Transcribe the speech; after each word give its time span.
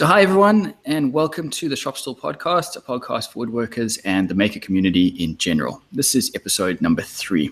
So, 0.00 0.06
hi 0.06 0.22
everyone, 0.22 0.72
and 0.86 1.12
welcome 1.12 1.50
to 1.50 1.68
the 1.68 1.76
Shop 1.76 1.94
Podcast, 1.94 2.74
a 2.74 2.80
podcast 2.80 3.32
for 3.32 3.44
woodworkers 3.44 4.00
and 4.06 4.30
the 4.30 4.34
maker 4.34 4.58
community 4.58 5.08
in 5.08 5.36
general. 5.36 5.82
This 5.92 6.14
is 6.14 6.30
episode 6.34 6.80
number 6.80 7.02
three. 7.02 7.50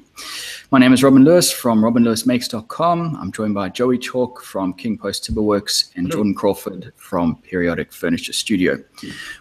My 0.70 0.78
name 0.78 0.94
is 0.94 1.02
Robin 1.02 1.24
Lewis 1.24 1.52
from 1.52 1.82
robinlewismakes.com. 1.82 3.18
I'm 3.20 3.32
joined 3.32 3.52
by 3.52 3.68
Joey 3.68 3.98
Chalk 3.98 4.42
from 4.42 4.72
King 4.72 4.96
Post 4.96 5.28
Timberworks 5.30 5.90
and 5.94 6.10
Jordan 6.10 6.34
Crawford 6.34 6.90
from 6.96 7.36
Periodic 7.42 7.92
Furniture 7.92 8.32
Studio. 8.32 8.82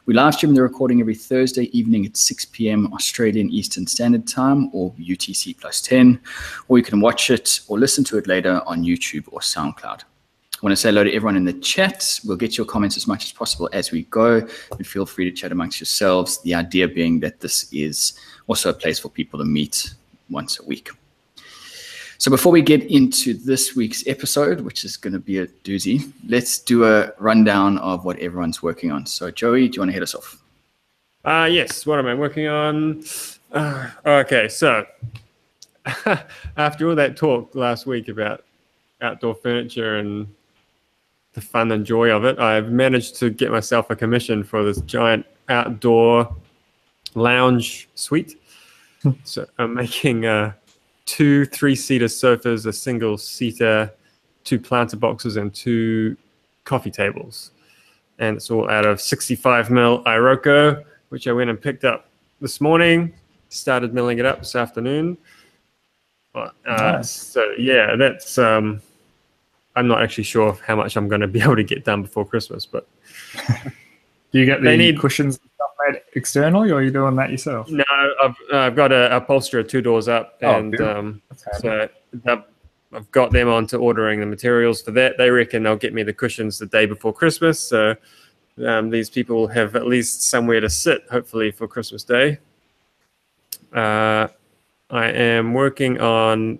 We 0.05 0.13
live 0.13 0.33
stream 0.33 0.53
the 0.53 0.61
recording 0.61 0.99
every 0.99 1.15
Thursday 1.15 1.69
evening 1.71 2.05
at 2.05 2.17
6 2.17 2.43
p.m. 2.47 2.91
Australian 2.91 3.49
Eastern 3.51 3.87
Standard 3.87 4.27
Time 4.27 4.69
or 4.73 4.91
UTC 4.99 5.57
plus 5.57 5.79
10, 5.79 6.19
or 6.67 6.77
you 6.77 6.83
can 6.83 6.99
watch 6.99 7.29
it 7.29 7.61
or 7.69 7.79
listen 7.79 8.03
to 8.03 8.17
it 8.17 8.27
later 8.27 8.61
on 8.65 8.83
YouTube 8.83 9.29
or 9.31 9.39
SoundCloud. 9.39 10.03
I 10.57 10.59
want 10.65 10.71
to 10.71 10.75
say 10.75 10.89
hello 10.89 11.03
to 11.03 11.13
everyone 11.13 11.35
in 11.35 11.45
the 11.45 11.53
chat. 11.53 12.19
We'll 12.25 12.35
get 12.35 12.57
your 12.57 12.65
comments 12.65 12.97
as 12.97 13.05
much 13.05 13.25
as 13.25 13.31
possible 13.31 13.69
as 13.73 13.91
we 13.91 14.03
go. 14.05 14.37
And 14.71 14.87
feel 14.87 15.05
free 15.05 15.29
to 15.29 15.31
chat 15.31 15.51
amongst 15.51 15.79
yourselves. 15.79 16.41
The 16.41 16.55
idea 16.55 16.87
being 16.87 17.19
that 17.19 17.39
this 17.39 17.71
is 17.71 18.13
also 18.47 18.71
a 18.71 18.73
place 18.73 18.97
for 18.97 19.09
people 19.09 19.37
to 19.37 19.45
meet 19.45 19.93
once 20.31 20.59
a 20.59 20.65
week. 20.65 20.89
So 22.17 22.31
before 22.31 22.51
we 22.51 22.63
get 22.63 22.81
into 22.85 23.35
this 23.35 23.75
week's 23.75 24.07
episode, 24.07 24.61
which 24.61 24.83
is 24.83 24.97
going 24.97 25.13
to 25.13 25.19
be 25.19 25.37
a 25.37 25.45
doozy, 25.45 26.11
let's 26.27 26.57
do 26.57 26.85
a 26.85 27.11
rundown 27.19 27.77
of 27.77 28.03
what 28.03 28.17
everyone's 28.17 28.63
working 28.63 28.91
on. 28.91 29.05
So 29.05 29.29
Joey, 29.29 29.67
do 29.67 29.75
you 29.75 29.81
want 29.81 29.89
to 29.89 29.93
hit 29.93 30.01
us 30.01 30.15
off? 30.15 30.41
Uh, 31.23 31.47
yes. 31.51 31.85
What 31.85 31.99
am 31.99 32.07
I 32.07 32.15
working 32.15 32.47
on? 32.47 33.03
Uh, 33.51 33.91
okay, 34.03 34.47
so 34.47 34.87
after 36.57 36.89
all 36.89 36.95
that 36.95 37.15
talk 37.15 37.53
last 37.53 37.85
week 37.85 38.07
about 38.07 38.43
outdoor 39.01 39.35
furniture 39.35 39.97
and 39.97 40.27
the 41.37 41.41
fun 41.41 41.71
and 41.71 41.85
joy 41.85 42.09
of 42.09 42.25
it, 42.25 42.39
I've 42.39 42.71
managed 42.71 43.15
to 43.17 43.29
get 43.29 43.51
myself 43.51 43.91
a 43.91 43.95
commission 43.95 44.43
for 44.43 44.63
this 44.63 44.81
giant 44.81 45.23
outdoor 45.49 46.35
lounge 47.13 47.87
suite. 47.93 48.41
so 49.23 49.45
I'm 49.59 49.75
making 49.75 50.25
uh, 50.25 50.53
two 51.05 51.45
three-seater 51.45 52.07
sofas, 52.07 52.65
a 52.65 52.73
single-seater, 52.73 53.93
two 54.45 54.59
planter 54.59 54.97
boxes, 54.97 55.37
and 55.37 55.53
two 55.53 56.17
coffee 56.63 56.89
tables. 56.89 57.51
And 58.17 58.37
it's 58.37 58.49
all 58.49 58.67
out 58.67 58.87
of 58.87 58.99
65 58.99 59.69
mil 59.69 60.03
Iroko, 60.05 60.83
which 61.09 61.27
I 61.27 61.33
went 61.33 61.51
and 61.51 61.61
picked 61.61 61.85
up 61.85 62.09
this 62.41 62.59
morning. 62.59 63.13
Started 63.49 63.93
milling 63.93 64.17
it 64.17 64.25
up 64.25 64.39
this 64.39 64.55
afternoon. 64.55 65.19
Uh, 66.33 66.49
nice. 66.65 67.11
So 67.11 67.51
yeah, 67.59 67.95
that's 67.95 68.39
um, 68.39 68.81
I'm 69.77 69.87
not 69.87 70.01
actually 70.01 70.23
sure 70.23 70.57
how 70.65 70.75
much 70.75 70.97
I'm 70.97 71.07
going 71.07 71.21
to 71.21 71.27
be 71.27 71.41
able 71.43 71.55
to 71.55 71.63
get 71.63 71.85
done 71.85 72.01
before 72.01 72.25
Christmas, 72.25 72.65
but 72.65 72.87
do 74.31 74.39
you 74.39 74.45
get 74.45 74.61
the 74.61 74.75
need, 74.75 74.99
cushions 74.99 75.39
made 75.87 76.01
externally, 76.15 76.71
or 76.71 76.75
are 76.75 76.83
you 76.83 76.91
doing 76.91 77.15
that 77.15 77.29
yourself? 77.29 77.69
No, 77.69 77.83
I've 78.23 78.35
I've 78.53 78.75
got 78.75 78.91
a 78.91 79.15
upholsterer 79.15 79.63
two 79.63 79.81
doors 79.81 80.07
up, 80.07 80.37
oh, 80.41 80.55
and 80.55 80.81
um, 80.81 81.21
so 81.59 81.87
I've 82.93 83.11
got 83.11 83.31
them 83.31 83.49
on 83.49 83.67
to 83.67 83.77
ordering 83.77 84.19
the 84.19 84.25
materials 84.25 84.81
for 84.81 84.91
that. 84.91 85.17
They 85.17 85.29
reckon 85.29 85.63
they'll 85.63 85.75
get 85.75 85.93
me 85.93 86.03
the 86.03 86.13
cushions 86.13 86.57
the 86.57 86.65
day 86.65 86.85
before 86.85 87.13
Christmas, 87.13 87.59
so 87.59 87.95
um, 88.65 88.89
these 88.89 89.09
people 89.09 89.35
will 89.35 89.47
have 89.47 89.75
at 89.75 89.87
least 89.87 90.23
somewhere 90.23 90.59
to 90.59 90.69
sit, 90.69 91.05
hopefully 91.11 91.51
for 91.51 91.67
Christmas 91.67 92.03
Day. 92.03 92.39
Uh, 93.73 94.27
I 94.89 95.07
am 95.09 95.53
working 95.53 95.99
on 95.99 96.59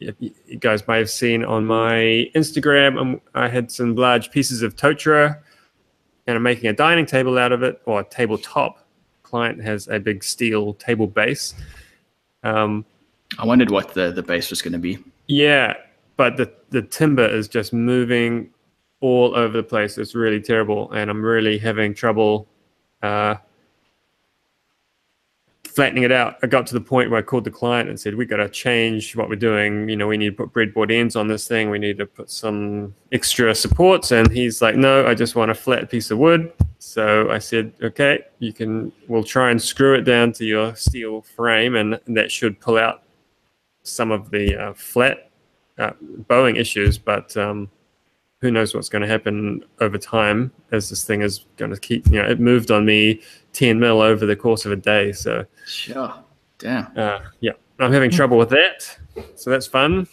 you 0.00 0.56
guys 0.58 0.86
may 0.88 0.98
have 0.98 1.10
seen 1.10 1.44
on 1.44 1.66
my 1.66 2.30
Instagram, 2.34 2.98
um, 2.98 3.20
I 3.34 3.48
had 3.48 3.70
some 3.70 3.94
large 3.94 4.30
pieces 4.30 4.62
of 4.62 4.74
totara 4.74 5.38
and 6.26 6.36
I'm 6.36 6.42
making 6.42 6.70
a 6.70 6.72
dining 6.72 7.06
table 7.06 7.38
out 7.38 7.52
of 7.52 7.62
it 7.62 7.80
or 7.84 8.00
a 8.00 8.04
tabletop. 8.04 8.86
Client 9.22 9.62
has 9.62 9.88
a 9.88 9.98
big 9.98 10.24
steel 10.24 10.74
table 10.74 11.06
base. 11.06 11.54
Um, 12.42 12.84
I 13.38 13.44
wondered 13.44 13.70
what 13.70 13.94
the, 13.94 14.10
the 14.10 14.22
base 14.22 14.50
was 14.50 14.62
going 14.62 14.72
to 14.72 14.78
be. 14.78 14.98
Yeah, 15.28 15.74
but 16.16 16.36
the, 16.36 16.52
the 16.70 16.82
timber 16.82 17.26
is 17.26 17.46
just 17.46 17.72
moving 17.72 18.50
all 19.00 19.36
over 19.36 19.56
the 19.56 19.62
place. 19.62 19.98
It's 19.98 20.14
really 20.14 20.40
terrible. 20.40 20.90
And 20.92 21.10
I'm 21.10 21.22
really 21.22 21.58
having 21.58 21.94
trouble 21.94 22.48
uh, 23.02 23.36
flattening 25.70 26.02
it 26.02 26.12
out, 26.12 26.36
I 26.42 26.46
got 26.46 26.66
to 26.68 26.74
the 26.74 26.80
point 26.80 27.10
where 27.10 27.18
I 27.18 27.22
called 27.22 27.44
the 27.44 27.50
client 27.50 27.88
and 27.88 27.98
said, 27.98 28.14
"We 28.14 28.26
got 28.26 28.38
to 28.38 28.48
change 28.48 29.14
what 29.14 29.28
we're 29.28 29.36
doing. 29.36 29.88
You 29.88 29.96
know, 29.96 30.08
we 30.08 30.16
need 30.16 30.36
to 30.36 30.46
put 30.46 30.52
breadboard 30.52 30.92
ends 30.92 31.16
on 31.16 31.28
this 31.28 31.46
thing. 31.46 31.70
We 31.70 31.78
need 31.78 31.98
to 31.98 32.06
put 32.06 32.30
some 32.30 32.94
extra 33.12 33.54
supports." 33.54 34.10
And 34.10 34.30
he's 34.30 34.60
like, 34.60 34.76
"No, 34.76 35.06
I 35.06 35.14
just 35.14 35.36
want 35.36 35.50
a 35.50 35.54
flat 35.54 35.90
piece 35.90 36.10
of 36.10 36.18
wood." 36.18 36.52
So 36.78 37.30
I 37.30 37.38
said, 37.38 37.72
"Okay, 37.82 38.20
you 38.40 38.52
can. 38.52 38.92
We'll 39.08 39.24
try 39.24 39.50
and 39.50 39.60
screw 39.62 39.94
it 39.94 40.02
down 40.02 40.32
to 40.32 40.44
your 40.44 40.74
steel 40.74 41.22
frame, 41.22 41.76
and 41.76 41.98
that 42.08 42.30
should 42.30 42.60
pull 42.60 42.76
out 42.76 43.02
some 43.82 44.10
of 44.10 44.30
the 44.30 44.56
uh, 44.56 44.72
flat 44.74 45.30
uh, 45.78 45.92
bowing 46.28 46.56
issues, 46.56 46.98
but." 46.98 47.36
Um, 47.36 47.70
who 48.40 48.50
knows 48.50 48.74
what's 48.74 48.88
going 48.88 49.02
to 49.02 49.08
happen 49.08 49.62
over 49.80 49.98
time 49.98 50.50
as 50.72 50.88
this 50.88 51.04
thing 51.04 51.22
is 51.22 51.44
going 51.56 51.70
to 51.70 51.78
keep 51.78 52.06
you 52.06 52.22
know 52.22 52.28
it 52.28 52.40
moved 52.40 52.70
on 52.70 52.84
me 52.84 53.20
10 53.52 53.78
mil 53.78 54.00
over 54.00 54.26
the 54.26 54.36
course 54.36 54.64
of 54.64 54.72
a 54.72 54.76
day 54.76 55.12
so. 55.12 55.44
Sure. 55.66 56.14
Damn. 56.58 56.90
Uh, 56.96 57.20
yeah. 57.40 57.52
I'm 57.78 57.92
having 57.92 58.10
trouble 58.10 58.38
with 58.38 58.50
that 58.50 58.98
so 59.34 59.50
that's 59.50 59.66
fun. 59.66 60.06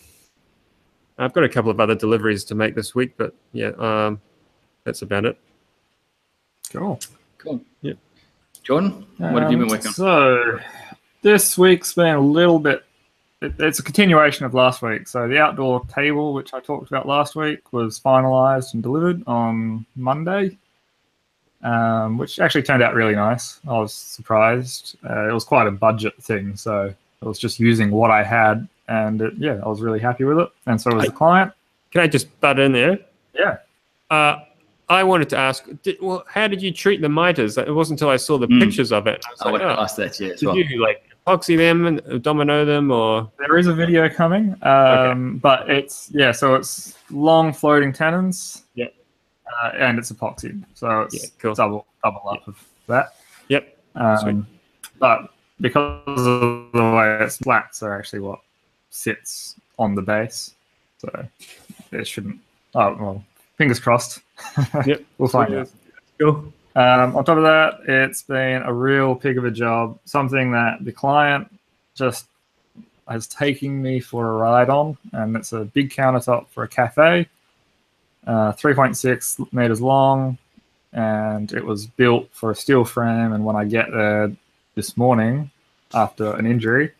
I've 1.18 1.34
got 1.34 1.44
a 1.44 1.50
couple 1.50 1.72
of 1.72 1.80
other 1.80 1.96
deliveries 1.96 2.44
to 2.46 2.56
make 2.56 2.76
this 2.76 2.94
week 2.94 3.14
but 3.18 3.34
yeah 3.54 3.72
um, 3.78 4.22
that's 4.84 5.02
about 5.02 5.26
it. 5.26 5.38
Cool. 6.72 7.00
Cool. 7.38 7.62
Yeah. 7.82 7.94
Jordan 8.64 9.06
what 9.18 9.44
have 9.44 9.52
you 9.52 9.58
been 9.58 9.68
working 9.68 9.88
on? 9.88 9.94
so 9.94 10.60
this 11.22 11.58
week's 11.58 11.94
been 11.94 12.16
a 12.16 12.20
little 12.20 12.60
bit 12.60 12.84
it, 13.42 13.54
it's 13.60 13.80
a 13.80 13.84
continuation 13.84 14.46
of 14.46 14.54
last 14.54 14.82
week. 14.82 15.08
So 15.08 15.28
the 15.28 15.40
outdoor 15.40 15.86
table, 15.86 16.34
which 16.34 16.54
I 16.54 16.60
talked 16.60 16.90
about 16.90 17.08
last 17.08 17.36
week, 17.36 17.72
was 17.72 18.00
finalized 18.00 18.74
and 18.74 18.84
delivered 18.84 19.24
on 19.28 19.86
Monday, 19.96 20.58
um, 21.64 22.18
which 22.18 22.40
actually 22.40 22.64
turned 22.64 22.84
out 22.84 22.94
really 22.94 23.16
nice. 23.16 23.60
I 23.68 23.74
was 23.74 23.94
surprised. 23.94 24.98
Uh, 25.08 25.30
it 25.30 25.34
was 25.34 25.44
quite 25.44 25.68
a 25.68 25.72
budget 25.72 26.16
thing, 26.22 26.56
so 26.56 26.94
I 27.22 27.26
was 27.26 27.40
just 27.40 27.60
using 27.60 27.92
what 27.92 28.12
I 28.12 28.24
had, 28.24 28.68
and 28.88 29.22
it, 29.22 29.34
yeah, 29.38 29.60
I 29.64 29.68
was 29.68 29.82
really 29.82 30.00
happy 30.00 30.24
with 30.24 30.40
it. 30.40 30.50
And 30.66 30.80
so 30.80 30.94
was 30.94 31.04
I, 31.04 31.08
the 31.08 31.14
client. 31.14 31.52
Can 31.92 32.02
I 32.02 32.08
just 32.08 32.40
butt 32.42 32.60
in 32.60 32.72
there? 32.72 33.00
Yeah. 33.34 33.58
Uh, 34.10 34.40
I 34.90 35.04
wanted 35.04 35.30
to 35.30 35.38
ask, 35.38 35.68
did, 35.84 35.98
well, 36.02 36.24
how 36.30 36.48
did 36.48 36.62
you 36.62 36.72
treat 36.72 37.02
the 37.02 37.10
miters? 37.10 37.58
It 37.58 37.74
wasn't 37.74 38.00
until 38.00 38.10
I 38.10 38.16
saw 38.16 38.38
the 38.38 38.48
mm. 38.48 38.62
pictures 38.62 38.92
of 38.94 39.06
it. 39.08 39.22
I, 39.28 39.32
was 39.32 39.42
I 39.42 39.46
like, 39.46 39.54
would 39.54 39.62
oh, 39.64 39.82
ask 39.82 39.96
that, 39.98 40.20
yeah. 40.20 40.30
Did 40.30 40.44
well. 40.44 40.56
you 40.56 40.82
like 40.82 41.04
epoxy 41.28 41.58
them 41.58 41.86
and 41.86 42.24
domino 42.24 42.66
them 42.66 42.92
or? 42.92 43.30
There 43.38 43.58
is 43.58 43.68
a 43.68 43.74
video 43.74 44.10
coming 44.10 44.56
um, 44.62 44.64
okay. 44.64 45.40
but 45.40 45.70
it's 45.70 46.10
yeah 46.12 46.32
so 46.32 46.56
it's 46.56 46.98
long 47.10 47.54
floating 47.54 47.92
tenons 47.94 48.64
yeah 48.76 48.88
uh, 49.64 49.72
and 49.78 50.00
it's 50.00 50.12
epoxy 50.12 50.64
so 50.74 51.02
it's 51.02 51.16
yeah, 51.16 51.30
cool. 51.40 51.54
double 51.54 51.86
double 52.04 52.30
up 52.30 52.40
yep. 52.40 52.48
of 52.48 52.68
that. 52.88 53.16
Yep. 53.50 53.78
Um, 53.96 54.48
but 55.00 55.34
because 55.60 56.02
of 56.08 56.72
the 56.72 56.94
way 56.96 57.18
it's 57.22 57.38
flat 57.38 57.76
so 57.76 57.92
actually 57.92 58.20
what 58.20 58.40
sits 58.90 59.56
on 59.80 59.96
the 59.96 60.02
base 60.02 60.56
so 61.00 61.28
it 61.92 62.08
shouldn't 62.08 62.40
oh 62.76 62.96
well 63.00 63.24
fingers 63.58 63.80
crossed. 63.80 64.22
Yep. 64.86 65.04
We'll 65.18 65.30
find 65.30 65.54
out. 65.54 65.70
Cool 66.20 66.54
um, 66.78 67.16
on 67.16 67.26
top 67.26 67.38
of 67.38 67.44
that, 67.44 67.80
it's 67.88 68.22
been 68.22 68.62
a 68.62 68.72
real 68.72 69.16
pig 69.16 69.40
of 69.40 69.46
a 69.46 69.50
job. 69.50 69.98
Something 70.06 70.52
that 70.52 70.86
the 70.86 70.92
client 70.92 71.52
just 71.96 72.28
has 73.08 73.26
taken 73.26 73.82
me 73.82 74.00
for 74.00 74.30
a 74.30 74.34
ride 74.34 74.70
on, 74.70 74.96
and 75.12 75.36
it's 75.36 75.54
a 75.54 75.66
big 75.66 75.90
countertop 75.90 76.50
for 76.50 76.64
a 76.64 76.68
cafe, 76.68 77.28
uh, 78.28 78.52
3.6 78.52 79.52
meters 79.52 79.82
long, 79.82 80.38
and 80.94 81.52
it 81.52 81.66
was 81.66 81.88
built 81.88 82.30
for 82.32 82.52
a 82.52 82.56
steel 82.56 82.86
frame. 82.86 83.34
And 83.34 83.44
when 83.44 83.56
I 83.56 83.66
get 83.66 83.90
there 83.90 84.32
this 84.76 84.96
morning 84.96 85.50
after 85.96 86.34
an 86.34 86.46
injury, 86.46 86.92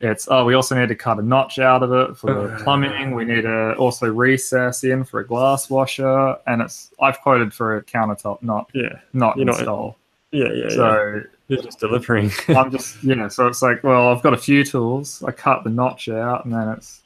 it's 0.00 0.28
oh, 0.30 0.44
we 0.44 0.54
also 0.54 0.78
need 0.78 0.88
to 0.88 0.94
cut 0.94 1.18
a 1.18 1.22
notch 1.22 1.58
out 1.58 1.82
of 1.82 1.92
it 1.92 2.16
for 2.16 2.32
the 2.32 2.56
plumbing. 2.62 3.14
We 3.14 3.26
need 3.26 3.42
to 3.42 3.74
also 3.74 4.10
recess 4.10 4.82
in 4.82 5.04
for 5.04 5.20
a 5.20 5.26
glass 5.26 5.68
washer, 5.68 6.36
and 6.46 6.62
it's 6.62 6.90
I've 7.00 7.20
quoted 7.20 7.52
for 7.52 7.76
a 7.76 7.84
countertop, 7.84 8.42
not 8.42 8.70
yeah, 8.74 9.00
not 9.12 9.36
You're 9.36 9.48
install. 9.48 9.98
Not, 10.32 10.48
yeah, 10.48 10.52
yeah. 10.54 10.68
So 10.70 11.14
yeah. 11.14 11.22
you're 11.48 11.62
just 11.62 11.80
delivering. 11.80 12.30
I'm 12.48 12.70
just 12.70 13.02
yeah. 13.04 13.28
So 13.28 13.46
it's 13.46 13.60
like, 13.60 13.84
well, 13.84 14.08
I've 14.08 14.22
got 14.22 14.32
a 14.32 14.38
few 14.38 14.64
tools. 14.64 15.22
I 15.22 15.32
cut 15.32 15.64
the 15.64 15.70
notch 15.70 16.08
out, 16.08 16.46
and 16.46 16.54
then 16.54 16.68
it's 16.70 17.02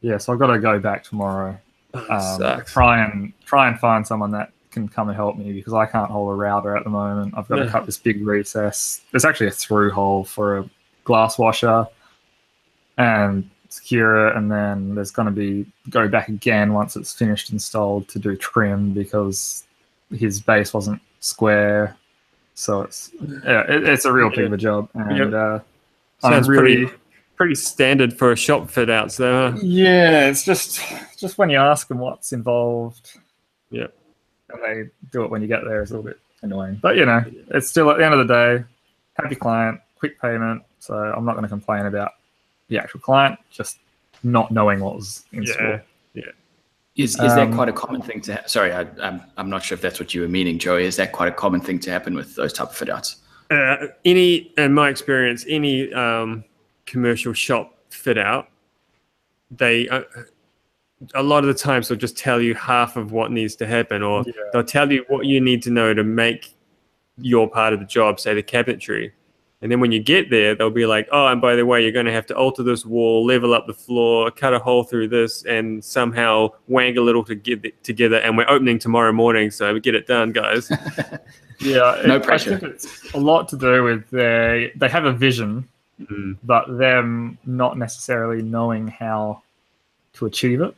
yeah. 0.00 0.18
So 0.18 0.32
I've 0.32 0.40
got 0.40 0.48
to 0.48 0.58
go 0.58 0.80
back 0.80 1.04
tomorrow. 1.04 1.56
Oh, 1.94 2.38
um, 2.42 2.64
try 2.64 3.04
and 3.04 3.32
try 3.44 3.68
and 3.68 3.78
find 3.78 4.04
someone 4.04 4.32
that 4.32 4.50
can 4.72 4.88
come 4.88 5.08
and 5.08 5.16
help 5.16 5.36
me 5.36 5.52
because 5.52 5.72
I 5.72 5.86
can't 5.86 6.10
hold 6.10 6.32
a 6.32 6.34
router 6.34 6.76
at 6.76 6.82
the 6.82 6.90
moment. 6.90 7.34
I've 7.36 7.46
got 7.46 7.58
yeah. 7.58 7.64
to 7.64 7.70
cut 7.70 7.86
this 7.86 7.96
big 7.96 8.26
recess. 8.26 9.02
There's 9.12 9.24
actually 9.24 9.46
a 9.46 9.52
through 9.52 9.92
hole 9.92 10.24
for 10.24 10.58
a 10.58 10.70
glass 11.04 11.38
washer 11.38 11.86
and 12.98 13.48
secure 13.70 14.28
it, 14.28 14.36
and 14.36 14.50
then 14.52 14.94
there's 14.94 15.10
going 15.10 15.26
to 15.26 15.32
be 15.32 15.64
go 15.90 16.06
back 16.08 16.28
again 16.28 16.72
once 16.74 16.96
it's 16.96 17.12
finished 17.12 17.50
installed 17.50 18.08
to 18.08 18.18
do 18.18 18.36
trim 18.36 18.92
because 18.92 19.64
his 20.14 20.40
base 20.40 20.74
wasn't 20.74 21.00
square. 21.20 21.96
So 22.54 22.82
it's 22.82 23.10
yeah, 23.44 23.62
it, 23.70 23.88
it's 23.88 24.04
a 24.04 24.12
real 24.12 24.30
pig 24.30 24.44
of 24.46 24.52
a 24.52 24.56
job, 24.56 24.88
and 24.94 25.34
uh, 25.34 25.60
I'm 26.22 26.32
Sounds 26.32 26.48
really 26.48 26.84
pretty 26.86 26.98
pretty 27.36 27.54
standard 27.54 28.12
for 28.12 28.32
a 28.32 28.36
shop 28.36 28.68
fit 28.68 28.90
outs 28.90 29.16
there. 29.16 29.54
yeah. 29.58 30.28
It's 30.28 30.44
just 30.44 30.80
just 31.16 31.38
when 31.38 31.50
you 31.50 31.58
ask 31.58 31.86
them 31.88 31.98
what's 31.98 32.32
involved, 32.32 33.12
Yeah. 33.70 33.86
and 34.50 34.60
they 34.62 34.90
do 35.12 35.22
it 35.22 35.30
when 35.30 35.40
you 35.40 35.46
get 35.46 35.62
there 35.64 35.82
is 35.82 35.90
a 35.92 35.94
little 35.96 36.10
bit 36.10 36.18
annoying. 36.42 36.80
But 36.82 36.96
you 36.96 37.06
know, 37.06 37.22
it's 37.50 37.68
still 37.68 37.90
at 37.92 37.98
the 37.98 38.04
end 38.04 38.14
of 38.14 38.26
the 38.26 38.34
day, 38.34 38.64
happy 39.14 39.36
client, 39.36 39.80
quick 39.96 40.20
payment. 40.20 40.62
So 40.80 40.94
I'm 40.94 41.24
not 41.24 41.32
going 41.34 41.44
to 41.44 41.48
complain 41.48 41.86
about 41.86 42.12
the 42.68 42.78
actual 42.78 43.00
client, 43.00 43.38
just 43.50 43.78
not 44.22 44.50
knowing 44.50 44.80
what 44.80 44.94
was 44.96 45.24
in 45.32 45.42
Yeah. 45.42 45.52
store. 45.52 45.82
Is, 46.96 47.10
is 47.12 47.16
that 47.16 47.46
Um, 47.46 47.54
quite 47.54 47.68
a 47.68 47.72
common 47.72 48.02
thing 48.02 48.20
to? 48.22 48.34
Ha- 48.34 48.42
Sorry, 48.46 48.72
I, 48.72 48.80
I'm 49.00 49.22
I'm 49.36 49.48
not 49.48 49.62
sure 49.62 49.76
if 49.76 49.80
that's 49.80 50.00
what 50.00 50.14
you 50.14 50.20
were 50.22 50.26
meaning, 50.28 50.58
Joey. 50.58 50.82
Is 50.84 50.96
that 50.96 51.12
quite 51.12 51.28
a 51.28 51.32
common 51.32 51.60
thing 51.60 51.78
to 51.80 51.90
happen 51.92 52.12
with 52.16 52.34
those 52.34 52.52
type 52.52 52.70
of 52.70 52.74
fit 52.76 52.88
outs? 52.90 53.18
Uh, 53.52 53.86
any, 54.04 54.52
in 54.58 54.74
my 54.74 54.88
experience, 54.88 55.44
any 55.48 55.92
um, 55.92 56.42
commercial 56.86 57.32
shop 57.32 57.72
fit 57.90 58.18
out, 58.18 58.48
they 59.52 59.88
uh, 59.90 60.02
a 61.14 61.22
lot 61.22 61.44
of 61.44 61.46
the 61.46 61.54
times 61.54 61.86
they'll 61.86 61.96
just 61.96 62.16
tell 62.18 62.40
you 62.40 62.52
half 62.56 62.96
of 62.96 63.12
what 63.12 63.30
needs 63.30 63.54
to 63.54 63.66
happen, 63.68 64.02
or 64.02 64.24
Yeah. 64.26 64.32
they'll 64.52 64.64
tell 64.64 64.90
you 64.90 65.04
what 65.06 65.24
you 65.24 65.40
need 65.40 65.62
to 65.62 65.70
know 65.70 65.94
to 65.94 66.02
make 66.02 66.52
your 67.16 67.48
part 67.48 67.72
of 67.72 67.78
the 67.78 67.86
job, 67.86 68.18
say 68.18 68.34
the 68.34 68.42
cabinetry. 68.42 69.12
And 69.60 69.72
then 69.72 69.80
when 69.80 69.90
you 69.90 69.98
get 69.98 70.30
there, 70.30 70.54
they'll 70.54 70.70
be 70.70 70.86
like, 70.86 71.08
"Oh, 71.10 71.26
and 71.26 71.40
by 71.40 71.56
the 71.56 71.66
way, 71.66 71.82
you're 71.82 71.90
going 71.92 72.06
to 72.06 72.12
have 72.12 72.26
to 72.26 72.36
alter 72.36 72.62
this 72.62 72.86
wall, 72.86 73.26
level 73.26 73.52
up 73.54 73.66
the 73.66 73.74
floor, 73.74 74.30
cut 74.30 74.54
a 74.54 74.58
hole 74.60 74.84
through 74.84 75.08
this, 75.08 75.44
and 75.46 75.82
somehow 75.84 76.50
wangle 76.68 77.08
it 77.08 77.16
all 77.16 77.24
to 77.24 77.34
get 77.34 77.64
it 77.64 77.82
together." 77.82 78.18
And 78.18 78.36
we're 78.36 78.48
opening 78.48 78.78
tomorrow 78.78 79.10
morning, 79.12 79.50
so 79.50 79.76
get 79.80 79.94
it 79.96 80.06
done, 80.06 80.32
guys. 80.32 80.70
Yeah, 81.60 82.00
No 82.06 82.16
it- 82.16 82.22
pressure. 82.22 82.54
I 82.54 82.58
think 82.60 82.72
it's 82.74 83.12
a 83.14 83.18
lot 83.18 83.48
to 83.48 83.56
do 83.56 83.82
with 83.82 84.08
they 84.10 84.70
they 84.76 84.88
have 84.88 85.04
a 85.06 85.12
vision, 85.12 85.66
Mm. 86.00 86.36
but 86.44 86.78
them 86.78 87.36
not 87.44 87.76
necessarily 87.76 88.40
knowing 88.42 88.86
how 88.86 89.42
to 90.12 90.26
achieve 90.26 90.60
it, 90.60 90.72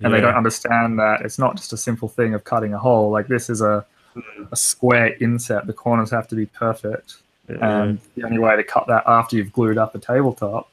and 0.00 0.14
they 0.14 0.22
don't 0.22 0.34
understand 0.34 0.98
that 0.98 1.20
it's 1.20 1.38
not 1.38 1.54
just 1.56 1.74
a 1.74 1.76
simple 1.76 2.08
thing 2.08 2.32
of 2.32 2.44
cutting 2.44 2.72
a 2.72 2.78
hole. 2.78 3.10
Like 3.10 3.26
this 3.26 3.50
is 3.50 3.60
a 3.60 3.84
Mm. 4.16 4.48
a 4.50 4.56
square 4.56 5.14
inset. 5.20 5.66
The 5.66 5.74
corners 5.74 6.10
have 6.12 6.26
to 6.28 6.34
be 6.34 6.46
perfect, 6.46 7.16
Yeah. 7.48 7.82
and 7.82 7.98
the 8.16 8.24
only 8.24 8.38
way 8.38 8.56
to 8.56 8.64
cut 8.64 8.86
that 8.88 9.04
after 9.06 9.36
you've 9.36 9.52
glued 9.52 9.78
up 9.78 9.94
a 9.94 9.98
tabletop 9.98 10.68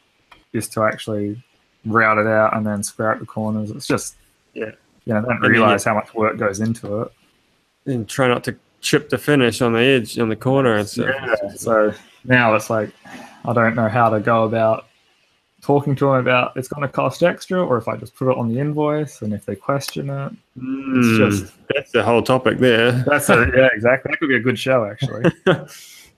is 0.53 0.67
to 0.69 0.83
actually 0.83 1.41
route 1.85 2.17
it 2.17 2.27
out 2.27 2.55
and 2.55 2.65
then 2.65 2.81
square 2.83 3.11
up 3.11 3.19
the 3.19 3.25
corners. 3.25 3.69
It's 3.71 3.85
just 3.87 4.15
Yeah. 4.53 4.71
you 5.05 5.13
know, 5.13 5.21
don't 5.21 5.41
then 5.41 5.43
you- 5.43 5.49
realize 5.61 5.83
how 5.83 5.93
much 5.93 6.13
work 6.13 6.37
goes 6.37 6.59
into 6.59 7.01
it. 7.03 7.11
and 7.85 8.07
try 8.07 8.27
not 8.27 8.43
to 8.45 8.55
chip 8.81 9.09
the 9.09 9.17
finish 9.17 9.61
on 9.61 9.73
the 9.73 9.79
edge 9.79 10.17
on 10.17 10.29
the 10.29 10.35
corner 10.35 10.75
and 10.75 10.87
stuff. 10.87 11.09
Yeah. 11.13 11.49
So 11.55 11.93
now 12.25 12.55
it's 12.55 12.69
like 12.69 12.89
I 13.45 13.51
don't 13.53 13.75
know 13.75 13.89
how 13.89 14.09
to 14.09 14.19
go 14.21 14.43
about 14.45 14.85
talking 15.61 15.95
to 15.97 16.05
them 16.05 16.15
about 16.15 16.55
it's 16.57 16.67
going 16.67 16.81
to 16.81 16.87
cost 16.91 17.23
extra, 17.23 17.61
or 17.65 17.77
if 17.77 17.87
I 17.87 17.95
just 17.97 18.15
put 18.15 18.29
it 18.31 18.37
on 18.37 18.49
the 18.49 18.59
invoice, 18.59 19.21
and 19.21 19.33
if 19.33 19.45
they 19.45 19.55
question 19.55 20.09
it, 20.09 20.31
Mm, 20.59 21.17
just- 21.17 21.53
that's 21.73 21.91
the 21.91 22.03
whole 22.03 22.21
topic 22.21 22.57
there. 22.59 22.91
that's 23.07 23.29
a, 23.29 23.49
yeah, 23.55 23.69
exactly. 23.73 24.11
That 24.11 24.19
could 24.19 24.27
be 24.29 24.35
a 24.35 24.39
good 24.41 24.57
show, 24.59 24.85
actually. 24.85 25.23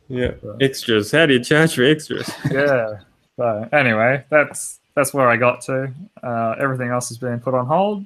yeah, 0.07 0.31
extras. 0.61 1.11
How 1.11 1.25
do 1.25 1.33
you 1.33 1.43
charge 1.43 1.75
for 1.75 1.83
extras? 1.83 2.29
yeah. 2.51 2.99
So 3.37 3.67
anyway, 3.73 4.23
that's 4.29 4.79
that's 4.95 5.13
where 5.13 5.27
I 5.29 5.37
got 5.37 5.61
to. 5.61 5.91
Uh, 6.23 6.55
everything 6.59 6.89
else 6.89 7.09
has 7.09 7.17
been 7.17 7.39
put 7.39 7.53
on 7.53 7.65
hold 7.65 8.05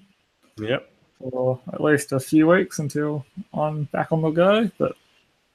Yep. 0.60 0.92
for 1.20 1.60
at 1.72 1.82
least 1.82 2.12
a 2.12 2.20
few 2.20 2.48
weeks 2.48 2.80
until 2.80 3.26
I'm 3.54 3.84
back 3.86 4.12
on 4.12 4.22
the 4.22 4.32
go. 4.32 4.70
But 4.78 4.96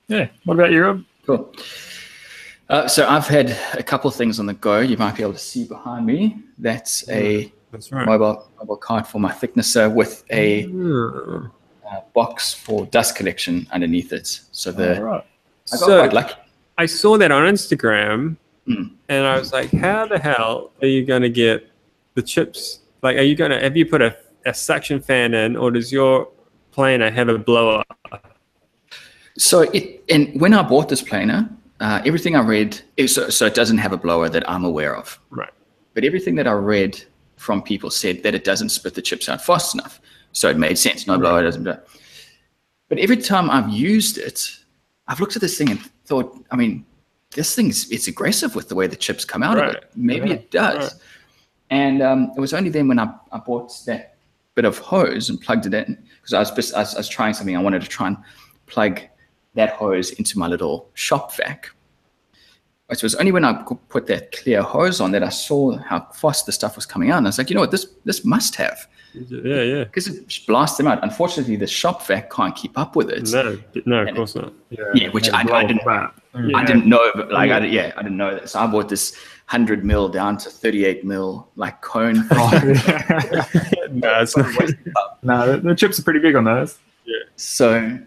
yeah, 0.09 0.29
what 0.45 0.55
about 0.55 0.71
you, 0.71 0.85
Rob? 0.85 1.05
Cool. 1.27 1.53
Uh, 2.69 2.89
so 2.89 3.07
I've 3.07 3.27
had 3.27 3.51
a 3.75 3.83
couple 3.83 4.09
of 4.09 4.15
things 4.15 4.39
on 4.41 4.47
the 4.47 4.55
go. 4.55 4.81
You 4.81 4.97
might 4.97 5.17
be 5.17 5.23
able 5.23 5.35
to 5.35 5.39
see 5.39 5.65
behind 5.67 6.07
me. 6.07 6.39
That's 6.59 7.07
a 7.11 7.53
That's 7.73 7.91
right. 7.93 8.07
mobile 8.07 8.49
mobile 8.59 8.77
card 8.77 9.07
for 9.07 9.19
my 9.19 9.33
thicknesser 9.33 9.91
with 9.91 10.25
a 10.31 10.65
uh, 10.65 12.01
box 12.15 12.55
for 12.55 12.87
dust 12.87 13.17
collection 13.17 13.67
underneath 13.73 14.13
it. 14.13 14.41
So 14.53 14.73
the 14.73 14.97
All 14.99 15.03
right. 15.05 15.27
I 15.73 15.77
got 15.77 15.81
So 15.87 15.99
quite 16.01 16.13
lucky. 16.13 16.35
I 16.79 16.87
saw 16.87 17.17
that 17.19 17.31
on 17.31 17.45
Instagram, 17.53 18.37
Mm. 18.69 18.93
and 19.11 19.27
I 19.27 19.39
was 19.39 19.53
like, 19.53 19.71
"How 19.73 20.07
the 20.07 20.19
hell 20.19 20.71
are 20.81 20.87
you 20.89 21.05
going 21.05 21.21
to 21.23 21.29
get 21.29 21.71
the 22.15 22.23
chips? 22.23 22.81
Like, 23.03 23.17
are 23.19 23.23
you 23.23 23.35
going 23.35 23.51
to 23.51 23.61
have 23.61 23.77
you 23.77 23.85
put 23.85 24.01
a, 24.01 24.17
a 24.47 24.55
suction 24.55 25.01
fan 25.01 25.35
in, 25.35 25.55
or 25.57 25.71
does 25.71 25.93
your 25.93 26.29
planer 26.73 27.11
have 27.11 27.29
a 27.29 27.39
blower?" 27.39 27.83
So 29.37 29.63
it 29.63 30.03
and 30.09 30.41
when 30.41 30.55
I 30.55 30.63
bought 30.63 30.89
this 30.89 31.03
planer, 31.03 31.49
uh, 31.81 32.01
everything 32.07 32.37
I 32.37 32.41
read 32.41 32.81
is 32.97 33.15
so, 33.15 33.29
so 33.29 33.47
it 33.47 33.55
doesn't 33.55 33.79
have 33.79 33.93
a 33.93 33.99
blower 33.99 34.29
that 34.31 34.49
I'm 34.49 34.65
aware 34.65 34.97
of. 34.97 35.19
Right. 35.31 35.51
But 35.93 36.05
everything 36.05 36.35
that 36.37 36.47
I 36.47 36.53
read 36.53 37.03
from 37.37 37.63
people 37.63 37.91
said 37.91 38.23
that 38.23 38.35
it 38.35 38.45
doesn't 38.45 38.71
spit 38.71 38.95
the 38.95 39.03
chips 39.03 39.29
out 39.29 39.45
fast 39.45 39.75
enough. 39.75 40.01
So 40.33 40.49
it 40.49 40.57
made 40.57 40.79
sense. 40.79 41.07
No 41.07 41.19
blower 41.19 41.43
doesn't 41.43 41.65
do 41.65 41.71
it. 41.71 41.87
But 42.89 42.99
every 42.99 43.17
time 43.19 43.51
I've 43.51 43.69
used 43.69 44.19
it, 44.19 44.57
I've 45.09 45.21
looked 45.21 45.37
at 45.37 45.43
this 45.43 45.57
thing 45.59 45.71
and 45.71 45.81
thought, 46.07 46.39
I 46.51 46.57
mean, 46.57 46.85
this 47.35 47.55
thing's 47.55 47.91
it's 47.91 48.07
aggressive 48.09 48.55
with 48.55 48.69
the 48.69 48.75
way 48.75 48.87
the 48.87 48.97
chips 48.97 49.25
come 49.25 49.43
out 49.43 49.59
of 49.59 49.75
it. 49.75 49.91
Maybe 49.97 50.29
Yeah. 50.29 50.35
it 50.37 50.51
does. 50.51 50.93
Right. 50.95 51.03
And 51.71 52.03
um, 52.03 52.33
it 52.37 52.41
was 52.41 52.55
only 52.55 52.71
then 52.71 52.89
when 52.89 52.99
I, 52.99 53.13
I 53.33 53.39
bought 53.39 53.73
that 53.87 54.17
bit 54.55 54.65
of 54.65 54.79
hose 54.79 55.31
and 55.31 55.41
plugged 55.41 55.67
it 55.67 55.75
in 55.75 55.99
because 56.21 56.33
I 56.33 56.39
was, 56.39 56.51
just- 56.53 56.75
I 56.75 56.81
was 56.81 56.95
I 56.95 56.99
was 56.99 57.09
trying 57.09 57.35
something. 57.35 57.57
I 57.57 57.61
wanted 57.63 57.83
to 57.83 57.89
try 57.89 58.07
and 58.09 58.17
plug 58.67 59.01
that 59.55 59.71
hose 59.71 60.11
into 60.13 60.39
my 60.39 60.47
little 60.47 60.89
shop 60.95 61.35
vac. 61.37 61.71
It 62.91 63.03
was 63.03 63.15
only 63.17 63.33
when 63.33 63.45
I 63.45 63.63
put 63.89 64.07
that 64.09 64.31
clear 64.33 64.63
hose 64.63 65.01
on 65.01 65.11
that 65.13 65.23
I 65.25 65.31
saw 65.31 65.77
how 65.79 66.07
fast 66.13 66.47
the 66.47 66.53
stuff 66.53 66.77
was 66.77 66.87
coming 66.87 67.11
out. 67.11 67.19
And 67.19 67.27
I 67.27 67.31
was 67.31 67.39
like, 67.39 67.49
you 67.51 67.55
know 67.55 67.63
what, 67.63 67.71
this 67.71 67.87
this 68.05 68.25
must 68.25 68.55
have 68.57 68.87
Yeah, 69.15 69.63
yeah. 69.63 69.85
because 69.85 70.09
it 70.09 70.27
just 70.29 70.47
blasts 70.47 70.77
them 70.77 70.87
out. 70.87 71.03
Unfortunately, 71.03 71.57
the 71.57 71.67
shop 71.67 72.07
vac 72.07 72.31
can't 72.31 72.55
keep 72.55 72.77
up 72.79 72.97
with 72.97 73.11
it. 73.11 73.31
No, 73.33 73.59
no, 73.87 74.03
of 74.07 74.15
course 74.15 74.35
not. 74.35 74.53
Yeah, 74.71 75.09
which 75.11 75.31
I- 75.31 75.41
I 75.41 75.65
didn't- 75.65 75.85
That. 75.85 76.15
Yeah. 76.35 76.57
I 76.57 76.65
didn't 76.65 76.87
know, 76.87 77.13
but 77.15 77.31
like, 77.31 77.49
Yeah. 77.51 77.57
I, 77.57 77.61
did- 77.61 77.73
yeah, 77.73 77.93
I 77.97 78.03
didn't 78.03 78.17
know 78.17 78.35
that. 78.35 78.49
So 78.51 78.59
I 78.59 78.67
bought 78.67 78.89
this 78.89 79.17
hundred 79.47 79.85
mil 79.85 80.09
down 80.09 80.37
to 80.39 80.49
thirty-eight 80.51 81.05
mil 81.05 81.49
like 81.55 81.81
cone. 81.81 82.27
no, 83.91 84.21
it's 84.21 84.37
not. 84.37 84.53
no, 85.23 85.53
the, 85.53 85.61
the 85.63 85.75
chips 85.75 85.99
are 85.99 86.03
pretty 86.03 86.19
big 86.21 86.35
on 86.35 86.45
those. 86.45 86.79
Yeah. 87.05 87.17
So, 87.37 87.99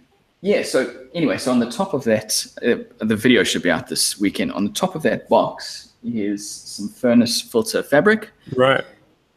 yeah. 0.41 0.63
So 0.63 0.93
anyway, 1.13 1.37
so 1.37 1.51
on 1.51 1.59
the 1.59 1.69
top 1.71 1.93
of 1.93 2.03
that, 2.05 2.45
uh, 2.65 2.77
the 3.05 3.15
video 3.15 3.43
should 3.43 3.63
be 3.63 3.71
out 3.71 3.87
this 3.87 4.19
weekend. 4.19 4.51
On 4.53 4.65
the 4.65 4.71
top 4.73 4.95
of 4.95 5.03
that 5.03 5.29
box 5.29 5.93
is 6.03 6.49
some 6.49 6.89
furnace 6.89 7.41
filter 7.41 7.83
fabric, 7.83 8.31
right. 8.55 8.83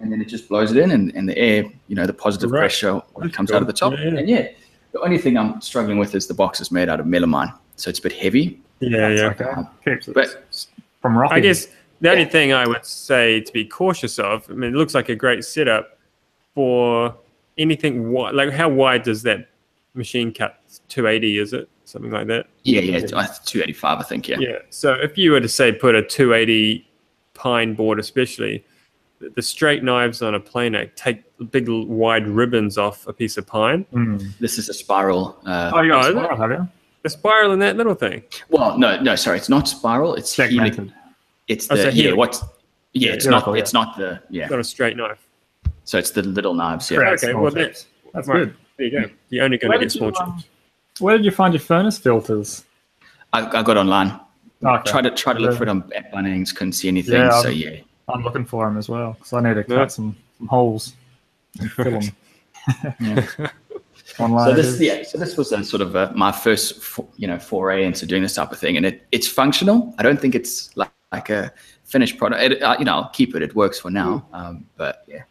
And 0.00 0.10
then 0.10 0.20
it 0.20 0.26
just 0.28 0.48
blows 0.48 0.70
it 0.72 0.78
in, 0.78 0.90
and, 0.90 1.14
and 1.14 1.28
the 1.28 1.36
air, 1.38 1.64
you 1.88 1.94
know, 1.94 2.06
the 2.06 2.12
positive 2.12 2.50
Right. 2.50 2.60
pressure 2.60 2.94
when 3.14 3.28
it 3.28 3.32
comes 3.34 3.50
cool. 3.50 3.56
out 3.56 3.62
of 3.62 3.66
the 3.66 3.72
top. 3.74 3.92
Yeah, 3.92 4.04
yeah. 4.10 4.18
And 4.18 4.28
yeah, 4.28 4.48
the 4.92 5.00
only 5.00 5.18
thing 5.18 5.36
I'm 5.36 5.60
struggling 5.60 5.98
with 5.98 6.14
is 6.14 6.26
the 6.26 6.34
box 6.34 6.60
is 6.60 6.70
made 6.72 6.88
out 6.88 7.00
of 7.00 7.06
melamine, 7.06 7.52
so 7.76 7.90
it's 7.90 7.98
a 7.98 8.02
bit 8.02 8.12
heavy. 8.12 8.60
Yeah, 8.80 9.08
yeah. 9.08 9.34
Okay. 9.38 9.44
Keeps 9.84 10.08
it 10.08 10.14
But 10.14 10.46
from 11.02 11.16
rocking. 11.16 11.36
I 11.36 11.40
guess 11.40 11.68
the 12.00 12.10
only 12.10 12.24
thing 12.24 12.52
I 12.54 12.66
would 12.66 12.84
say 12.86 13.40
to 13.40 13.52
be 13.52 13.64
cautious 13.64 14.18
of, 14.18 14.46
I 14.50 14.54
mean, 14.54 14.72
it 14.74 14.76
looks 14.76 14.94
like 14.94 15.10
a 15.10 15.14
great 15.14 15.44
setup 15.44 15.98
for 16.54 17.14
anything. 17.58 18.04
wi- 18.12 18.30
Like, 18.30 18.52
how 18.52 18.68
wide 18.70 19.02
does 19.02 19.22
that 19.24 19.48
machine 19.94 20.32
cut? 20.32 20.58
280, 20.88 21.38
is 21.38 21.52
it? 21.52 21.68
Something 21.84 22.10
like 22.12 22.28
that? 22.28 22.46
yeah, 22.62 22.80
yeah, 22.80 22.96
it's, 22.98 23.12
uh, 23.12 23.26
285, 23.44 23.98
I 23.98 24.02
think. 24.04 24.28
Yeah. 24.28 24.36
Yeah. 24.38 24.58
So 24.70 24.94
if 24.94 25.18
you 25.18 25.32
were 25.32 25.40
to 25.40 25.48
say 25.48 25.72
put 25.72 25.94
a 25.96 26.02
280 26.02 26.88
pine 27.34 27.74
board, 27.74 27.98
especially, 27.98 28.64
the- 29.20 29.30
the 29.30 29.42
straight 29.42 29.82
knives 29.84 30.22
on 30.22 30.34
a 30.34 30.40
planer 30.40 30.86
take 30.96 31.22
big 31.50 31.68
wide 31.68 32.26
ribbons 32.26 32.76
off 32.78 33.06
a 33.06 33.12
piece 33.12 33.36
of 33.36 33.46
pine. 33.46 33.86
Mm. 33.92 34.36
This 34.40 34.58
is 34.58 34.68
a 34.68 34.74
spiral. 34.74 35.38
Uh, 35.46 35.70
Oh, 35.74 35.80
you 35.82 35.90
got 35.90 36.04
Oh, 36.06 36.08
a 36.08 36.12
spiral, 36.12 36.36
have 36.36 36.50
you? 36.50 36.68
The 37.02 37.10
spiral 37.10 37.52
in 37.52 37.58
that 37.60 37.76
little 37.76 37.94
thing. 37.94 38.22
Well, 38.48 38.76
no, 38.78 39.00
no, 39.00 39.14
sorry, 39.16 39.38
it's 39.38 39.48
not 39.48 39.68
spiral. 39.68 40.14
It's 40.16 40.34
helic. 40.34 40.48
Segmented. 40.48 40.92
It's 41.48 41.70
Oh, 41.70 41.76
the 41.76 41.82
so 41.84 41.88
yeah. 41.90 42.10
helic. 42.10 42.16
What? 42.16 42.42
Yeah, 42.92 43.12
it's 43.12 43.24
Helical, 43.26 43.52
not. 43.52 43.56
yeah. 43.56 43.62
It's 43.62 43.72
not 43.72 43.96
the 43.96 44.20
yeah. 44.30 44.42
It's 44.44 44.50
Not 44.50 44.60
a 44.60 44.64
straight 44.64 44.96
knife. 44.96 45.18
So 45.84 45.96
it's 45.98 46.10
the 46.10 46.22
little 46.22 46.54
knives. 46.54 46.90
Yeah. 46.90 46.98
Correct. 46.98 47.22
Okay, 47.24 47.34
well, 47.34 47.50
that's, 47.50 47.86
That's 48.12 48.26
right. 48.28 48.38
good. 48.44 48.54
There 48.76 48.86
you 48.86 49.00
go. 49.00 49.10
You're 49.28 49.44
only 49.44 49.58
going 49.58 49.68
Where 49.70 49.78
to 49.78 49.84
get 49.84 49.92
did, 49.92 49.98
small 49.98 50.10
you, 50.10 50.16
um, 50.20 50.44
where 50.98 51.16
did 51.16 51.24
you 51.24 51.30
find 51.30 51.54
your 51.54 51.60
furnace 51.60 51.98
filters? 51.98 52.64
I, 53.32 53.46
I 53.46 53.62
got 53.62 53.76
online. 53.76 54.18
Okay. 54.64 54.90
Tried 54.90 55.02
to 55.02 55.10
try 55.12 55.32
to 55.32 55.38
look 55.38 55.52
Yeah. 55.52 55.56
for 55.58 55.62
it 55.64 55.68
on 55.68 55.90
at 55.94 56.12
Bunnings. 56.12 56.54
Couldn't 56.54 56.72
see 56.72 56.88
anything. 56.88 57.14
Yeah, 57.14 57.40
so 57.42 57.48
yeah. 57.48 57.80
I'm 58.12 58.22
looking 58.22 58.44
for 58.44 58.66
them 58.66 58.76
as 58.78 58.88
well 58.88 59.12
because 59.14 59.32
I 59.32 59.40
need 59.40 59.54
to 59.54 59.64
cut 59.64 59.74
Yeah. 59.78 59.86
some, 59.88 60.16
some 60.38 60.46
holes 60.48 60.92
and 61.58 61.70
fill 61.72 61.90
them 62.00 62.02
yeah. 63.00 63.26
online. 64.18 64.50
So 64.50 64.54
this 64.54 64.66
is. 64.66 64.80
yeah. 64.80 65.02
So 65.02 65.18
this 65.18 65.36
was 65.36 65.52
a 65.52 65.64
sort 65.64 65.82
of 65.82 65.94
a, 65.94 66.12
my 66.14 66.32
first 66.32 66.82
fo- 66.82 67.08
you 67.16 67.26
know 67.26 67.38
foray 67.38 67.84
into 67.84 68.06
doing 68.06 68.22
this 68.22 68.34
type 68.34 68.52
of 68.52 68.58
thing, 68.58 68.76
and 68.76 68.84
it 68.86 69.06
it's 69.12 69.26
functional. 69.28 69.94
I 69.98 70.02
don't 70.02 70.20
think 70.20 70.34
it's 70.34 70.76
like 70.76 70.90
like 71.12 71.30
a 71.30 71.52
finished 71.84 72.18
product. 72.18 72.40
It, 72.42 72.62
uh, 72.62 72.76
you 72.78 72.84
know, 72.84 72.94
I'll 72.94 73.08
keep 73.10 73.34
it. 73.34 73.42
It 73.42 73.54
works 73.56 73.80
for 73.80 73.90
now. 73.90 74.24
Um, 74.32 74.64
but 74.76 75.04
yeah, 75.08 75.22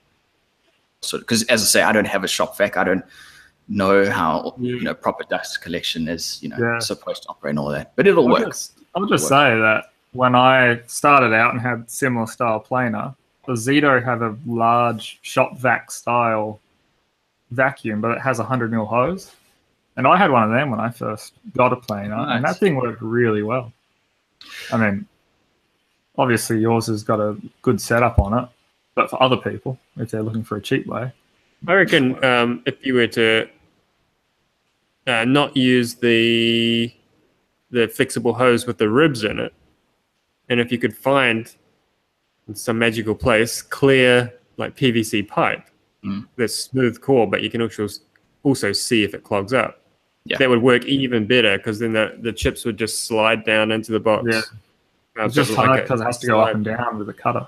so 1.02 1.18
because 1.20 1.44
as 1.44 1.62
I 1.62 1.66
say, 1.66 1.82
I 1.84 1.92
don't 1.92 2.08
have 2.08 2.24
a 2.24 2.28
shop 2.28 2.58
vac. 2.58 2.76
I 2.78 2.84
don't 2.84 3.04
know 3.68 4.10
how 4.10 4.56
you 4.60 4.82
know 4.82 4.94
proper 4.94 5.24
dust 5.30 5.62
collection 5.62 6.08
is. 6.08 6.42
You 6.42 6.50
know, 6.50 6.58
Yeah. 6.60 6.80
supposed 6.80 7.24
to 7.24 7.30
operate 7.30 7.52
and 7.52 7.60
all 7.60 7.70
that. 7.70 7.96
But 7.96 8.08
it'll 8.08 8.26
I'll 8.28 8.34
work. 8.34 8.48
just, 8.48 8.80
I'll 8.96 9.06
just 9.06 9.28
say 9.28 9.56
that 9.60 9.86
when 10.14 10.36
I 10.36 10.82
started 10.88 11.34
out 11.34 11.54
and 11.54 11.62
had 11.62 11.90
similar 11.90 12.28
style 12.28 12.60
planer, 12.60 13.16
the 13.46 13.54
Zito 13.54 14.04
had 14.04 14.22
a 14.22 14.36
large 14.46 15.20
shop 15.22 15.58
vac 15.58 15.92
style 15.92 16.60
vacuum, 17.52 18.02
but 18.02 18.12
it 18.12 18.22
has 18.22 18.40
a 18.40 18.44
100 18.44 18.72
mil 18.72 18.86
hose. 18.86 19.36
And 19.98 20.08
I 20.08 20.18
had 20.18 20.32
one 20.32 20.44
of 20.44 20.52
them 20.52 20.72
when 20.72 20.80
I 20.80 20.90
first 20.90 21.34
got 21.56 21.74
a 21.74 21.76
planer, 21.76 22.16
and 22.16 22.46
that 22.46 22.58
thing 22.58 22.76
worked 22.76 23.02
really 23.02 23.44
well. 23.44 23.74
I 24.72 24.78
mean, 24.78 25.06
obviously 26.18 26.60
yours 26.60 26.88
has 26.88 27.04
got 27.04 27.20
a 27.20 27.38
good 27.62 27.82
setup 27.82 28.18
on 28.18 28.38
it, 28.44 28.50
but 28.96 29.10
for 29.10 29.22
other 29.22 29.36
people, 29.36 29.78
if 29.98 30.12
they're 30.12 30.24
looking 30.24 30.44
for 30.44 30.56
a 30.56 30.62
cheap 30.62 30.88
way, 30.88 31.12
I 31.68 31.74
reckon 31.74 32.24
um, 32.24 32.64
if 32.66 32.86
you 32.86 32.94
were 32.94 33.08
to 33.08 33.50
uh, 35.08 35.26
not 35.26 35.58
use 35.58 35.96
the 35.96 36.94
the 37.72 37.88
flexible 37.88 38.34
hose 38.34 38.66
with 38.66 38.78
the 38.78 38.90
ribs 38.90 39.24
in 39.24 39.38
it, 39.38 39.54
and 40.50 40.60
if 40.60 40.72
you 40.72 40.78
could 40.78 40.96
find 40.96 41.56
in 42.48 42.56
some 42.56 42.78
magical 42.80 43.16
place 43.16 43.62
clear 43.62 44.34
like 44.58 44.76
PVC 44.76 45.28
pipe 45.28 45.70
Mm. 46.04 46.28
that's 46.38 46.56
smooth 46.56 47.02
core, 47.02 47.28
but 47.28 47.42
you 47.42 47.50
can 47.50 47.62
also 47.62 47.88
also 48.44 48.72
see 48.72 49.04
if 49.04 49.14
it 49.14 49.24
clogs 49.24 49.52
up. 49.54 49.82
Yeah. 50.24 50.38
That 50.38 50.50
would 50.50 50.62
work 50.62 50.86
even 50.86 51.28
better 51.28 51.58
because 51.58 51.80
then 51.80 51.94
the, 51.94 52.18
the 52.22 52.32
chips 52.32 52.64
would 52.64 52.78
just 52.78 53.04
slide 53.04 53.44
down 53.44 53.72
into 53.72 53.92
the 53.92 54.00
box. 54.00 54.26
Yeah. 54.32 54.42
Uh, 55.20 55.26
it's 55.26 55.36
just 55.36 55.54
hard 55.54 55.82
because 55.82 56.00
it 56.00 56.06
has 56.06 56.18
to 56.20 56.28
go 56.28 56.40
up 56.40 56.56
and 56.56 56.64
down 56.64 57.00
with 57.00 57.10
a 57.10 57.14
cutter. 57.14 57.46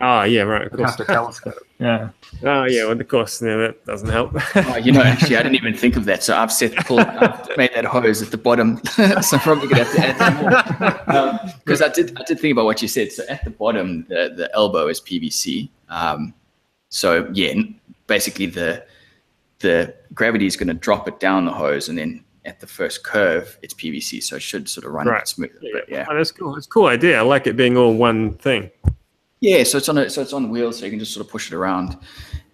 Oh 0.00 0.22
yeah, 0.24 0.42
right. 0.42 0.66
Of 0.66 0.74
It 0.74 0.80
has 0.82 0.96
course. 0.96 1.06
to 1.06 1.12
telescope. 1.12 1.54
Yeah. 1.80 2.10
oh 2.44 2.64
yeah, 2.64 2.84
well 2.86 2.98
of 2.98 3.08
course, 3.08 3.42
yeah, 3.42 3.56
that 3.56 3.84
doesn't 3.84 4.08
help. 4.08 4.32
Oh, 4.56 4.76
you 4.76 4.90
know, 4.92 5.02
actually, 5.02 5.36
I 5.36 5.42
didn't 5.42 5.56
even 5.56 5.74
think 5.74 5.96
of 5.96 6.04
that. 6.06 6.22
So 6.22 6.34
I've 6.36 6.52
set 6.52 6.74
pulled, 6.86 7.00
I've 7.00 7.56
made 7.58 7.72
that 7.74 7.84
hose 7.84 8.22
at 8.22 8.30
the 8.30 8.38
bottom. 8.38 8.80
so 8.86 9.02
I'm 9.04 9.40
probably 9.40 9.68
gonna 9.68 9.84
have 9.84 9.94
to 9.94 10.06
add 10.06 10.18
that 10.18 11.06
more. 11.08 11.16
Um, 11.16 11.38
because 11.64 11.82
I 11.82 11.88
did, 11.88 12.18
I 12.18 12.22
did 12.24 12.40
think 12.40 12.52
about 12.52 12.64
what 12.64 12.80
you 12.80 12.88
said. 12.88 13.12
So 13.12 13.24
at 13.28 13.44
the 13.44 13.50
bottom, 13.50 14.04
the 14.08 14.32
the 14.34 14.50
elbow 14.54 14.86
is 14.88 15.00
PVC. 15.00 15.68
Um, 15.90 16.32
so 16.88 17.28
yeah, 17.34 17.54
basically 18.06 18.46
the 18.46 18.84
the 19.58 19.94
gravity 20.14 20.46
is 20.46 20.56
going 20.56 20.68
to 20.68 20.74
drop 20.74 21.06
it 21.08 21.20
down 21.20 21.44
the 21.44 21.52
hose, 21.52 21.88
and 21.88 21.98
then 21.98 22.24
at 22.46 22.60
the 22.60 22.66
first 22.66 23.04
curve, 23.04 23.58
it's 23.62 23.74
PVC. 23.74 24.22
So 24.22 24.36
it 24.36 24.42
should 24.42 24.68
sort 24.68 24.86
of 24.86 24.92
run 24.92 25.06
a 25.08 25.10
Right. 25.10 25.20
bit 25.20 25.28
smoother. 25.28 25.58
But 25.72 25.88
yeah, 25.88 26.06
Oh, 26.08 26.16
that's 26.16 26.30
cool. 26.30 26.56
It's 26.56 26.66
a 26.66 26.70
cool 26.70 26.86
idea. 26.86 27.18
I 27.18 27.22
like 27.22 27.46
it 27.46 27.56
being 27.56 27.76
all 27.76 27.94
one 27.94 28.34
thing. 28.34 28.70
Yeah, 29.44 29.62
so 29.62 29.76
it's 29.76 29.90
on 29.90 29.98
a 29.98 30.08
so 30.08 30.22
it's 30.22 30.32
on 30.32 30.48
wheels, 30.48 30.78
so 30.78 30.86
you 30.86 30.90
can 30.90 30.98
just 30.98 31.12
sort 31.12 31.26
of 31.26 31.30
push 31.30 31.52
it 31.52 31.54
around, 31.54 31.98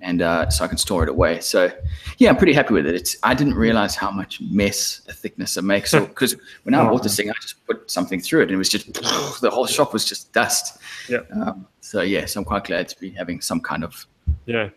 and 0.01 0.23
uh, 0.23 0.51
so 0.51 0.65
I 0.65 0.67
can 0.67 0.77
store 0.77 1.05
it 1.05 1.09
away. 1.09 1.39
So 1.39 1.71
yeah, 2.19 2.31
I'm 2.31 2.37
pretty 2.37 2.53
happy 2.53 2.75
with 2.75 2.85
it. 2.85 2.97
It's 2.97 3.17
I 3.23 3.33
didn't 3.33 3.55
realize 3.55 3.95
how 3.95 4.11
much 4.11 4.41
mess 4.41 5.03
a 5.09 5.13
thickness 5.13 5.57
it 5.57 5.63
makes. 5.63 5.93
So 5.93 6.05
because 6.13 6.35
when 6.65 6.75
I 6.75 6.83
bought 6.89 7.05
this 7.05 7.15
thing, 7.17 7.31
I 7.31 7.35
just 7.41 7.65
put 7.65 7.89
something 7.89 8.19
through 8.21 8.41
it, 8.41 8.43
and 8.49 8.53
it 8.53 8.57
was 8.57 8.69
just 8.69 8.93
the 9.41 9.51
whole 9.53 9.67
shop 9.69 9.93
was 9.93 10.05
just 10.05 10.33
dust. 10.33 10.79
Yeah. 11.09 11.21
Um, 11.33 11.69
so 11.81 12.01
yeah, 12.03 12.27
so 12.27 12.41
I'm 12.41 12.45
quite 12.45 12.65
glad 12.65 12.89
to 12.89 12.99
be 12.99 13.11
having 13.11 13.41
some 13.41 13.61
kind 13.61 13.85
of 13.85 14.05
Yeah. 14.47 14.71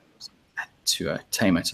to 0.86 1.10
uh, 1.14 1.18
tame 1.32 1.58
it. 1.58 1.72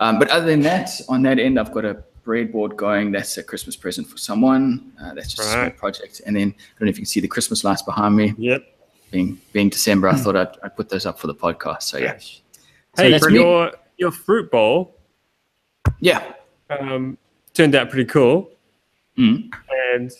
Um, 0.00 0.18
but 0.18 0.30
other 0.30 0.46
than 0.46 0.60
that, 0.62 0.88
on 1.10 1.20
that 1.24 1.38
end, 1.38 1.60
I've 1.60 1.72
got 1.72 1.84
a 1.84 2.02
breadboard 2.24 2.76
going. 2.76 3.12
That's 3.12 3.36
a 3.36 3.42
Christmas 3.42 3.76
present 3.76 4.06
for 4.06 4.16
someone. 4.16 4.92
Uh, 4.98 5.12
that's 5.12 5.34
just 5.34 5.46
a 5.48 5.52
small 5.52 5.70
project. 5.70 6.22
And 6.24 6.34
then 6.34 6.48
I 6.56 6.78
don't 6.78 6.86
know 6.86 6.90
if 6.90 6.96
you 6.96 7.02
can 7.02 7.06
see 7.06 7.20
the 7.20 7.28
Christmas 7.28 7.62
lights 7.62 7.82
behind 7.82 8.16
me. 8.16 8.32
Yep. 8.38 8.62
Being 9.10 9.40
being 9.52 9.68
December, 9.68 10.08
I 10.08 10.14
thought 10.14 10.36
I'd, 10.36 10.56
I'd 10.62 10.76
put 10.76 10.88
those 10.88 11.04
up 11.06 11.18
for 11.18 11.26
the 11.26 11.34
podcast. 11.34 11.82
So 11.82 11.98
yeah, 11.98 12.16
So 12.18 13.02
Hey, 13.02 13.18
me. 13.28 13.34
your 13.34 13.72
your 13.96 14.10
fruit 14.10 14.50
bowl 14.50 14.94
yeah. 16.00 16.32
um, 16.70 17.18
turned 17.54 17.74
out 17.74 17.90
pretty 17.90 18.04
cool, 18.08 18.50
Mm. 19.18 19.50
and 19.94 20.10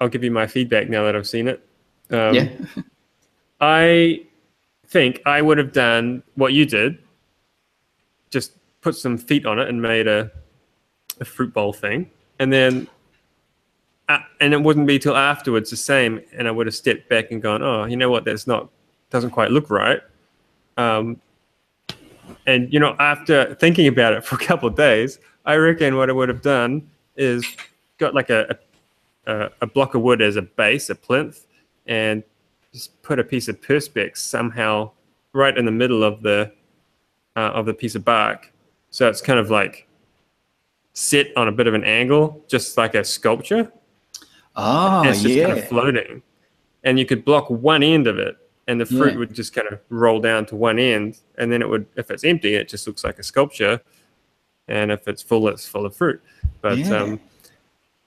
I'll 0.00 0.08
give 0.08 0.22
you 0.24 0.30
my 0.30 0.46
feedback 0.46 0.88
now 0.88 1.04
that 1.04 1.16
I've 1.16 1.26
seen 1.26 1.48
it. 1.48 1.66
Um, 2.10 2.34
yeah. 2.34 2.48
I 3.60 4.24
think 4.86 5.20
I 5.26 5.42
would 5.42 5.58
have 5.58 5.72
done 5.72 6.22
what 6.34 6.52
you 6.52 6.64
did. 6.66 6.98
Just 8.30 8.52
put 8.80 8.94
some 8.94 9.18
feet 9.18 9.46
on 9.46 9.58
it 9.58 9.68
and 9.68 9.80
made 9.82 10.06
a, 10.06 10.30
a 11.20 11.24
fruit 11.24 11.52
bowl 11.52 11.72
thing, 11.72 12.10
and 12.38 12.52
then, 12.52 12.86
and 14.08 14.54
it 14.54 14.62
wouldn't 14.62 14.86
be 14.86 14.98
till 14.98 15.16
afterwards 15.16 15.70
the 15.70 15.76
same, 15.76 16.20
and 16.32 16.46
I 16.46 16.50
would 16.50 16.66
have 16.66 16.74
stepped 16.74 17.08
back 17.08 17.30
and 17.30 17.42
gone, 17.42 17.62
oh, 17.62 17.84
you 17.84 17.96
know 17.96 18.10
what, 18.10 18.24
that's 18.24 18.46
not 18.46 18.68
doesn't 19.10 19.30
quite 19.30 19.50
look 19.50 19.70
right. 19.70 20.00
Um, 20.76 21.20
and 22.46 22.72
you 22.72 22.80
know, 22.80 22.96
after 22.98 23.54
thinking 23.56 23.86
about 23.86 24.12
it 24.12 24.24
for 24.26 24.36
a 24.36 24.38
couple 24.38 24.68
of 24.68 24.74
days, 24.74 25.18
I 25.44 25.56
reckon 25.56 25.96
what 25.96 26.10
I 26.10 26.12
would 26.12 26.28
have 26.28 26.42
done 26.42 26.88
is 27.16 27.46
got 27.98 28.14
like 28.14 28.30
a 28.30 28.58
a, 29.26 29.50
a 29.60 29.66
block 29.66 29.94
of 29.94 30.02
wood 30.02 30.22
as 30.22 30.36
a 30.36 30.42
base, 30.42 30.88
a 30.90 30.94
plinth, 30.94 31.46
and 31.86 32.22
just 32.72 33.00
put 33.02 33.18
a 33.18 33.24
piece 33.24 33.48
of 33.48 33.60
perspex 33.60 34.18
somehow 34.18 34.90
right 35.32 35.56
in 35.56 35.64
the 35.64 35.72
middle 35.72 36.04
of 36.04 36.22
the 36.22 36.52
uh, 37.34 37.50
of 37.54 37.66
the 37.66 37.74
piece 37.74 37.94
of 37.94 38.04
bark, 38.04 38.52
so 38.90 39.08
it's 39.08 39.20
kind 39.20 39.38
of 39.38 39.50
like 39.50 39.86
set 40.92 41.26
on 41.36 41.48
a 41.48 41.52
bit 41.52 41.66
of 41.66 41.74
an 41.74 41.84
angle, 41.84 42.42
just 42.48 42.76
like 42.78 42.94
a 42.94 43.04
sculpture. 43.04 43.70
Oh 44.56 45.00
and 45.00 45.10
it's 45.10 45.22
just 45.22 45.34
yeah. 45.34 45.46
kind 45.46 45.58
of 45.58 45.68
floating, 45.68 46.22
and 46.84 46.98
you 46.98 47.06
could 47.06 47.24
block 47.24 47.50
one 47.50 47.82
end 47.82 48.06
of 48.06 48.18
it, 48.18 48.36
and 48.66 48.80
the 48.80 48.86
fruit 48.86 49.12
Yeah. 49.12 49.18
would 49.18 49.34
just 49.34 49.54
kind 49.54 49.68
of 49.68 49.80
roll 49.90 50.20
down 50.20 50.46
to 50.46 50.56
one 50.56 50.78
end, 50.78 51.18
and 51.38 51.52
then 51.52 51.60
it 51.62 51.68
would, 51.68 51.86
if 51.96 52.10
it's 52.10 52.24
empty, 52.24 52.54
it 52.54 52.68
just 52.68 52.86
looks 52.86 53.04
like 53.04 53.18
a 53.18 53.22
sculpture, 53.22 53.80
and 54.68 54.90
if 54.90 55.06
it's 55.08 55.22
full, 55.22 55.46
it's 55.48 55.66
full 55.68 55.84
of 55.86 55.94
fruit. 55.94 56.20
But 56.62 56.78
Yeah. 56.78 56.96
um, 57.02 57.20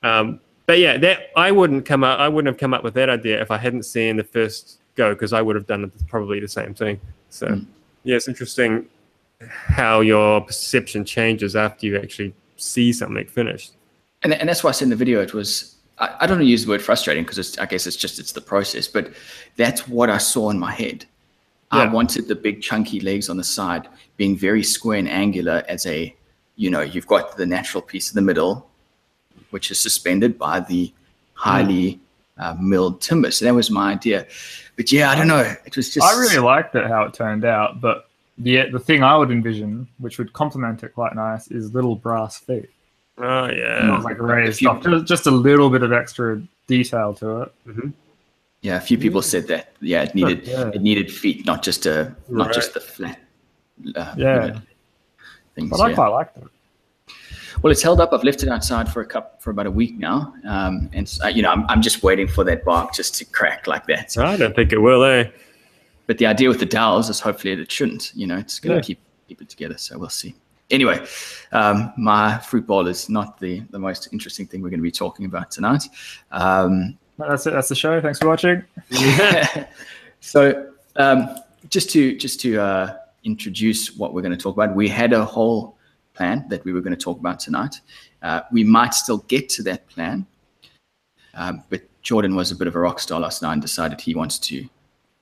um, 0.03 0.39
but 0.65 0.79
yeah, 0.79 0.97
that 0.97 1.29
I 1.35 1.51
wouldn't 1.51 1.85
come 1.85 2.03
up. 2.03 2.19
I 2.19 2.27
wouldn't 2.27 2.51
have 2.53 2.59
come 2.59 2.73
up 2.73 2.83
with 2.83 2.93
that 2.95 3.09
idea 3.09 3.41
if 3.41 3.51
I 3.51 3.57
hadn't 3.57 3.83
seen 3.83 4.17
the 4.17 4.23
first 4.23 4.79
go, 4.95 5.13
because 5.13 5.33
I 5.33 5.41
would 5.41 5.55
have 5.55 5.67
done 5.67 5.91
probably 6.07 6.39
the 6.39 6.47
same 6.47 6.73
thing. 6.73 6.99
So 7.29 7.47
Mm. 7.47 7.65
yeah, 8.03 8.15
it's 8.15 8.27
interesting 8.27 8.87
how 9.41 10.01
your 10.01 10.41
perception 10.41 11.05
changes 11.05 11.55
after 11.55 11.85
you 11.85 11.95
actually 11.97 12.33
see 12.57 12.91
something 12.91 13.25
finished. 13.27 13.73
and, 14.23 14.33
and 14.33 14.49
that's 14.49 14.63
why 14.65 14.69
I 14.69 14.73
said 14.73 14.85
in 14.87 14.89
the 14.89 14.97
video 14.97 15.21
it 15.21 15.33
was 15.33 15.75
I, 15.99 16.15
I 16.21 16.27
don't 16.27 16.37
want 16.37 16.45
to 16.47 16.49
use 16.49 16.65
the 16.65 16.69
word 16.69 16.81
frustrating 16.81 17.23
because 17.23 17.57
I 17.57 17.65
guess 17.65 17.85
it's 17.85 17.95
just 17.95 18.19
it's 18.19 18.31
the 18.31 18.41
process, 18.41 18.87
but 18.87 19.11
that's 19.55 19.87
what 19.87 20.09
I 20.09 20.17
saw 20.17 20.49
in 20.49 20.59
my 20.59 20.71
head. 20.71 21.05
I 21.71 21.87
wanted 21.87 22.27
the 22.27 22.35
big 22.35 22.63
chunky 22.63 22.99
legs 22.99 23.29
on 23.29 23.37
the 23.37 23.43
side 23.43 23.87
being 24.17 24.35
very 24.35 24.63
square 24.63 24.97
and 24.97 25.07
angular 25.07 25.63
as 25.67 25.85
a 25.85 26.15
you 26.55 26.69
know 26.69 26.81
you've 26.81 27.05
got 27.05 27.37
the 27.37 27.45
natural 27.45 27.81
piece 27.81 28.11
in 28.11 28.15
the 28.15 28.21
middle, 28.21 28.67
which 29.51 29.69
is 29.69 29.79
suspended 29.79 30.39
by 30.39 30.61
the 30.61 30.91
highly 31.33 31.99
uh, 32.37 32.55
milled 32.59 33.01
timber. 33.01 33.31
So 33.31 33.45
that 33.45 33.53
was 33.53 33.69
my 33.69 33.91
idea. 33.91 34.25
But 34.77 34.91
yeah, 34.91 35.11
I 35.11 35.15
don't 35.15 35.27
know. 35.27 35.55
It 35.65 35.75
was 35.75 35.93
just 35.93 36.05
I 36.05 36.19
really 36.19 36.39
liked 36.39 36.73
it 36.75 36.87
how 36.87 37.03
it 37.03 37.13
turned 37.13 37.45
out, 37.45 37.81
but 37.81 38.09
the 38.37 38.69
the 38.71 38.79
thing 38.79 39.03
I 39.03 39.15
would 39.15 39.29
envision, 39.29 39.87
which 39.99 40.17
would 40.17 40.33
complement 40.33 40.83
it 40.83 40.95
quite 40.95 41.13
nice, 41.15 41.49
is 41.49 41.73
little 41.73 41.95
brass 41.95 42.39
feet. 42.39 42.69
Oh 43.19 43.23
Not 43.47 43.55
yeah, 43.57 43.99
like 44.01 44.19
raised 44.19 44.57
If 44.57 44.61
you- 44.61 44.69
stuff, 44.69 44.83
just, 44.83 45.05
just 45.05 45.27
a 45.27 45.31
little 45.31 45.69
bit 45.69 45.83
of 45.83 45.91
extra 45.91 46.41
detail 46.67 47.13
to 47.15 47.41
it. 47.41 47.53
yeah. 48.61 48.77
A 48.77 48.81
few 48.81 48.97
people 48.97 49.21
said 49.21 49.47
that. 49.47 49.73
Yeah, 49.81 50.03
it 50.03 50.15
needed 50.15 50.47
yeah. 50.47 50.69
it 50.73 50.81
needed 50.81 51.11
feet, 51.11 51.45
not 51.45 51.61
just 51.63 51.85
a 51.85 52.15
not 52.29 52.47
Right. 52.47 52.55
just 52.55 52.73
the 52.73 52.79
flat. 52.79 53.19
Uh, 53.95 54.13
Yeah. 54.17 54.45
you 54.45 54.51
know, 54.53 54.61
things. 55.55 55.69
But 55.71 55.81
I 55.81 55.89
yeah. 55.89 55.95
quite 55.95 56.07
liked 56.07 56.37
it. 56.37 56.43
Well, 57.61 57.71
it's 57.71 57.81
held 57.81 57.99
up. 57.99 58.13
I've 58.13 58.23
left 58.23 58.41
it 58.43 58.47
outside 58.49 58.87
for 58.91 59.01
a 59.01 59.05
cup 59.05 59.41
for 59.41 59.49
about 59.49 59.65
a 59.65 59.71
week 59.71 59.97
now, 59.99 60.33
um, 60.47 60.89
and 60.93 61.11
uh, 61.23 61.27
you 61.27 61.41
know 61.41 61.49
I'm, 61.51 61.65
I'm 61.67 61.81
just 61.81 62.03
waiting 62.03 62.27
for 62.27 62.45
that 62.45 62.63
bark 62.63 62.93
just 62.93 63.15
to 63.15 63.25
crack 63.25 63.67
like 63.67 63.85
that. 63.87 64.17
I 64.17 64.37
don't 64.37 64.55
think 64.55 64.71
it 64.71 64.77
will, 64.77 65.03
eh? 65.03 65.25
But 66.07 66.19
the 66.19 66.25
idea 66.25 66.47
with 66.47 66.59
the 66.59 66.65
dowels 66.65 67.09
is 67.09 67.19
hopefully 67.19 67.53
it 67.53 67.69
shouldn't. 67.71 68.13
You 68.15 68.27
know, 68.27 68.37
it's 68.37 68.59
going 68.59 68.71
to 68.71 68.77
Yeah. 68.77 68.81
keep 68.95 68.99
keep 69.27 69.41
it 69.41 69.49
together. 69.49 69.77
So 69.77 69.97
we'll 69.97 70.09
see. 70.09 70.35
Anyway, 70.71 71.03
um, 71.51 71.91
my 71.97 72.37
fruit 72.37 72.67
bowl 72.67 72.87
is 72.87 73.09
not 73.09 73.39
the 73.39 73.61
the 73.71 73.79
most 73.79 74.09
interesting 74.11 74.45
thing 74.45 74.61
we're 74.61 74.69
going 74.69 74.79
to 74.79 74.83
be 74.83 74.91
talking 74.91 75.25
about 75.25 75.51
tonight. 75.51 75.83
Um, 76.31 76.97
That's 77.17 77.47
it. 77.47 77.51
That's 77.51 77.69
the 77.69 77.75
show. 77.75 77.99
Thanks 78.01 78.19
for 78.19 78.27
watching. 78.27 78.63
so 80.19 80.71
um, 80.95 81.35
just 81.69 81.89
to 81.91 82.15
just 82.17 82.39
to 82.41 82.59
uh, 82.59 82.97
introduce 83.23 83.95
what 83.97 84.13
we're 84.13 84.21
going 84.21 84.37
to 84.37 84.43
talk 84.43 84.55
about, 84.55 84.75
we 84.75 84.87
had 84.87 85.13
a 85.13 85.25
whole 85.25 85.75
plan 86.13 86.45
that 86.49 86.63
we 86.65 86.73
were 86.73 86.81
going 86.81 86.95
to 86.95 87.03
talk 87.03 87.19
about 87.19 87.39
tonight. 87.39 87.81
Uh, 88.21 88.41
we 88.51 88.63
might 88.63 88.93
still 88.93 89.19
get 89.29 89.49
to 89.49 89.63
that 89.63 89.87
plan, 89.87 90.25
um, 91.33 91.63
but 91.69 91.81
Jordan 92.01 92.35
was 92.35 92.51
a 92.51 92.55
bit 92.55 92.67
of 92.67 92.75
a 92.75 92.79
rock 92.79 92.99
star 92.99 93.19
last 93.19 93.41
night 93.41 93.53
and 93.53 93.61
decided 93.61 93.99
he 93.99 94.13
wants 94.13 94.37
to 94.39 94.67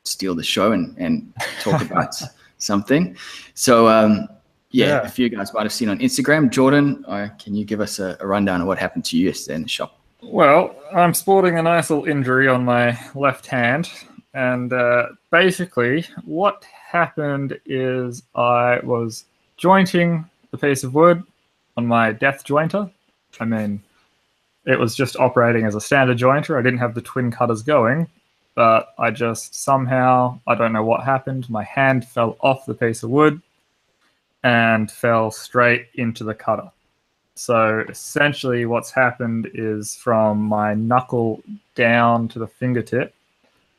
steal 0.04 0.36
the 0.36 0.44
show 0.44 0.72
and, 0.72 0.96
and 0.98 1.34
talk 1.62 1.82
about 1.82 2.16
something. 2.58 3.16
So 3.54 3.88
um, 3.88 4.28
yeah, 4.72 4.86
Yeah. 4.88 5.02
a 5.02 5.10
few 5.10 5.30
guys 5.30 5.54
might 5.54 5.64
have 5.64 5.74
seen 5.74 5.90
on 5.90 6.00
Instagram. 6.00 6.50
Jordan, 6.50 7.04
uh, 7.08 7.30
can 7.40 7.56
you 7.56 7.66
give 7.66 7.80
us 7.82 8.00
a, 8.00 8.18
a 8.20 8.28
rundown 8.28 8.62
of 8.62 8.68
what 8.68 8.78
happened 8.78 9.06
to 9.06 9.18
you 9.18 9.28
yesterday 9.28 9.56
in 9.56 9.64
the 9.64 9.70
shop? 9.70 10.00
Well, 10.22 10.76
I'm 10.94 11.14
sporting 11.14 11.58
a 11.58 11.64
nice 11.64 11.90
little 11.90 12.06
injury 12.06 12.48
on 12.48 12.66
my 12.66 12.98
left 13.14 13.46
hand, 13.46 13.90
and 14.34 14.74
uh, 14.74 15.10
basically, 15.32 16.06
what 16.26 16.64
happened 16.66 17.60
is 17.66 18.24
I 18.36 18.80
was 18.80 19.26
jointing 19.58 20.26
the 20.52 20.58
piece 20.58 20.84
of 20.84 20.94
wood 20.96 21.24
on 21.76 21.86
my 21.86 22.12
death 22.12 22.44
jointer. 22.46 22.90
I 23.40 23.46
mean, 23.46 23.82
it 24.66 24.80
was 24.80 24.96
just 24.96 25.16
operating 25.18 25.66
as 25.66 25.76
a 25.76 25.82
standard 25.82 26.18
jointer. 26.18 26.58
I 26.58 26.62
didn't 26.64 26.80
have 26.80 26.96
the 26.96 27.02
twin 27.02 27.30
cutters 27.32 27.62
going, 27.62 28.08
but 28.56 28.94
I 28.98 29.12
just 29.12 29.54
somehow, 29.56 30.40
I 30.48 30.56
don't 30.56 30.74
know 30.74 30.84
what 30.84 31.04
happened, 31.04 31.48
my 31.50 31.64
hand 31.64 32.08
fell 32.08 32.38
off 32.42 32.66
the 32.66 32.74
piece 32.74 33.04
of 33.04 33.12
wood 33.12 33.40
and 34.44 34.92
fell 34.92 35.32
straight 35.32 35.88
into 35.96 36.24
the 36.24 36.34
cutter. 36.34 36.70
So 37.36 37.84
essentially, 37.88 38.66
what's 38.66 38.92
happened 38.92 39.50
is 39.54 39.96
from 39.96 40.40
my 40.40 40.74
knuckle 40.74 41.44
down 41.76 42.28
to 42.30 42.40
the 42.40 42.48
fingertip, 42.48 43.14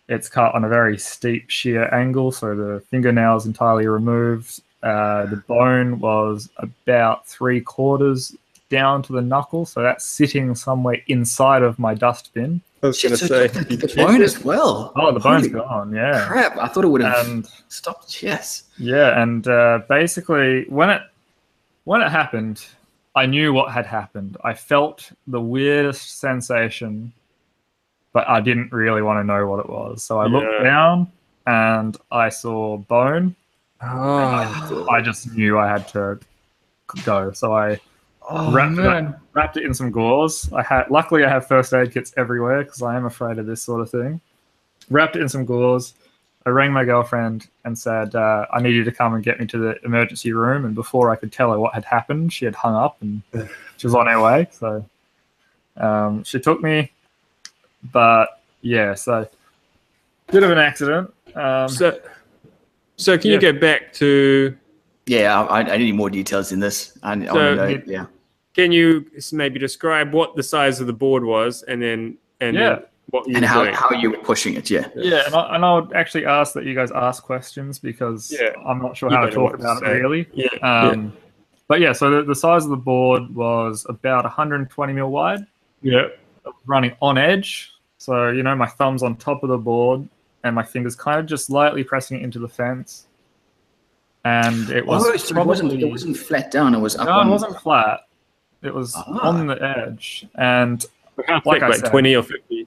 it's 0.08 0.28
cut 0.28 0.54
on 0.54 0.64
a 0.64 0.68
very 0.68 0.96
steep 0.96 1.50
shear 1.50 1.92
angle. 1.92 2.32
So 2.32 2.54
the 2.54 2.80
fingernail 2.88 3.36
is 3.36 3.46
entirely 3.46 3.86
removed. 3.86 4.62
Uh, 4.82 5.26
the 5.26 5.42
bone 5.48 5.98
was 5.98 6.48
about 6.58 7.26
three 7.26 7.60
quarters 7.60 8.34
down 8.68 9.02
to 9.04 9.12
the 9.12 9.22
knuckle, 9.22 9.64
so 9.64 9.82
that's 9.82 10.04
sitting 10.04 10.54
somewhere 10.54 10.98
inside 11.06 11.62
of 11.62 11.78
my 11.78 11.94
dustbin. 11.94 12.60
I 12.82 12.88
was 12.88 13.02
going 13.02 13.16
to 13.16 13.18
Shit, 13.18 13.28
say, 13.28 13.46
the, 13.48 13.76
the 13.76 13.94
bone 13.96 14.22
as 14.22 14.44
well. 14.44 14.92
Oh, 14.94 15.10
the 15.12 15.20
bone's 15.20 15.46
Holy 15.46 15.60
gone. 15.60 15.92
Yeah. 15.92 16.26
Crap! 16.28 16.56
I 16.58 16.68
thought 16.68 16.84
it 16.84 16.88
would 16.88 17.00
have 17.02 17.26
And 17.26 17.48
stopped. 17.68 18.22
Yes. 18.22 18.64
Yeah, 18.78 19.20
and 19.20 19.46
uh, 19.48 19.80
basically, 19.88 20.64
when 20.68 20.90
it 20.90 21.02
when 21.84 22.02
it 22.02 22.10
happened, 22.10 22.64
I 23.16 23.26
knew 23.26 23.52
what 23.52 23.72
had 23.72 23.86
happened. 23.86 24.36
I 24.44 24.54
felt 24.54 25.10
the 25.26 25.40
weirdest 25.40 26.20
sensation, 26.20 27.12
but 28.12 28.28
I 28.28 28.40
didn't 28.40 28.72
really 28.72 29.02
want 29.02 29.18
to 29.18 29.24
know 29.24 29.46
what 29.46 29.60
it 29.60 29.68
was. 29.68 30.04
So 30.04 30.20
I 30.20 30.26
looked 30.26 30.62
down 30.62 31.10
and 31.46 31.96
I 32.12 32.28
saw 32.28 32.76
bone. 32.76 33.34
oh, 33.82 34.86
I 34.90 35.00
just 35.00 35.32
knew 35.32 35.58
I 35.58 35.66
had 35.66 35.88
to 35.88 36.20
go. 37.04 37.32
So 37.32 37.54
I 37.56 37.80
Oh 38.30 38.52
Wrap 38.52 38.72
it 38.72 38.78
up. 38.86 39.20
wrapped 39.32 39.56
it 39.56 39.64
in 39.64 39.72
some 39.72 39.90
gauze. 39.90 40.52
I 40.52 40.62
had 40.62 40.90
luckily 40.90 41.24
I 41.24 41.28
have 41.30 41.46
first 41.46 41.72
aid 41.72 41.92
kits 41.92 42.12
everywhere 42.16 42.62
because 42.62 42.82
I 42.82 42.94
am 42.96 43.06
afraid 43.06 43.38
of 43.38 43.46
this 43.46 43.62
sort 43.62 43.80
of 43.80 43.90
thing. 43.90 44.20
Wrapped 44.90 45.16
it 45.16 45.22
in 45.22 45.28
some 45.28 45.44
gauze. 45.46 45.94
I 46.46 46.50
rang 46.50 46.72
my 46.72 46.84
girlfriend 46.84 47.48
and 47.64 47.78
said, 47.78 48.14
uh, 48.14 48.46
"I 48.52 48.60
need 48.60 48.74
you 48.74 48.84
to 48.84 48.92
come 48.92 49.14
and 49.14 49.22
get 49.24 49.38
me 49.40 49.46
to 49.46 49.58
the 49.58 49.84
emergency 49.84 50.32
room." 50.32 50.64
And 50.66 50.74
before 50.74 51.10
I 51.10 51.16
could 51.16 51.32
tell 51.32 51.50
her 51.52 51.58
what 51.58 51.72
had 51.74 51.84
happened, 51.84 52.32
she 52.32 52.44
had 52.44 52.54
hung 52.54 52.74
up 52.74 52.96
and 53.00 53.22
she 53.78 53.86
was 53.86 53.94
on 53.94 54.06
her 54.06 54.20
way. 54.22 54.48
So 54.50 54.84
um, 55.78 56.22
she 56.24 56.38
took 56.40 56.62
me, 56.62 56.90
but 57.92 58.40
yeah, 58.62 58.94
so 58.94 59.28
bit 60.30 60.42
of 60.42 60.50
an 60.50 60.58
accident. 60.58 61.12
Um, 61.34 61.68
so, 61.68 61.98
so 62.96 63.16
can 63.18 63.28
you 63.30 63.34
Yeah. 63.40 63.52
go 63.52 63.58
back 63.58 63.92
to? 63.94 64.56
Yeah, 65.06 65.42
I, 65.44 65.60
I 65.60 65.76
need 65.78 65.94
more 65.94 66.10
details 66.10 66.52
in 66.52 66.60
this. 66.60 66.98
I, 67.02 67.12
I 67.12 67.14
So 67.14 67.20
want 67.26 67.34
to 67.36 67.54
know. 67.56 67.64
it- 67.64 67.86
Yeah. 67.86 68.06
Can 68.58 68.72
you 68.72 69.06
maybe 69.30 69.60
describe 69.60 70.12
what 70.12 70.34
the 70.34 70.42
size 70.42 70.80
of 70.80 70.88
the 70.88 70.92
board 70.92 71.22
was, 71.24 71.62
and 71.62 71.80
then 71.80 72.18
and 72.40 72.56
Yeah. 72.56 72.68
then 72.70 72.82
what 73.10 73.28
you 73.28 73.36
And 73.36 73.44
how, 73.44 73.62
doing? 73.62 73.72
how 73.72 73.90
you 73.92 74.10
were 74.10 74.16
pushing 74.18 74.54
it. 74.54 74.68
Yeah. 74.68 74.88
Yeah, 74.96 75.22
and 75.26 75.34
I, 75.36 75.54
and 75.54 75.64
I 75.64 75.74
would 75.78 75.92
actually 75.92 76.26
ask 76.26 76.54
that 76.54 76.64
you 76.64 76.74
guys 76.74 76.90
ask 76.90 77.22
questions 77.22 77.78
because 77.78 78.36
Yeah. 78.36 78.50
I'm 78.66 78.82
not 78.82 78.96
sure 78.96 79.10
You 79.10 79.16
how 79.16 79.26
to 79.26 79.30
talk 79.30 79.52
what 79.52 79.60
to 79.60 79.64
about 79.64 79.82
it 79.84 79.86
really. 80.02 80.26
yeah, 80.34 80.48
Um, 80.62 81.12
But 81.68 81.78
yeah, 81.80 81.92
so 81.92 82.10
the, 82.10 82.22
the 82.24 82.34
size 82.34 82.64
of 82.64 82.70
the 82.70 82.76
board 82.76 83.32
was 83.32 83.86
about 83.88 84.24
120 84.24 84.92
mil 84.92 85.10
wide, 85.12 85.46
yeah, 85.82 86.08
running 86.66 86.96
on 87.00 87.16
edge. 87.16 87.70
So 87.98 88.28
you 88.30 88.42
know, 88.42 88.56
my 88.56 88.66
thumb's 88.66 89.04
on 89.04 89.14
top 89.16 89.44
of 89.44 89.50
the 89.50 89.58
board, 89.58 90.08
and 90.42 90.52
my 90.52 90.64
fingers 90.64 90.96
kind 90.96 91.20
of 91.20 91.26
just 91.26 91.48
lightly 91.48 91.84
pressing 91.84 92.18
it 92.18 92.24
into 92.24 92.40
the 92.40 92.48
fence. 92.48 93.06
And 94.24 94.68
it 94.70 94.84
was 94.84 95.06
Oh, 95.06 95.16
so 95.16 95.40
it 95.40 95.46
wasn't, 95.46 95.72
it 95.74 95.86
wasn't 95.88 96.16
flat 96.16 96.50
down. 96.50 96.74
It 96.74 96.80
was 96.80 96.96
up 96.96 97.06
no, 97.06 97.12
on. 97.20 97.28
it 97.28 97.30
wasn't 97.30 97.56
flat. 97.60 98.00
It 98.62 98.74
was 98.74 98.94
Ah. 98.96 99.28
on 99.28 99.46
the 99.46 99.62
edge. 99.62 100.26
And 100.34 100.84
How 101.26 101.40
Like 101.44 101.56
thick? 101.56 101.62
I 101.62 101.68
Like, 101.68 101.78
said. 101.80 101.90
twenty 101.90 102.14
or 102.16 102.22
fifty? 102.22 102.66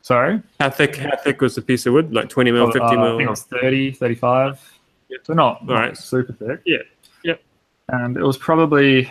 sorry, 0.00 0.42
How 0.60 0.70
thick? 0.70 0.96
How 0.96 1.16
thick 1.16 1.40
was 1.40 1.54
the 1.54 1.62
piece 1.62 1.86
of 1.86 1.92
wood? 1.94 2.12
Like 2.14 2.28
twenty 2.28 2.50
mil, 2.52 2.64
Uh, 2.68 2.72
fifty 2.72 2.80
I 2.96 3.08
think 3.16 3.22
it 3.22 3.30
was 3.30 3.42
30, 3.44 3.90
35. 3.92 4.60
Yeah. 5.08 5.18
So 5.22 5.32
not, 5.34 5.60
All 5.62 5.66
not 5.68 5.74
right. 5.80 5.96
super 5.96 6.32
thick. 6.32 6.60
Yeah. 6.64 6.78
Yep. 7.24 7.40
And 7.88 8.16
it 8.16 8.22
was 8.22 8.36
probably 8.38 9.10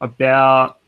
about 0.00 0.78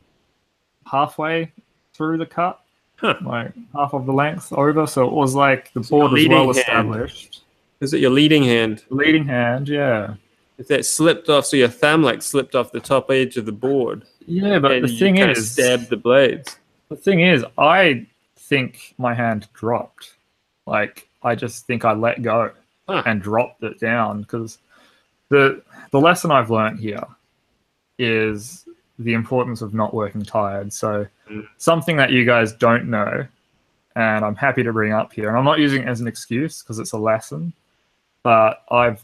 halfway 0.91 1.53
through 1.95 2.19
the 2.19 2.27
cut, 2.27 2.61
Huh. 2.97 3.15
like 3.25 3.53
half 3.75 3.93
of 3.95 4.07
the 4.07 4.13
length 4.13 4.53
over. 4.53 4.87
So 4.87 5.07
it 5.07 5.13
was 5.13 5.35
like 5.35 5.73
the 5.73 5.81
board 5.81 6.13
was 6.13 6.27
well 6.29 6.45
hand. 6.47 6.57
established. 6.57 7.45
Is 7.81 7.93
it 7.95 8.01
your 8.01 8.11
leading 8.11 8.45
hand? 8.45 8.85
Leading 8.91 9.27
hand, 9.27 9.69
yeah. 9.69 10.15
If 10.59 10.69
that 10.69 10.85
slipped 10.87 11.29
off, 11.29 11.47
so 11.47 11.57
your 11.57 11.69
thumb 11.69 12.03
like 12.03 12.23
slipped 12.23 12.55
off 12.55 12.73
the 12.73 12.81
top 12.81 13.11
edge 13.11 13.37
of 13.37 13.47
the 13.47 13.53
board, 13.53 14.05
Yeah, 14.27 14.59
but 14.59 14.83
the 14.83 14.89
thing 14.89 15.17
is, 15.17 15.53
stabbed 15.53 15.89
the 15.91 15.97
blades. 15.97 16.57
the 16.89 16.97
thing 16.97 17.21
is, 17.21 17.45
I 17.59 18.07
think 18.37 18.95
my 18.99 19.15
hand 19.15 19.49
dropped. 19.55 20.15
Like 20.67 21.09
I 21.23 21.35
just 21.35 21.67
think 21.67 21.85
I 21.85 21.93
let 21.93 22.23
go 22.23 22.51
Huh. 22.89 23.03
and 23.07 23.23
dropped 23.23 23.63
it 23.63 23.79
down 23.81 24.23
because 24.23 24.59
the 25.29 25.63
the 25.91 26.01
lesson 26.01 26.31
I've 26.31 26.51
learned 26.51 26.81
here 26.81 27.03
is 27.99 28.67
the 28.99 29.15
importance 29.15 29.63
of 29.63 29.75
not 29.75 29.95
working 29.95 30.23
tired. 30.23 30.73
So 30.73 31.07
Mm. 31.31 31.47
something 31.57 31.97
that 31.97 32.11
you 32.11 32.25
guys 32.25 32.53
don't 32.53 32.91
know, 32.91 33.27
and 33.97 34.25
I'm 34.25 34.35
happy 34.37 34.63
to 34.63 34.73
bring 34.73 34.93
up 34.93 35.13
here, 35.13 35.29
and 35.29 35.39
I'm 35.39 35.45
not 35.45 35.59
using 35.61 35.83
it 35.83 35.89
as 35.89 36.01
an 36.01 36.07
excuse 36.09 36.63
because 36.63 36.79
it's 36.79 36.93
a 36.93 36.99
lesson, 36.99 37.53
but 38.23 38.65
I've 38.71 39.03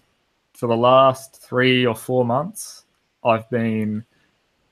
for 0.58 0.66
the 0.66 0.76
last 0.76 1.40
three 1.40 1.86
or 1.86 1.94
four 1.94 2.24
months, 2.24 2.82
I've 3.24 3.48
been 3.48 4.04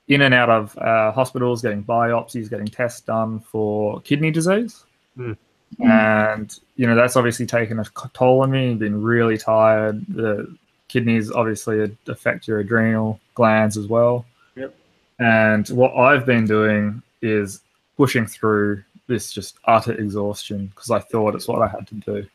in 0.09 0.23
and 0.23 0.35
out 0.35 0.51
of 0.51 0.77
uh, 0.79 1.13
hospitals, 1.13 1.63
getting 1.63 1.85
biopsies, 1.85 2.51
getting 2.51 2.67
tests 2.67 3.03
done 3.03 3.39
for 3.39 4.01
kidney 4.01 4.33
disease. 4.33 4.85
Mm. 5.17 5.37
And, 5.79 6.59
you 6.75 6.89
know, 6.89 6.97
that's 6.97 7.15
obviously 7.15 7.47
taken 7.47 7.79
a 7.79 7.85
toll 8.15 8.43
on 8.43 8.51
me, 8.51 8.75
been 8.75 9.01
really 9.01 9.39
tired. 9.39 10.05
The 10.09 10.53
kidneys 10.89 11.31
obviously 11.31 11.97
affect 12.09 12.49
your 12.49 12.59
adrenal 12.59 13.21
glands 13.37 13.77
as 13.77 13.87
well. 13.87 14.27
Yep. 14.57 14.75
And 15.21 15.69
what 15.69 15.95
I've 15.95 16.27
been 16.27 16.47
doing 16.47 17.01
is 17.23 17.61
pushing 17.97 18.27
through 18.27 18.83
this 19.07 19.33
just 19.33 19.57
utter 19.67 19.93
exhaustion 19.93 20.67
because 20.67 20.91
I 20.91 20.99
thought 20.99 21.37
it's 21.37 21.47
what 21.47 21.63
I 21.63 21.69
had 21.69 21.87
to 21.87 21.95
do. 21.95 22.27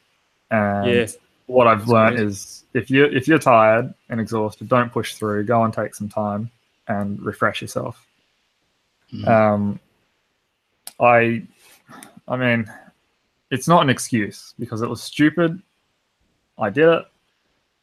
And 0.52 0.90
Yeah. 0.90 1.08
What 1.52 1.68
I've 1.68 1.88
learned 1.88 2.20
is 2.20 2.64
if 2.74 2.90
you 2.90 3.06
if 3.06 3.28
you're 3.28 3.40
tired 3.40 3.94
and 4.10 4.20
exhausted, 4.22 4.68
don't 4.70 4.92
push 4.92 5.16
through. 5.16 5.44
Go 5.46 5.64
and 5.64 5.74
take 5.74 5.94
some 5.94 6.10
time 6.10 6.50
and 6.88 7.22
refresh 7.22 7.62
yourself. 7.62 8.06
Mhm. 9.14 9.28
Um, 9.28 9.80
I, 11.00 11.44
I 12.28 12.38
mean, 12.38 12.72
it's 13.50 13.68
not 13.68 13.82
an 13.82 13.90
excuse 13.90 14.54
because 14.60 14.82
it 14.82 14.90
was 14.90 15.04
stupid. 15.04 15.62
I 16.58 16.70
did 16.70 16.88
it, 16.88 17.06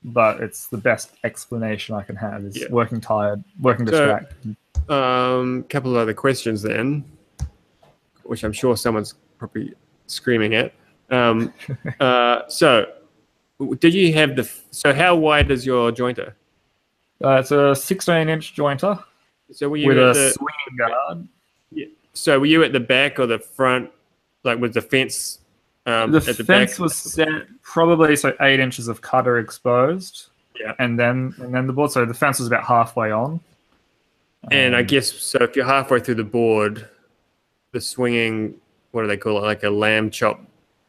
but 0.04 0.40
it's 0.40 0.68
the 0.68 0.78
best 0.78 1.10
explanation 1.24 1.94
I 1.94 2.02
can 2.02 2.16
have 2.16 2.44
is 2.44 2.56
Yeah. 2.56 2.68
working 2.70 3.00
tired, 3.00 3.42
working 3.60 3.86
So- 3.86 3.90
distracted. 3.92 4.56
Um, 4.88 5.64
couple 5.64 5.90
of 5.90 5.98
other 5.98 6.14
questions 6.14 6.62
then, 6.62 7.04
which 8.22 8.42
I'm 8.42 8.52
sure 8.54 8.74
someone's 8.76 9.14
probably 9.36 9.74
screaming 10.06 10.54
at. 10.54 10.72
Um, 11.10 11.52
uh, 12.00 12.42
so, 12.48 12.86
did 13.80 13.94
you 13.94 14.12
have 14.14 14.36
the? 14.36 14.48
So, 14.70 14.92
how 14.94 15.16
wide 15.16 15.50
is 15.50 15.66
your 15.66 15.90
jointer? 15.92 16.32
Uh, 17.22 17.30
it's 17.40 17.50
a 17.50 17.74
16 17.74 18.28
inch 18.28 18.54
jointer 18.54 19.02
So, 19.52 19.68
were 19.68 19.76
you 19.76 19.88
with 19.88 19.98
at 19.98 20.10
a 20.10 20.12
the? 20.18 20.30
swinging 20.30 20.76
guard. 20.78 21.28
Yeah. 21.72 21.86
So, 22.12 22.38
were 22.40 22.46
you 22.46 22.62
at 22.62 22.72
the 22.72 22.80
back 22.80 23.18
or 23.18 23.26
the 23.26 23.38
front? 23.38 23.90
Like, 24.44 24.58
was 24.60 24.72
the 24.74 24.82
fence? 24.82 25.40
Um, 25.86 26.12
the 26.12 26.20
the 26.20 26.34
fence 26.44 26.72
back? 26.72 26.78
was 26.78 26.94
set 26.96 27.28
probably 27.62 28.14
so 28.14 28.34
eight 28.40 28.60
inches 28.60 28.88
of 28.88 29.00
cutter 29.00 29.38
exposed. 29.38 30.26
Yeah. 30.60 30.74
And 30.78 30.98
then 30.98 31.34
and 31.38 31.52
then 31.54 31.66
the 31.66 31.72
board. 31.72 31.90
So 31.90 32.04
the 32.04 32.14
fence 32.14 32.38
was 32.38 32.46
about 32.48 32.64
halfway 32.64 33.10
on. 33.10 33.40
And 34.52 34.76
I 34.76 34.80
Um, 34.80 34.86
guess 34.86 35.12
so. 35.12 35.38
If 35.42 35.56
you're 35.56 35.64
halfway 35.66 35.98
through 36.00 36.14
the 36.16 36.24
board, 36.24 36.88
the 37.72 37.80
swinging, 37.80 38.54
what 38.92 39.02
do 39.02 39.08
they 39.08 39.16
call 39.16 39.38
it? 39.38 39.42
Like 39.42 39.64
a 39.64 39.70
lamb 39.70 40.10
chop 40.10 40.40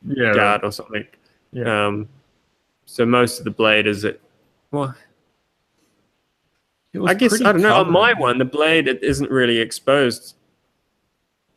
yeah, 0.06 0.34
guard 0.34 0.64
or 0.64 0.72
something. 0.72 1.06
Yeah. 1.52 1.88
Um, 1.88 2.08
so 2.90 3.06
most 3.06 3.38
of 3.38 3.46
the 3.46 3.52
blade 3.52 3.86
is 3.86 4.04
it. 4.04 4.20
Well, 4.72 4.96
I 7.06 7.14
guess 7.14 7.40
I 7.40 7.52
don't 7.52 7.62
know. 7.62 7.76
On 7.76 7.92
my 7.92 8.14
one, 8.14 8.40
the 8.40 8.46
blade 8.46 8.88
it 8.88 9.04
isn't 9.04 9.30
really 9.30 9.60
exposed. 9.60 10.36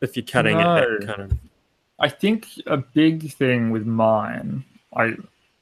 If 0.02 0.14
you're 0.14 0.26
cutting 0.26 0.60
it, 0.60 1.06
kind 1.06 1.08
of. 1.08 1.32
I 1.98 2.10
think 2.10 2.48
a 2.66 2.76
big 2.76 3.32
thing 3.32 3.70
with 3.70 3.86
mine, 3.86 4.62
I 4.94 5.14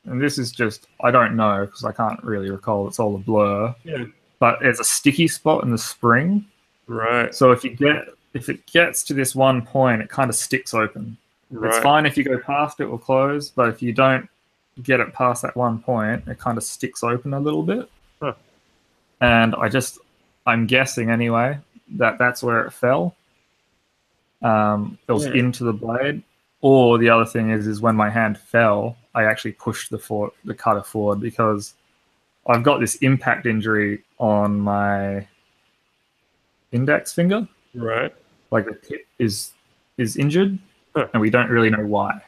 and 0.07 0.21
this 0.21 0.39
is 0.39 0.51
just 0.51 0.89
I 1.03 1.13
don't 1.13 1.37
know 1.37 1.67
because 1.67 1.85
I 1.85 1.93
can't 1.93 2.23
really 2.25 2.51
recall. 2.51 2.89
It's 2.89 2.99
all 2.99 3.15
a 3.15 3.19
blur. 3.19 3.73
Yeah. 3.85 4.07
But 4.41 4.59
there's 4.61 4.81
a 4.81 4.85
sticky 4.85 5.29
spot 5.29 5.63
in 5.63 5.71
the 5.71 5.79
spring. 5.79 6.45
Right. 6.89 7.33
So 7.33 7.53
if 7.53 7.63
you 7.63 7.77
get 7.77 8.07
if 8.35 8.49
it 8.49 8.67
gets 8.67 9.05
to 9.05 9.15
this 9.15 9.37
one 9.37 9.63
point, 9.63 10.03
it 10.03 10.09
kind 10.09 10.31
of 10.31 10.35
sticks 10.35 10.75
open. 10.75 11.17
Right. 11.53 11.73
It's 11.73 11.83
fine 11.83 12.07
if 12.07 12.17
you 12.17 12.25
go 12.25 12.39
past 12.39 12.81
it 12.81 12.87
or 12.87 12.99
close, 12.99 13.51
but 13.51 13.69
if 13.69 13.81
you 13.83 13.93
don't 13.93 14.29
get 14.83 15.01
it 15.01 15.13
past 15.13 15.43
that 15.43 15.57
one 15.57 15.79
point, 15.81 16.27
it 16.29 16.39
kind 16.39 16.57
of 16.59 16.65
sticks 16.65 17.03
open 17.03 17.35
a 17.35 17.41
little 17.41 17.63
bit. 17.63 17.91
Huh. 18.21 18.35
And 19.21 19.55
I 19.55 19.69
just, 19.69 19.99
I'm 20.47 20.67
guessing 20.67 21.11
anyway 21.11 21.59
that 21.97 22.19
that's 22.19 22.43
where 22.43 22.65
it 22.67 22.73
fell. 22.73 23.17
Um, 24.43 24.99
it 25.09 25.13
was 25.13 25.27
Yeah. 25.27 25.35
into 25.35 25.65
the 25.65 25.73
blade. 25.73 26.23
Or 26.63 26.99
the 26.99 27.09
other 27.09 27.25
thing 27.25 27.51
is, 27.51 27.67
is 27.67 27.81
when 27.81 27.97
my 27.97 28.11
hand 28.11 28.37
fell, 28.39 28.97
I 29.15 29.25
actually 29.25 29.53
pushed 29.53 29.91
the 29.91 29.99
for 29.99 30.31
the 30.45 30.55
cutter 30.55 30.83
forward 30.83 31.21
because 31.21 31.75
I've 32.47 32.63
got 32.63 32.81
this 32.81 32.97
impact 32.97 33.47
injury 33.47 34.03
on 34.19 34.61
my 34.61 35.27
index 36.73 37.13
finger 37.13 37.49
Right. 37.75 38.15
like 38.51 38.67
the 38.67 38.75
tip 38.75 39.07
is 39.19 39.53
is 39.99 40.17
injured, 40.17 40.59
Huh. 40.95 41.09
and 41.13 41.21
we 41.21 41.29
don't 41.31 41.51
really 41.51 41.69
know 41.71 41.85
why. 41.85 42.23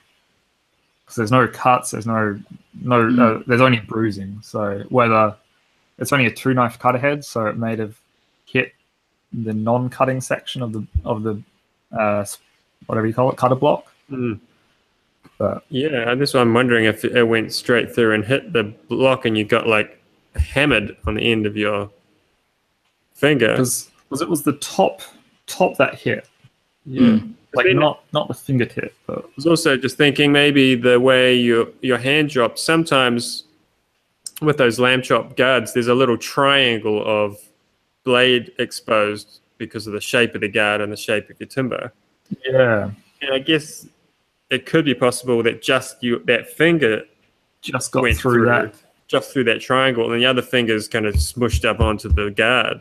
Because 1.12 1.30
there's 1.30 1.32
no 1.32 1.46
cuts, 1.46 1.90
there's 1.90 2.06
no 2.06 2.40
no, 2.80 3.22
uh, 3.22 3.42
there's 3.46 3.60
only 3.60 3.80
bruising. 3.80 4.38
So 4.42 4.82
whether 4.88 5.36
it's 5.98 6.10
only 6.10 6.24
a 6.24 6.30
two 6.30 6.54
knife 6.54 6.78
cutter 6.78 6.96
head, 6.96 7.22
so 7.22 7.44
it 7.44 7.58
may 7.58 7.76
have 7.76 8.00
hit 8.46 8.72
the 9.30 9.52
non-cutting 9.52 10.22
section 10.22 10.62
of 10.62 10.72
the 10.72 10.86
of 11.04 11.22
the 11.22 11.42
uh, 11.92 12.24
whatever 12.86 13.06
you 13.06 13.12
call 13.12 13.30
it, 13.30 13.36
cutter 13.36 13.54
block. 13.56 13.92
Mm. 14.10 14.40
But 15.36 15.64
Yeah, 15.68 16.10
and 16.10 16.18
this 16.18 16.32
one 16.32 16.44
I'm 16.44 16.54
wondering 16.54 16.86
if 16.86 17.04
it 17.04 17.24
went 17.24 17.52
straight 17.52 17.94
through 17.94 18.14
and 18.14 18.24
hit 18.24 18.54
the 18.54 18.64
block, 18.88 19.26
and 19.26 19.36
you 19.36 19.44
got 19.44 19.66
like 19.66 20.02
hammered 20.34 20.96
on 21.06 21.16
the 21.16 21.30
end 21.30 21.44
of 21.44 21.58
your 21.58 21.90
finger. 23.12 23.50
because 23.50 23.90
it 24.22 24.30
was 24.30 24.44
the 24.44 24.54
top 24.54 25.02
top 25.46 25.76
that 25.76 25.94
hit, 25.94 26.26
Yeah. 26.86 27.02
Mm. 27.02 27.34
Like 27.54 27.66
not 27.74 28.02
not 28.12 28.28
the 28.28 28.34
fingertip, 28.34 28.94
but 29.06 29.18
I 29.18 29.28
was 29.36 29.46
also 29.46 29.76
just 29.76 29.96
thinking 29.96 30.32
maybe 30.32 30.74
the 30.74 30.98
way 30.98 31.34
your 31.34 31.68
your 31.80 31.98
hand 31.98 32.30
drops 32.30 32.62
sometimes 32.62 33.44
with 34.40 34.56
those 34.56 34.78
lamb 34.78 35.02
chop 35.02 35.36
guards, 35.36 35.72
there's 35.72 35.88
a 35.88 35.94
little 35.94 36.18
triangle 36.18 37.02
of 37.06 37.38
blade 38.04 38.52
exposed 38.58 39.40
because 39.58 39.86
of 39.86 39.92
the 39.92 40.00
shape 40.00 40.34
of 40.34 40.40
the 40.40 40.48
guard 40.48 40.80
and 40.80 40.92
the 40.92 40.96
shape 40.96 41.30
of 41.30 41.38
your 41.38 41.46
timber. 41.46 41.92
yeah, 42.44 42.90
And 43.20 43.32
I 43.32 43.38
guess 43.38 43.86
it 44.50 44.66
could 44.66 44.84
be 44.84 44.94
possible 44.94 45.42
that 45.44 45.62
just 45.62 46.02
you 46.02 46.22
that 46.26 46.50
finger 46.50 47.02
just 47.60 47.92
got 47.92 48.02
went 48.02 48.18
through, 48.18 48.46
that. 48.46 48.74
just 49.06 49.32
through 49.32 49.44
that 49.44 49.60
triangle, 49.60 50.12
and 50.12 50.20
the 50.20 50.26
other 50.26 50.42
finger's 50.42 50.88
kind 50.88 51.06
of 51.06 51.14
smushed 51.14 51.64
up 51.64 51.80
onto 51.80 52.08
the 52.08 52.30
guard. 52.30 52.80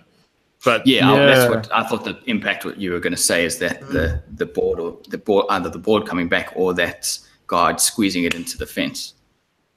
But 0.64 0.86
Yeah, 0.86 1.12
I- 1.12 1.26
that's 1.26 1.50
what 1.50 1.74
I 1.74 1.84
thought. 1.84 2.04
The 2.04 2.20
impact 2.26 2.66
what 2.66 2.78
you 2.78 2.92
were 2.92 3.00
going 3.00 3.16
to 3.16 3.22
say 3.22 3.46
is 3.46 3.58
that 3.60 3.82
the 3.90 4.22
the 4.36 4.46
board 4.46 4.80
or 4.80 4.98
the 5.10 5.18
board 5.18 5.46
either 5.50 5.70
the 5.70 5.80
board 5.80 6.06
coming 6.06 6.28
back 6.28 6.54
or 6.56 6.74
that 6.76 7.18
guard 7.48 7.80
squeezing 7.80 8.24
it 8.26 8.36
into 8.36 8.58
the 8.58 8.66
fence. 8.66 9.14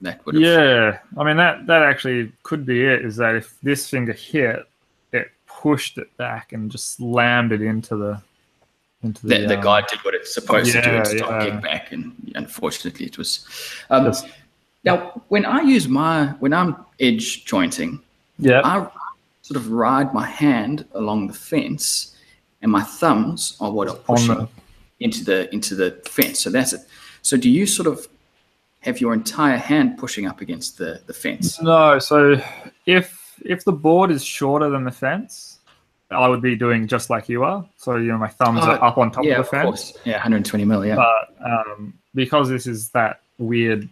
That 0.01 0.25
would 0.27 0.35
have. 0.35 0.43
Yeah, 0.43 0.99
I 1.17 1.25
mean 1.25 1.37
that 1.39 1.67
that 1.67 1.83
actually 1.83 2.33
could 2.43 2.67
be 2.67 2.85
it. 2.85 3.05
Is 3.05 3.17
that 3.17 3.35
if 3.35 3.59
this 3.63 3.89
finger 3.89 4.13
hit, 4.13 4.67
it 5.13 5.31
pushed 5.47 5.97
it 5.99 6.15
back 6.19 6.53
and 6.53 6.71
just 6.71 6.97
slammed 6.97 7.53
it 7.53 7.63
into 7.63 7.97
the 7.97 8.21
into 9.03 9.27
the. 9.27 9.39
The, 9.39 9.47
the 9.47 9.57
um, 9.57 9.63
guard 9.63 9.87
did 9.89 10.01
what 10.01 10.15
it's 10.15 10.35
supposed 10.35 10.73
to 10.73 10.83
do 10.83 10.91
yeah, 10.91 10.97
and 10.97 11.07
stop 11.07 11.31
yeah. 11.31 11.61
kickback, 11.61 11.93
and 11.93 12.33
unfortunately, 12.35 13.07
it 13.07 13.17
was. 13.17 13.47
Um, 13.91 14.13
Now, 14.85 15.23
when 15.29 15.47
I 15.47 15.63
use 15.63 15.89
my 15.89 16.27
when 16.41 16.53
I'm 16.53 16.77
edge 17.01 17.47
jointing, 17.47 18.01
Yeah, 18.39 18.61
I 18.63 18.87
sort 19.45 19.57
of 19.61 19.71
ride 19.71 20.15
my 20.15 20.27
hand 20.27 20.87
along 20.95 21.27
the 21.27 21.35
fence, 21.35 22.17
and 22.63 22.73
my 22.73 22.83
thumbs 22.83 23.57
are 23.61 23.71
what 23.71 23.89
are 23.89 23.97
pushing 23.97 24.35
the 24.35 24.49
into 25.01 25.23
the 25.25 25.53
into 25.53 25.75
the 25.75 25.91
fence. 26.09 26.41
So 26.41 26.49
that's 26.51 26.73
it. 26.73 26.81
So 27.21 27.37
do 27.37 27.51
you 27.51 27.67
sort 27.67 27.87
of 27.87 28.09
have 28.81 29.01
your 29.03 29.13
entire 29.13 29.59
hand 29.59 29.99
pushing 29.99 30.27
up 30.27 30.41
against 30.41 30.79
the 30.79 31.01
the 31.07 31.13
fence? 31.13 31.61
no. 31.61 31.99
So 31.99 32.41
if 32.87 33.07
if 33.45 33.65
the 33.65 33.73
board 33.73 34.11
is 34.11 34.25
shorter 34.25 34.71
than 34.71 34.85
the 34.85 34.91
fence, 35.05 35.59
I 36.11 36.27
would 36.29 36.41
be 36.41 36.57
doing 36.57 36.87
just 36.89 37.11
like 37.11 37.29
you 37.29 37.45
are. 37.45 37.67
So 37.77 37.97
you 37.97 38.09
know 38.13 38.19
my 38.19 38.29
thumbs 38.29 38.61
Oh, 38.63 38.71
are 38.71 38.83
up 38.83 38.97
on 38.97 39.11
top 39.11 39.25
yeah, 39.25 39.35
of 39.35 39.41
of 39.41 39.45
the 39.47 39.51
fence. 39.51 39.65
course. 39.93 39.99
Yeah, 40.07 40.15
120 40.15 40.65
mil. 40.65 40.87
Yeah. 40.87 40.97
But 40.97 41.25
um, 41.45 41.93
because 42.15 42.49
this 42.49 42.67
is 42.67 42.89
that 42.91 43.21
weird 43.39 43.89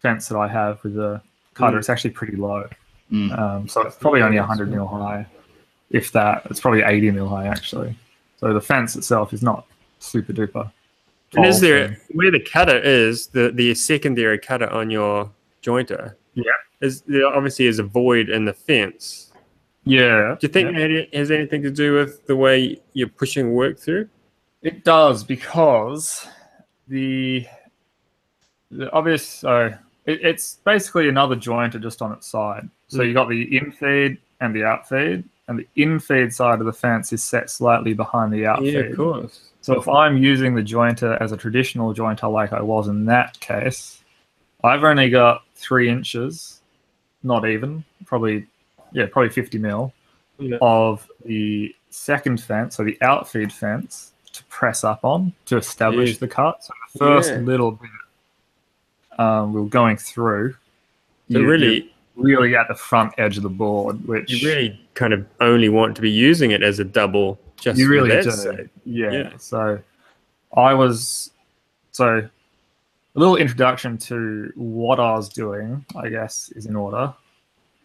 fence 0.00 0.28
that 0.28 0.36
I 0.36 0.48
have 0.48 0.82
with 0.84 0.94
the 0.94 1.22
cutter, 1.54 1.76
Mm. 1.76 1.78
it's 1.80 1.88
actually 1.88 2.10
pretty 2.10 2.36
low. 2.36 2.68
Mm. 3.12 3.38
Um, 3.38 3.68
so 3.68 3.82
it's 3.82 3.96
probably 3.96 4.22
only 4.22 4.38
100 4.38 4.70
mil 4.70 4.86
high, 4.86 5.26
if 5.90 6.12
that. 6.12 6.42
It's 6.46 6.60
probably 6.60 6.82
80 6.82 7.10
mil 7.12 7.28
high 7.28 7.46
actually. 7.46 7.96
So 8.36 8.52
the 8.52 8.60
fence 8.60 8.96
itself 8.96 9.32
is 9.32 9.42
not 9.42 9.66
super 9.98 10.32
duper. 10.32 10.70
and 11.34 11.44
is 11.44 11.60
there 11.60 11.94
so- 11.94 12.00
where 12.12 12.30
the 12.30 12.40
cutter 12.40 12.78
is 12.78 13.28
the 13.28 13.50
the 13.50 13.74
secondary 13.74 14.38
cutter 14.38 14.70
on 14.70 14.90
your 14.90 15.30
jointer? 15.62 16.14
Yeah. 16.34 16.52
Is 16.80 17.02
there 17.02 17.26
obviously 17.26 17.66
is 17.66 17.78
a 17.78 17.82
void 17.82 18.28
in 18.28 18.44
the 18.44 18.52
fence. 18.52 19.32
Yeah. 19.84 20.36
Do 20.38 20.46
you 20.46 20.52
think 20.52 20.76
yeah. 20.76 20.86
that 20.86 21.08
has 21.14 21.30
anything 21.30 21.62
to 21.62 21.70
do 21.70 21.94
with 21.94 22.26
the 22.26 22.36
way 22.36 22.80
you're 22.92 23.08
pushing 23.08 23.54
work 23.54 23.78
through? 23.78 24.08
it 24.62 24.84
does 24.84 25.24
because 25.24 26.26
the 26.88 27.46
the 28.70 28.90
obvious 28.92 29.26
so 29.26 29.72
it, 30.08 30.20
it's 30.24 30.54
basically 30.64 31.08
another 31.08 31.36
jointer 31.36 31.80
just 31.80 32.02
on 32.02 32.12
its 32.12 32.26
side. 32.26 32.68
So 32.88 32.98
Mm. 33.00 33.06
you 33.08 33.14
got 33.14 33.28
the 33.28 33.56
in 33.56 33.70
feed 33.70 34.18
and 34.40 34.54
the 34.54 34.64
out 34.64 34.88
feed, 34.88 35.24
and 35.46 35.58
the 35.58 35.66
in 35.76 35.98
feed 36.00 36.32
side 36.32 36.58
of 36.60 36.66
the 36.66 36.72
fence 36.72 37.12
is 37.12 37.22
set 37.22 37.50
slightly 37.50 37.94
behind 37.94 38.32
the 38.32 38.46
out 38.46 38.60
feed. 38.60 38.96
course. 38.96 39.50
So 39.60 39.78
if 39.78 39.86
I'm 39.88 40.16
using 40.16 40.54
the 40.54 40.62
jointer 40.62 41.20
as 41.20 41.32
a 41.32 41.36
traditional 41.36 41.92
jointer 41.94 42.32
like 42.32 42.52
I 42.52 42.62
was 42.62 42.88
in 42.88 43.04
that 43.06 43.38
case, 43.40 44.02
I've 44.64 44.82
only 44.84 45.10
got 45.10 45.42
three 45.54 45.88
inches, 45.88 46.60
not 47.22 47.46
even, 47.46 47.84
probably, 48.06 48.46
yeah, 48.92 49.06
probably 49.10 49.28
50 49.30 49.58
mil 49.58 49.92
Yeah. 50.38 50.56
of 50.62 51.06
the 51.24 51.74
second 51.90 52.40
fence, 52.40 52.76
so 52.76 52.84
the 52.84 52.96
outfeed 53.02 53.52
fence, 53.52 54.12
to 54.32 54.44
press 54.44 54.84
up 54.84 55.04
on 55.04 55.32
to 55.46 55.56
establish 55.56 56.12
Yeah. 56.12 56.18
the 56.20 56.28
cut. 56.28 56.62
So 56.64 56.72
the 56.92 56.98
first 56.98 57.30
Yeah. 57.32 57.38
little 57.38 57.72
bit 57.72 57.90
um, 59.18 59.52
we 59.52 59.60
were 59.60 59.68
going 59.68 59.96
through, 59.96 60.54
So 61.30 61.38
you- 61.38 61.46
really, 61.48 61.92
really 62.16 62.56
at 62.56 62.68
the 62.68 62.74
front 62.74 63.14
edge 63.18 63.36
of 63.36 63.42
the 63.42 63.48
board, 63.48 64.06
which 64.06 64.30
you 64.30 64.48
really 64.48 64.80
kind 64.94 65.12
of 65.12 65.26
only 65.40 65.68
want 65.68 65.94
to 65.96 66.02
be 66.02 66.10
using 66.10 66.50
it 66.50 66.62
as 66.62 66.78
a 66.78 66.84
double. 66.84 67.38
Just 67.60 67.78
you 67.78 67.88
really 67.88 68.10
do. 68.22 68.68
Yeah. 68.84 69.10
Yeah. 69.10 69.30
So 69.38 69.78
I 70.56 70.74
was 70.74 71.30
so 71.92 72.18
a 72.18 73.18
little 73.18 73.36
introduction 73.36 73.98
to 73.98 74.52
what 74.54 75.00
I 75.00 75.12
was 75.14 75.28
doing, 75.28 75.84
I 75.96 76.08
guess, 76.08 76.52
is 76.54 76.66
in 76.66 76.76
order, 76.76 77.12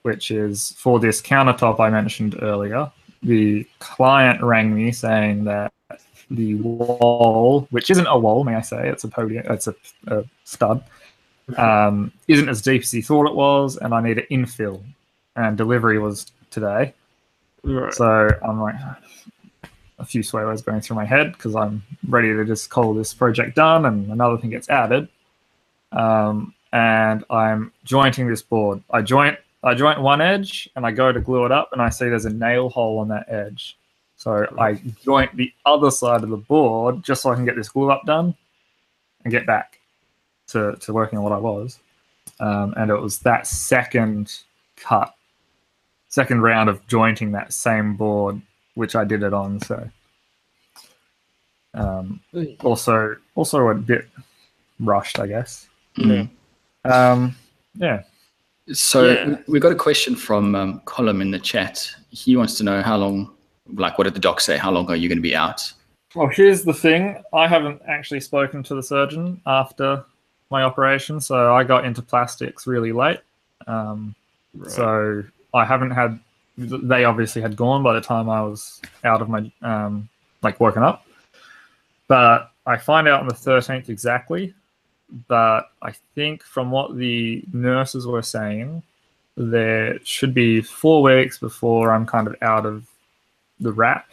which 0.03 0.29
is 0.31 0.73
for 0.77 0.99
this 0.99 1.21
countertop 1.21 1.79
I 1.79 1.89
mentioned 1.89 2.37
earlier. 2.41 2.91
The 3.23 3.65
client 3.79 4.43
rang 4.43 4.75
me 4.75 4.91
saying 4.91 5.45
that 5.45 5.71
the 6.29 6.55
wall, 6.55 7.67
which 7.71 7.89
isn't 7.89 8.05
a 8.07 8.17
wall, 8.17 8.43
may 8.43 8.55
I 8.55 8.61
say, 8.61 8.89
it's 8.89 9.03
a 9.03 9.07
podium, 9.07 9.45
it's 9.49 9.67
a, 9.67 9.75
a 10.07 10.23
stud, 10.43 10.83
um, 11.57 12.11
isn't 12.27 12.49
as 12.49 12.61
deep 12.61 12.83
as 12.83 12.91
he 12.91 13.01
thought 13.01 13.27
it 13.27 13.35
was, 13.35 13.77
and 13.77 13.93
I 13.93 14.01
need 14.01 14.19
an 14.19 14.25
infill. 14.31 14.81
And 15.35 15.57
delivery 15.57 15.97
was 15.99 16.31
today. 16.51 16.93
Right. 17.63 17.93
So 17.93 18.29
I'm 18.43 18.61
like, 18.61 18.75
a 19.99 20.05
few 20.05 20.21
swear 20.21 20.45
words 20.45 20.61
going 20.61 20.81
through 20.81 20.95
my 20.95 21.05
head 21.05 21.31
because 21.33 21.55
I'm 21.55 21.81
ready 22.07 22.33
to 22.33 22.45
just 22.45 22.69
call 22.69 22.93
this 22.93 23.13
project 23.13 23.55
done 23.55 23.85
and 23.85 24.11
another 24.11 24.37
thing 24.37 24.49
gets 24.49 24.69
added. 24.69 25.07
Um, 25.91 26.53
and 26.71 27.23
I'm 27.29 27.71
jointing 27.83 28.27
this 28.27 28.41
board. 28.41 28.83
I 28.89 29.01
joint 29.01 29.37
I 29.63 29.75
joint 29.75 30.01
one 30.01 30.19
edge 30.19 30.69
and 30.75 30.85
I 30.85 30.91
go 30.91 31.11
to 31.11 31.21
glue 31.21 31.45
it 31.45 31.51
up 31.51 31.69
and 31.71 31.81
I 31.81 31.89
see 31.89 32.09
there's 32.09 32.25
a 32.25 32.33
nail 32.33 32.69
hole 32.69 32.99
on 32.99 33.07
that 33.09 33.25
edge. 33.29 33.77
So 34.17 34.45
I 34.57 34.73
joint 35.03 35.35
the 35.35 35.51
other 35.65 35.89
side 35.89 36.23
of 36.23 36.29
the 36.29 36.37
board 36.37 37.03
just 37.03 37.21
so 37.21 37.31
I 37.31 37.35
can 37.35 37.45
get 37.45 37.55
this 37.55 37.69
glue 37.69 37.89
up 37.89 38.05
done 38.05 38.35
and 39.23 39.31
get 39.31 39.45
back 39.45 39.79
to, 40.47 40.75
to 40.77 40.93
working 40.93 41.17
on 41.17 41.23
what 41.23 41.33
I 41.33 41.37
was. 41.37 41.79
Um, 42.39 42.73
and 42.77 42.89
it 42.91 42.95
was 42.99 43.19
that 43.19 43.47
second 43.47 44.39
cut 44.75 45.13
second 46.09 46.41
round 46.41 46.69
of 46.69 46.85
jointing 46.87 47.31
that 47.31 47.51
same 47.53 47.95
board, 47.95 48.39
which 48.75 48.95
I 48.95 49.03
did 49.03 49.23
it 49.23 49.33
on. 49.33 49.59
So 49.61 49.89
um, 51.73 52.19
also 52.61 53.15
also 53.35 53.67
a 53.67 53.75
bit 53.75 54.07
rushed, 54.79 55.19
I 55.19 55.27
guess. 55.27 55.67
Mm. 55.97 56.29
Um, 56.85 57.35
yeah. 57.75 58.03
So 58.71 59.11
Yeah. 59.11 59.27
we- 59.29 59.53
we 59.53 59.59
got 59.59 59.71
a 59.71 59.75
question 59.75 60.15
from 60.15 60.55
um, 60.55 60.81
Colum 60.85 61.21
in 61.21 61.31
the 61.31 61.39
chat. 61.39 61.89
He 62.11 62.35
wants 62.35 62.57
to 62.59 62.63
know 62.63 62.81
how 62.81 62.97
long, 62.97 63.31
like, 63.73 63.97
what 63.97 64.05
did 64.05 64.13
the 64.13 64.19
doc 64.19 64.39
say? 64.39 64.57
How 64.57 64.71
long 64.71 64.87
are 64.89 64.95
you 64.95 65.09
going 65.09 65.17
to 65.17 65.21
be 65.21 65.35
out? 65.35 65.71
Well, 66.15 66.27
here's 66.27 66.63
the 66.63 66.73
thing. 66.73 67.21
I 67.33 67.47
haven't 67.47 67.81
actually 67.87 68.19
spoken 68.19 68.61
to 68.63 68.75
the 68.75 68.83
surgeon 68.83 69.41
after 69.47 70.05
my 70.53 70.63
operation, 70.63 71.19
so 71.19 71.53
I 71.53 71.65
got 71.65 71.83
into 71.83 72.01
plastics 72.01 72.65
really 72.65 72.93
late. 72.93 73.19
Um, 73.67 74.15
Right. 74.53 74.71
So 74.71 75.23
I 75.53 75.65
haven't 75.65 75.91
had. 75.91 76.19
They 76.57 77.03
obviously 77.05 77.41
had 77.41 77.55
gone 77.55 77.81
by 77.81 77.93
the 77.93 78.01
time 78.01 78.29
I 78.29 78.41
was 78.41 78.79
out 79.03 79.21
of 79.21 79.29
my 79.29 79.51
um, 79.61 80.07
like 80.43 80.59
woken 80.59 80.83
up. 80.83 81.05
But 82.07 82.51
I 82.65 82.77
find 82.77 83.07
out 83.07 83.21
on 83.21 83.27
the 83.27 83.33
13th 83.33 83.89
exactly. 83.89 84.53
But 85.27 85.71
I 85.81 85.93
think 86.15 86.43
from 86.43 86.71
what 86.71 86.95
the 86.95 87.43
nurses 87.53 88.05
were 88.05 88.21
saying, 88.21 88.83
there 89.35 89.99
should 90.03 90.33
be 90.33 90.61
four 90.61 91.01
weeks 91.01 91.39
before 91.39 91.91
I'm 91.91 92.05
kind 92.05 92.27
of 92.27 92.35
out 92.41 92.65
of 92.65 92.85
the 93.59 93.71
wrap. 93.71 94.09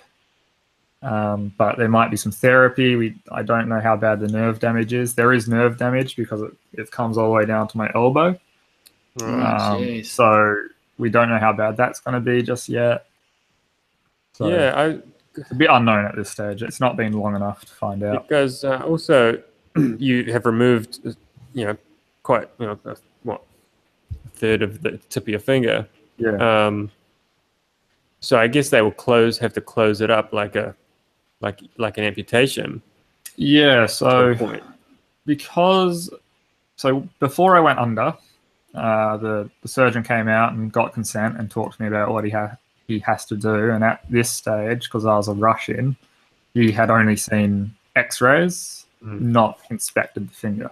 Um, 1.02 1.54
but 1.56 1.78
there 1.78 1.88
might 1.88 2.10
be 2.10 2.16
some 2.16 2.32
therapy. 2.32 2.94
We 2.94 3.14
I 3.32 3.42
don't 3.42 3.68
know 3.68 3.80
how 3.80 3.96
bad 3.96 4.20
the 4.20 4.28
nerve 4.28 4.58
damage 4.58 4.92
is. 4.92 5.14
There 5.14 5.32
is 5.32 5.48
nerve 5.48 5.78
damage 5.78 6.14
because 6.16 6.42
it, 6.42 6.52
it 6.74 6.90
comes 6.90 7.16
all 7.16 7.28
the 7.28 7.34
way 7.34 7.46
down 7.46 7.68
to 7.68 7.78
my 7.78 7.90
elbow. 7.94 8.38
Right. 9.20 9.98
Um, 9.98 10.04
so 10.04 10.56
we 10.98 11.08
don't 11.08 11.28
know 11.28 11.38
how 11.38 11.52
bad 11.52 11.76
that's 11.76 12.00
going 12.00 12.14
to 12.14 12.20
be 12.20 12.42
just 12.42 12.68
yet. 12.68 13.06
So 14.34 14.48
yeah, 14.48 14.72
I, 14.76 14.98
it's 15.36 15.50
a 15.50 15.54
bit 15.54 15.70
unknown 15.70 16.04
at 16.04 16.16
this 16.16 16.30
stage. 16.30 16.62
It's 16.62 16.80
not 16.80 16.96
been 16.96 17.14
long 17.14 17.34
enough 17.34 17.64
to 17.64 17.72
find 17.72 18.02
out. 18.02 18.28
because 18.28 18.64
uh, 18.64 18.82
also 18.86 19.42
you 19.76 20.30
have 20.32 20.44
removed, 20.44 21.00
uh, 21.06 21.12
you 21.54 21.64
know, 21.64 21.76
quite 22.22 22.48
you 22.58 22.66
know 22.66 22.78
a, 22.84 22.96
what 23.22 23.42
a 24.26 24.28
third 24.30 24.62
of 24.62 24.82
the 24.82 24.98
tip 25.08 25.24
of 25.24 25.28
your 25.28 25.40
finger. 25.40 25.88
Yeah. 26.18 26.66
Um, 26.66 26.90
so 28.20 28.38
I 28.38 28.48
guess 28.48 28.68
they 28.68 28.82
will 28.82 28.90
close 28.90 29.38
have 29.38 29.54
to 29.54 29.62
close 29.62 30.02
it 30.02 30.10
up 30.10 30.32
like 30.34 30.56
a 30.56 30.76
like 31.40 31.60
like 31.76 31.98
an 31.98 32.04
amputation. 32.04 32.82
yeah. 33.36 33.86
So 33.86 34.34
because 35.26 36.10
so 36.76 37.06
before 37.18 37.56
I 37.56 37.60
went 37.60 37.78
under, 37.78 38.14
uh, 38.74 39.16
the 39.16 39.50
the 39.62 39.68
surgeon 39.68 40.02
came 40.02 40.28
out 40.28 40.52
and 40.52 40.72
got 40.72 40.92
consent 40.94 41.38
and 41.38 41.50
talked 41.50 41.76
to 41.76 41.82
me 41.82 41.88
about 41.88 42.10
what 42.10 42.24
he 42.24 42.30
had 42.30 42.56
he 42.86 42.98
has 43.00 43.24
to 43.26 43.36
do. 43.36 43.70
And 43.70 43.84
at 43.84 44.04
this 44.10 44.30
stage, 44.30 44.84
because 44.84 45.06
I 45.06 45.16
was 45.16 45.28
a 45.28 45.34
rush 45.34 45.68
in, 45.68 45.96
he 46.54 46.72
had 46.72 46.90
only 46.90 47.16
seen 47.16 47.74
X-rays, 47.96 48.86
Mm. 49.02 49.20
not 49.22 49.58
inspected 49.70 50.28
the 50.28 50.34
finger. 50.34 50.70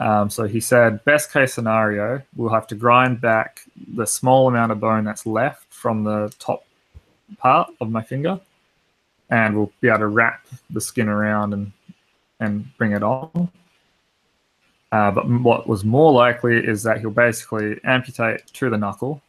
Um, 0.00 0.30
so 0.30 0.48
he 0.48 0.58
said, 0.58 1.04
best 1.04 1.32
case 1.32 1.54
scenario, 1.54 2.20
we'll 2.34 2.50
have 2.52 2.66
to 2.68 2.74
grind 2.74 3.20
back 3.20 3.60
the 3.94 4.04
small 4.04 4.48
amount 4.48 4.72
of 4.72 4.80
bone 4.80 5.04
that's 5.04 5.26
left 5.26 5.72
from 5.72 6.02
the 6.02 6.34
top 6.40 6.64
part 7.38 7.72
of 7.80 7.88
my 7.88 8.02
finger, 8.02 8.40
and 9.30 9.56
we'll 9.56 9.72
be 9.80 9.88
able 9.88 10.00
to 10.00 10.06
wrap 10.08 10.46
the 10.70 10.80
skin 10.80 11.08
around 11.08 11.52
and 11.54 11.72
and 12.40 12.66
bring 12.78 12.92
it 12.92 13.02
on. 13.02 13.48
Uh, 14.92 15.10
but 15.10 15.28
what 15.28 15.68
was 15.68 15.84
more 15.84 16.12
likely 16.12 16.56
is 16.56 16.82
that 16.82 16.98
he'll 17.00 17.10
basically 17.10 17.78
amputate 17.84 18.46
to 18.54 18.68
the 18.70 18.76
knuckle 18.76 19.22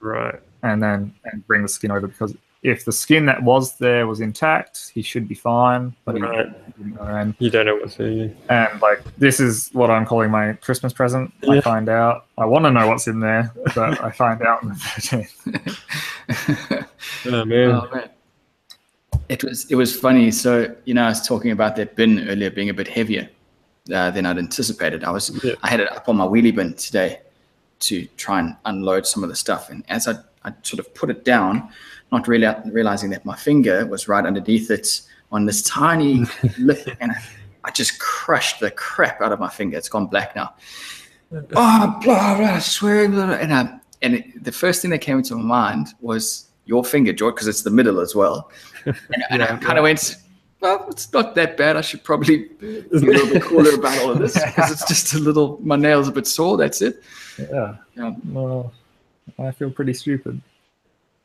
Right. 0.00 0.34
and 0.62 0.82
then 0.82 1.14
and 1.24 1.46
bring 1.46 1.62
the 1.62 1.68
skin 1.68 1.90
over 1.90 2.06
because 2.08 2.36
if 2.64 2.84
the 2.84 2.90
skin 2.92 3.24
that 3.26 3.40
was 3.44 3.78
there 3.78 4.08
was 4.08 4.20
intact, 4.20 4.90
he 4.92 5.00
should 5.00 5.28
be 5.28 5.34
fine. 5.36 5.94
But 6.04 6.16
he 6.16 6.22
Right. 6.22 6.76
didn't 6.76 6.96
know. 6.96 7.02
And, 7.02 7.34
You 7.38 7.50
don't 7.50 7.66
know 7.66 7.76
what's 7.76 7.98
in 8.00 8.36
and 8.50 8.82
like 8.82 9.00
this 9.16 9.38
is 9.38 9.70
what 9.72 9.90
I'm 9.90 10.04
calling 10.04 10.30
my 10.30 10.54
Christmas 10.54 10.92
present. 10.92 11.32
I 11.48 11.60
find 11.60 11.88
out. 11.88 12.26
I 12.36 12.44
want 12.44 12.64
to 12.64 12.70
know 12.72 12.88
what's 12.88 13.06
in 13.06 13.20
there, 13.20 13.52
but 13.76 14.02
I 14.02 14.10
find 14.10 14.42
out 14.42 14.62
on 14.64 14.70
the 14.70 14.74
13th. 14.74 15.76
Oh 17.26 17.44
man. 17.44 17.70
Oh, 17.70 17.88
man. 17.94 18.10
It 19.28 19.44
was 19.44 19.70
it 19.70 19.74
was 19.74 19.94
funny. 19.94 20.30
So 20.30 20.74
you 20.84 20.94
know, 20.94 21.04
I 21.04 21.08
was 21.08 21.26
talking 21.26 21.50
about 21.50 21.76
that 21.76 21.96
bin 21.96 22.28
earlier 22.28 22.50
being 22.50 22.70
a 22.70 22.74
bit 22.74 22.88
heavier 22.88 23.28
uh, 23.92 24.10
than 24.10 24.26
I'd 24.26 24.38
anticipated. 24.38 25.04
I 25.04 25.10
was 25.10 25.30
Yeah. 25.44 25.54
I 25.62 25.68
had 25.68 25.80
it 25.80 25.90
up 25.92 26.08
on 26.08 26.16
my 26.16 26.26
wheelie 26.26 26.54
bin 26.54 26.74
today 26.74 27.20
to 27.80 28.06
try 28.16 28.40
and 28.40 28.56
unload 28.64 29.06
some 29.06 29.22
of 29.22 29.28
the 29.28 29.36
stuff, 29.36 29.70
and 29.70 29.84
as 29.88 30.08
I, 30.08 30.14
I 30.44 30.52
sort 30.62 30.80
of 30.80 30.92
put 30.94 31.10
it 31.10 31.24
down, 31.24 31.68
not 32.10 32.26
really 32.26 32.48
realizing 32.70 33.10
that 33.10 33.24
my 33.24 33.36
finger 33.36 33.86
was 33.86 34.08
right 34.08 34.24
underneath 34.24 34.70
it 34.70 35.02
on 35.30 35.44
this 35.44 35.62
tiny 35.62 36.24
lip, 36.58 36.88
and 37.00 37.12
I, 37.12 37.22
I 37.64 37.70
just 37.70 37.98
crushed 38.00 38.60
the 38.60 38.70
crap 38.70 39.20
out 39.20 39.32
of 39.32 39.38
my 39.38 39.48
finger. 39.48 39.76
It's 39.76 39.88
gone 39.88 40.06
black 40.06 40.34
now. 40.34 40.54
Oh, 41.30 42.00
blah 42.02 42.38
blah, 42.38 42.58
swearing, 42.58 43.10
blah, 43.10 43.26
blah, 43.26 43.34
and 43.34 43.52
I, 43.52 43.78
and 44.00 44.14
it, 44.14 44.44
the 44.44 44.50
first 44.50 44.80
thing 44.80 44.90
that 44.92 45.00
came 45.00 45.18
into 45.18 45.34
my 45.36 45.42
mind 45.42 45.88
was 46.00 46.48
your 46.64 46.84
finger, 46.84 47.12
George, 47.12 47.34
because 47.34 47.48
it's 47.48 47.62
the 47.62 47.70
middle 47.70 48.00
as 48.00 48.14
well. 48.14 48.50
And, 48.88 49.24
and 49.30 49.42
I 49.42 49.56
kind 49.56 49.78
of 49.78 49.82
went, 49.82 50.16
well, 50.60 50.86
it's 50.88 51.12
not 51.12 51.34
that 51.34 51.56
bad. 51.56 51.76
I 51.76 51.80
should 51.80 52.02
probably 52.02 52.48
be 52.60 52.84
a 52.92 52.96
little 52.96 53.28
bit 53.28 53.42
cooler 53.42 53.74
about 53.74 53.98
all 54.02 54.10
of 54.10 54.18
this 54.18 54.34
because 54.44 54.70
it's 54.72 54.86
just 54.88 55.14
a 55.14 55.18
little, 55.18 55.58
my 55.62 55.76
nail's 55.76 56.08
are 56.08 56.12
a 56.12 56.14
bit 56.14 56.26
sore. 56.26 56.56
That's 56.56 56.82
it. 56.82 57.02
Yeah. 57.38 57.76
Yeah. 57.96 58.14
Well, 58.26 58.72
I 59.38 59.50
feel 59.52 59.70
pretty 59.70 59.94
stupid. 59.94 60.40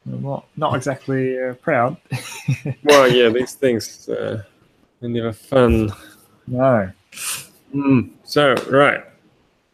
I'm 0.06 0.22
not 0.22 0.46
not 0.58 0.76
exactly 0.76 1.42
uh, 1.42 1.54
proud. 1.56 1.98
Well, 2.84 3.10
yeah, 3.10 3.30
these 3.30 3.54
things 3.54 4.10
uh, 4.10 4.44
are 5.02 5.08
never 5.08 5.32
fun. 5.34 5.92
no. 6.48 6.92
Mm. 7.74 8.10
So 8.24 8.56
right. 8.70 9.04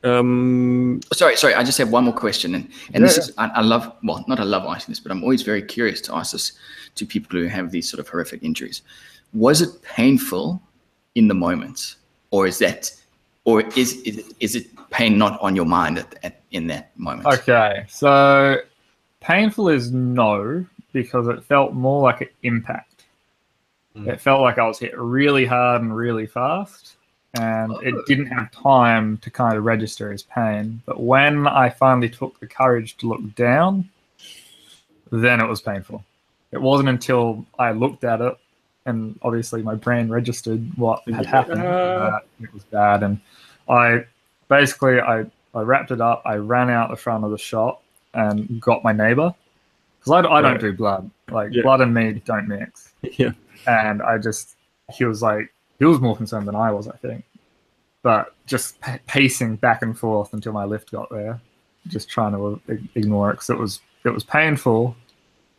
Um, 0.04 1.02
Sorry, 1.12 1.36
sorry. 1.36 1.56
I 1.56 1.63
just 1.63 1.78
have 1.80 1.91
one 1.91 2.06
more 2.06 2.13
question, 2.13 2.56
and 2.56 2.69
and 2.93 3.04
this 3.04 3.17
is 3.17 3.34
I, 3.38 3.47
I 3.47 3.62
love 3.62 3.91
well, 4.04 4.23
not 4.28 4.39
I 4.39 4.43
love 4.43 4.63
asking 4.63 4.93
this, 4.93 4.99
but 4.99 5.12
I'm 5.12 5.23
always 5.23 5.41
very 5.41 5.62
curious 5.62 5.99
to 6.02 6.15
ask 6.15 6.32
this 6.32 6.54
to 6.95 7.06
people 7.06 7.39
who 7.39 7.47
have 7.47 7.71
these 7.71 7.89
sort 7.89 7.99
of 7.99 8.08
horrific 8.08 8.43
injuries. 8.43 8.82
Was 9.34 9.62
it 9.62 9.82
painful 9.82 10.62
in 11.15 11.28
the 11.28 11.34
moment, 11.34 11.95
or 12.32 12.47
is 12.47 12.60
that, 12.60 12.91
or 13.45 13.62
is 13.75 14.02
is 14.02 14.17
it, 14.17 14.25
is 14.39 14.56
it 14.56 14.67
pain 14.89 15.17
not 15.17 15.39
on 15.41 15.56
your 15.56 15.65
mind 15.65 15.99
at, 15.99 16.15
at 16.23 16.41
in 16.52 16.67
that 16.67 16.97
moment? 16.97 17.28
Okay, 17.28 17.86
so 17.88 18.58
painful 19.19 19.69
is 19.69 19.91
no 19.91 20.65
because 20.93 21.28
it 21.28 21.43
felt 21.43 21.73
more 21.73 22.02
like 22.02 22.21
an 22.21 22.30
impact. 22.43 23.04
Mm. 23.95 24.08
It 24.08 24.21
felt 24.21 24.41
like 24.41 24.58
I 24.58 24.67
was 24.67 24.80
hit 24.80 24.97
really 24.97 25.45
hard 25.45 25.82
and 25.82 25.95
really 25.95 26.25
fast, 26.25 26.95
and 27.36 27.71
it 27.84 27.95
didn't 28.08 28.28
have 28.28 28.52
time 28.52 29.17
to 29.17 29.30
kind 29.30 29.58
of 29.58 29.63
register 29.63 30.12
as 30.12 30.23
pain. 30.23 30.82
But 30.86 31.02
when 31.02 31.47
I 31.47 31.69
finally 31.69 32.10
took 32.10 32.39
the 32.39 32.47
courage 32.47 32.97
to 32.97 33.08
look 33.08 33.36
down, 33.36 33.89
then 35.12 35.39
it 35.39 35.47
was 35.47 35.62
painful. 35.62 36.04
It 36.51 36.62
wasn't 36.62 36.89
until 36.89 37.45
I 37.57 37.71
looked 37.71 38.03
at 38.03 38.21
it, 38.21 38.38
and 38.85 39.17
obviously 39.21 39.62
my 39.62 39.75
brain 39.75 40.09
registered 40.09 40.62
what 40.77 41.01
had 41.07 41.25
happened. 41.25 41.62
Yeah. 41.63 41.69
Uh, 41.69 42.09
that 42.09 42.13
uh. 42.13 42.19
it 42.43 42.53
was 42.53 42.63
bad, 42.65 43.03
and 43.03 43.19
I 43.69 44.05
basically 44.47 44.99
I 44.99 45.25
I 45.53 45.62
wrapped 45.62 45.91
it 45.91 46.01
up. 46.01 46.21
I 46.25 46.35
ran 46.35 46.69
out 46.69 46.89
the 46.89 46.95
front 46.95 47.23
of 47.23 47.31
the 47.31 47.38
shop 47.38 47.83
and 48.13 48.59
got 48.62 48.83
my 48.83 48.91
neighbor 48.91 49.33
because 49.99 50.12
I, 50.12 50.19
I 50.29 50.41
don't 50.41 50.53
Right. 50.53 50.62
do 50.62 50.73
blood. 50.73 51.09
Like 51.29 51.49
Yeah. 51.51 51.62
blood 51.63 51.81
and 51.81 51.93
me 51.93 52.21
don't 52.25 52.47
mix. 52.47 52.93
yeah. 53.17 53.31
And 53.67 54.01
I 54.01 54.17
just 54.17 54.55
he 54.91 55.05
was 55.05 55.21
like 55.21 55.51
he 55.77 55.85
was 55.85 55.99
more 55.99 56.15
concerned 56.17 56.47
than 56.47 56.55
I 56.55 56.71
was, 56.71 56.88
I 56.88 56.95
think. 56.97 57.23
But 58.01 58.33
just 58.47 58.79
pa- 58.81 58.97
pacing 59.07 59.57
back 59.57 59.81
and 59.81 59.97
forth 59.97 60.33
until 60.33 60.53
my 60.53 60.63
lift 60.65 60.91
got 60.91 61.09
there, 61.09 61.39
just 61.88 62.09
trying 62.09 62.31
to 62.31 62.62
uh, 62.71 62.75
ignore 62.95 63.29
it 63.29 63.33
because 63.33 63.49
it 63.49 63.57
was 63.59 63.81
it 64.05 64.09
was 64.09 64.23
painful, 64.23 64.95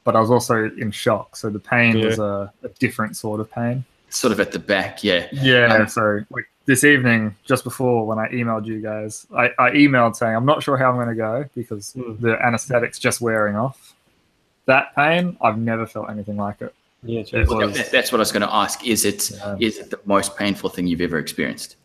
but 0.04 0.16
I 0.16 0.20
was 0.20 0.30
also 0.30 0.64
in 0.78 0.90
shock. 0.90 1.36
So 1.36 1.50
the 1.50 1.58
pain 1.58 1.96
Yeah. 1.98 2.06
was 2.06 2.18
a, 2.18 2.52
a 2.62 2.68
different 2.78 3.16
sort 3.16 3.40
of 3.40 3.50
pain. 3.50 3.84
Sort 4.08 4.32
of 4.32 4.40
at 4.40 4.50
the 4.52 4.58
back, 4.58 5.04
yeah. 5.04 5.28
Yeah, 5.32 5.72
Um, 5.74 5.86
so 5.88 6.20
like 6.30 6.48
this 6.66 6.82
evening, 6.84 7.36
just 7.44 7.62
before 7.64 8.06
when 8.06 8.18
I 8.18 8.28
emailed 8.28 8.66
you 8.66 8.80
guys, 8.80 9.26
I, 9.36 9.50
I 9.58 9.70
emailed 9.70 10.16
saying 10.16 10.34
I'm 10.34 10.44
not 10.46 10.62
sure 10.62 10.76
how 10.76 10.88
I'm 10.90 10.96
going 10.96 11.08
to 11.08 11.14
go 11.14 11.44
because 11.54 11.92
Hmm. 11.92 12.14
the 12.20 12.36
anesthetic's 12.44 12.98
just 12.98 13.20
wearing 13.20 13.56
off. 13.56 13.94
That 14.66 14.94
pain, 14.96 15.36
I've 15.40 15.58
never 15.58 15.86
felt 15.86 16.10
anything 16.10 16.36
like 16.36 16.60
it. 16.60 16.74
Yeah. 17.02 17.20
It 17.32 17.48
was- 17.48 17.76
That- 17.76 17.90
That's 17.92 18.10
what 18.12 18.18
I 18.18 18.22
was 18.22 18.32
going 18.32 18.42
to 18.42 18.52
ask. 18.54 18.84
Is 18.86 19.04
it 19.04 19.30
is 19.30 19.76
Yeah. 19.76 19.82
it 19.84 19.90
the 19.90 20.00
most 20.06 20.36
painful 20.36 20.70
thing 20.70 20.86
you've 20.86 21.00
ever 21.00 21.18
experienced? 21.18 21.76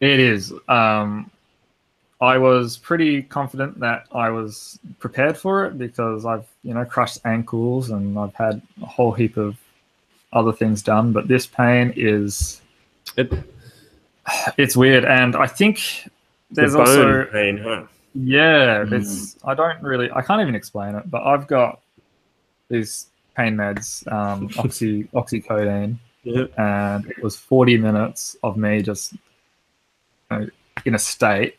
It 0.00 0.20
is. 0.20 0.52
Um, 0.68 1.30
I 2.20 2.38
was 2.38 2.76
pretty 2.76 3.22
confident 3.22 3.80
that 3.80 4.06
I 4.12 4.30
was 4.30 4.78
prepared 4.98 5.36
for 5.36 5.66
it 5.66 5.78
because 5.78 6.24
I've 6.24 6.46
you 6.62 6.74
know 6.74 6.84
crushed 6.84 7.20
ankles 7.24 7.90
and 7.90 8.18
I've 8.18 8.34
had 8.34 8.62
a 8.82 8.86
whole 8.86 9.12
heap 9.12 9.36
of 9.36 9.56
other 10.32 10.52
things 10.52 10.82
done. 10.82 11.12
But 11.12 11.28
this 11.28 11.46
pain 11.46 11.92
is 11.96 12.60
It, 13.16 13.32
it's 14.56 14.76
weird, 14.76 15.04
and 15.04 15.36
I 15.36 15.46
think 15.46 15.80
there's 16.50 16.72
the 16.72 16.78
also 16.80 17.24
pain, 17.26 17.58
huh? 17.58 17.84
Yeah, 18.14 18.84
Mm. 18.84 18.92
it's 18.92 19.36
I 19.44 19.54
don't 19.54 19.82
really 19.82 20.10
I 20.12 20.22
can't 20.22 20.40
even 20.40 20.54
explain 20.54 20.94
it, 20.94 21.10
but 21.10 21.22
I've 21.24 21.46
got 21.46 21.80
these 22.68 23.06
pain 23.36 23.56
meds, 23.56 24.10
um, 24.10 24.48
oxy 24.58 25.04
oxycodone, 25.14 25.96
and 26.56 27.06
it 27.10 27.22
was 27.22 27.36
40 27.36 27.76
minutes 27.78 28.36
of 28.42 28.56
me 28.56 28.82
just 28.82 29.12
you 29.12 29.18
know, 30.30 30.46
in 30.84 30.94
a 30.94 30.98
state 30.98 31.56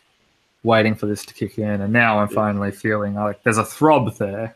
waiting 0.66 0.96
for 0.96 1.06
this 1.06 1.26
to 1.26 1.34
kick 1.34 1.58
in, 1.58 1.82
and 1.82 1.94
now 1.94 2.20
I'm 2.20 2.28
Yeah. 2.30 2.36
finally 2.36 2.72
feeling 2.72 3.16
like 3.16 3.42
there's 3.44 3.58
a 3.58 3.64
throb 3.66 4.16
there, 4.18 4.56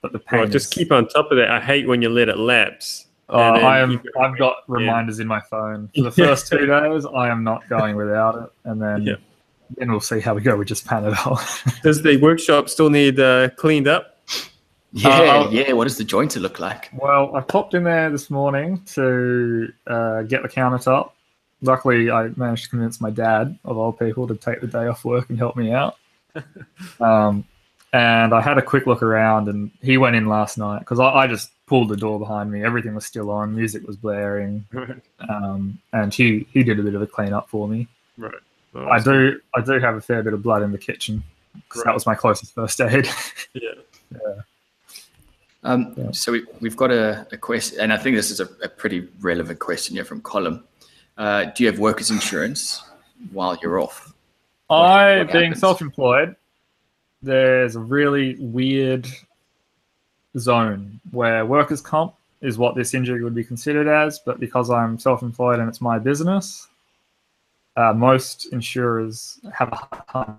but 0.00 0.12
the 0.12 0.18
pain. 0.18 0.40
Well, 0.40 0.48
just 0.48 0.66
is- 0.68 0.72
keep 0.78 0.92
on 0.92 1.08
top 1.08 1.30
of 1.30 1.36
that. 1.38 1.50
I 1.50 1.60
hate 1.60 1.86
when 1.86 2.00
you 2.02 2.08
let 2.08 2.28
it 2.28 2.38
lapse. 2.38 3.06
Oh, 3.28 3.38
I 3.38 3.78
am. 3.80 3.92
you- 3.92 4.02
I've 4.20 4.36
got 4.38 4.56
Yeah. 4.68 4.74
reminders 4.76 5.18
in 5.20 5.26
my 5.26 5.40
phone 5.50 5.88
for 5.94 6.02
the 6.02 6.10
first 6.26 6.48
two 6.48 6.66
days. 6.66 7.04
I 7.06 7.28
am 7.28 7.44
not 7.44 7.68
going 7.68 7.96
without 7.96 8.34
it, 8.36 8.50
and 8.68 8.80
then 8.80 9.02
Yeah. 9.02 9.14
then 9.78 9.90
we'll 9.90 10.00
see 10.00 10.20
how 10.20 10.34
we 10.34 10.42
go 10.42 10.56
with 10.56 10.68
just 10.68 10.86
pan 10.86 11.04
it 11.04 11.14
Panadol. 11.14 11.82
Does 11.82 12.02
the 12.02 12.16
workshop 12.18 12.68
still 12.68 12.90
need 12.90 13.18
uh, 13.18 13.48
cleaned 13.56 13.88
up? 13.88 14.08
Yeah, 14.94 15.08
Uh, 15.08 15.48
yeah. 15.50 15.72
What 15.72 15.84
does 15.84 15.96
the 15.96 16.04
jointer 16.04 16.38
look 16.42 16.60
like? 16.60 16.90
Well, 16.92 17.34
I 17.34 17.40
popped 17.40 17.72
in 17.72 17.84
there 17.84 18.10
this 18.10 18.28
morning 18.28 18.82
to 18.92 19.72
uh, 19.86 20.20
get 20.22 20.42
the 20.42 20.48
countertop. 20.50 21.12
Luckily, 21.62 22.10
I 22.10 22.28
managed 22.36 22.64
to 22.64 22.70
convince 22.70 23.00
my 23.00 23.10
dad, 23.10 23.58
of 23.64 23.78
all 23.78 23.92
people, 23.92 24.26
to 24.26 24.34
take 24.34 24.60
the 24.60 24.66
day 24.66 24.86
off 24.86 25.04
work 25.04 25.30
and 25.30 25.38
help 25.38 25.56
me 25.56 25.72
out. 25.72 25.96
um, 27.00 27.44
and 27.92 28.32
I 28.34 28.40
had 28.40 28.58
a 28.58 28.62
quick 28.62 28.86
look 28.86 29.02
around, 29.02 29.48
and 29.48 29.70
he 29.80 29.98
went 29.98 30.16
in 30.16 30.26
last 30.26 30.58
night 30.58 30.80
because 30.80 30.98
I, 30.98 31.10
I 31.10 31.26
just 31.26 31.50
pulled 31.66 31.88
the 31.88 31.96
door 31.96 32.18
behind 32.18 32.50
me. 32.50 32.64
Everything 32.64 32.94
was 32.94 33.06
still 33.06 33.30
on, 33.30 33.54
music 33.54 33.86
was 33.86 33.96
blaring, 33.96 34.64
um, 35.28 35.78
and 35.92 36.12
he 36.12 36.46
he 36.52 36.62
did 36.62 36.80
a 36.80 36.82
bit 36.82 36.94
of 36.94 37.02
a 37.02 37.06
clean 37.06 37.32
up 37.32 37.48
for 37.48 37.68
me. 37.68 37.86
right. 38.72 38.90
I 38.90 39.02
do 39.02 39.40
I 39.54 39.60
do 39.60 39.78
have 39.78 39.94
a 39.96 40.00
fair 40.00 40.22
bit 40.22 40.32
of 40.32 40.42
blood 40.42 40.62
in 40.62 40.72
the 40.72 40.78
kitchen 40.78 41.22
because 41.54 41.84
that 41.84 41.94
was 41.94 42.06
my 42.06 42.14
closest 42.14 42.54
first 42.54 42.80
aid. 42.80 43.08
Yeah. 43.54 44.42
Um, 45.64 45.94
Yeah. 45.96 46.10
So 46.12 46.32
we, 46.32 46.44
we've 46.60 46.76
got 46.76 46.90
a, 46.90 47.26
a 47.32 47.36
question, 47.36 47.80
and 47.80 47.92
I 47.92 47.96
think 47.96 48.16
this 48.16 48.30
is 48.30 48.40
a, 48.40 48.48
a 48.62 48.68
pretty 48.68 49.08
relevant 49.20 49.58
question 49.58 49.96
here 49.96 50.04
from 50.04 50.20
Colin. 50.20 50.62
Uh, 51.16 51.44
do 51.44 51.64
you 51.64 51.70
have 51.70 51.78
workers' 51.78 52.10
insurance 52.10 52.84
while 53.32 53.56
you're 53.62 53.80
off? 53.80 54.12
I, 54.70 55.18
what 55.18 55.32
being 55.32 55.54
self-employed, 55.54 56.34
there's 57.22 57.76
a 57.76 57.80
really 57.80 58.36
weird 58.38 59.06
zone 60.38 61.00
where 61.10 61.44
workers' 61.44 61.80
comp 61.80 62.14
is 62.40 62.58
what 62.58 62.74
this 62.74 62.94
injury 62.94 63.22
would 63.22 63.34
be 63.34 63.44
considered 63.44 63.86
as, 63.86 64.18
but 64.18 64.40
because 64.40 64.70
I'm 64.70 64.98
self-employed 64.98 65.60
and 65.60 65.68
it's 65.68 65.80
my 65.80 65.98
business, 65.98 66.68
uh, 67.76 67.92
most 67.92 68.46
insurers 68.52 69.38
have 69.52 69.72
a 69.72 69.76
hard 69.76 69.98
time. 70.08 70.38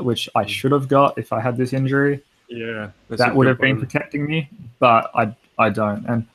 Which 0.00 0.28
I 0.34 0.46
should 0.46 0.72
have 0.72 0.88
got 0.88 1.18
if 1.18 1.32
I 1.32 1.40
had 1.40 1.56
this 1.56 1.72
injury 1.72 2.22
Yeah. 2.48 2.90
that 3.10 3.34
would 3.34 3.46
have 3.46 3.58
been 3.60 3.76
one. 3.76 3.86
protecting 3.86 4.26
me, 4.26 4.48
but 4.78 5.10
I 5.14 5.34
I 5.58 5.70
don't. 5.70 6.04
And 6.06 6.26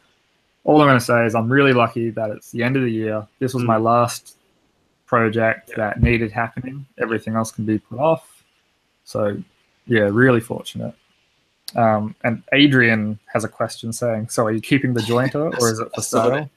all 0.63 0.81
I'm 0.81 0.87
going 0.87 0.99
to 0.99 1.03
say 1.05 1.25
is 1.25 1.35
I'm 1.35 1.51
really 1.51 1.73
lucky 1.73 2.09
that 2.11 2.29
it's 2.31 2.51
the 2.51 2.63
end 2.63 2.75
of 2.75 2.83
the 2.83 2.91
year. 2.91 3.25
This 3.39 3.53
was 3.53 3.63
Mm. 3.63 3.67
my 3.67 3.77
last 3.77 4.37
project 5.05 5.69
Yeah. 5.69 5.75
that 5.77 6.01
needed 6.01 6.31
happening. 6.31 6.85
Everything 6.97 7.35
else 7.35 7.51
can 7.51 7.65
be 7.65 7.79
put 7.79 7.99
off. 7.99 8.43
So 9.03 9.37
yeah, 9.87 10.09
really 10.11 10.39
fortunate. 10.39 10.93
Um, 11.75 12.15
and 12.23 12.41
Adrian 12.53 13.19
has 13.33 13.43
a 13.43 13.47
question 13.47 13.91
saying, 13.93 14.29
"So 14.29 14.45
are 14.45 14.51
you 14.51 14.61
keeping 14.61 14.93
the 14.93 15.01
jointer 15.01 15.53
or 15.59 15.69
is 15.71 15.79
it 15.79 15.89
for 15.93 16.01
sale?" 16.01 16.49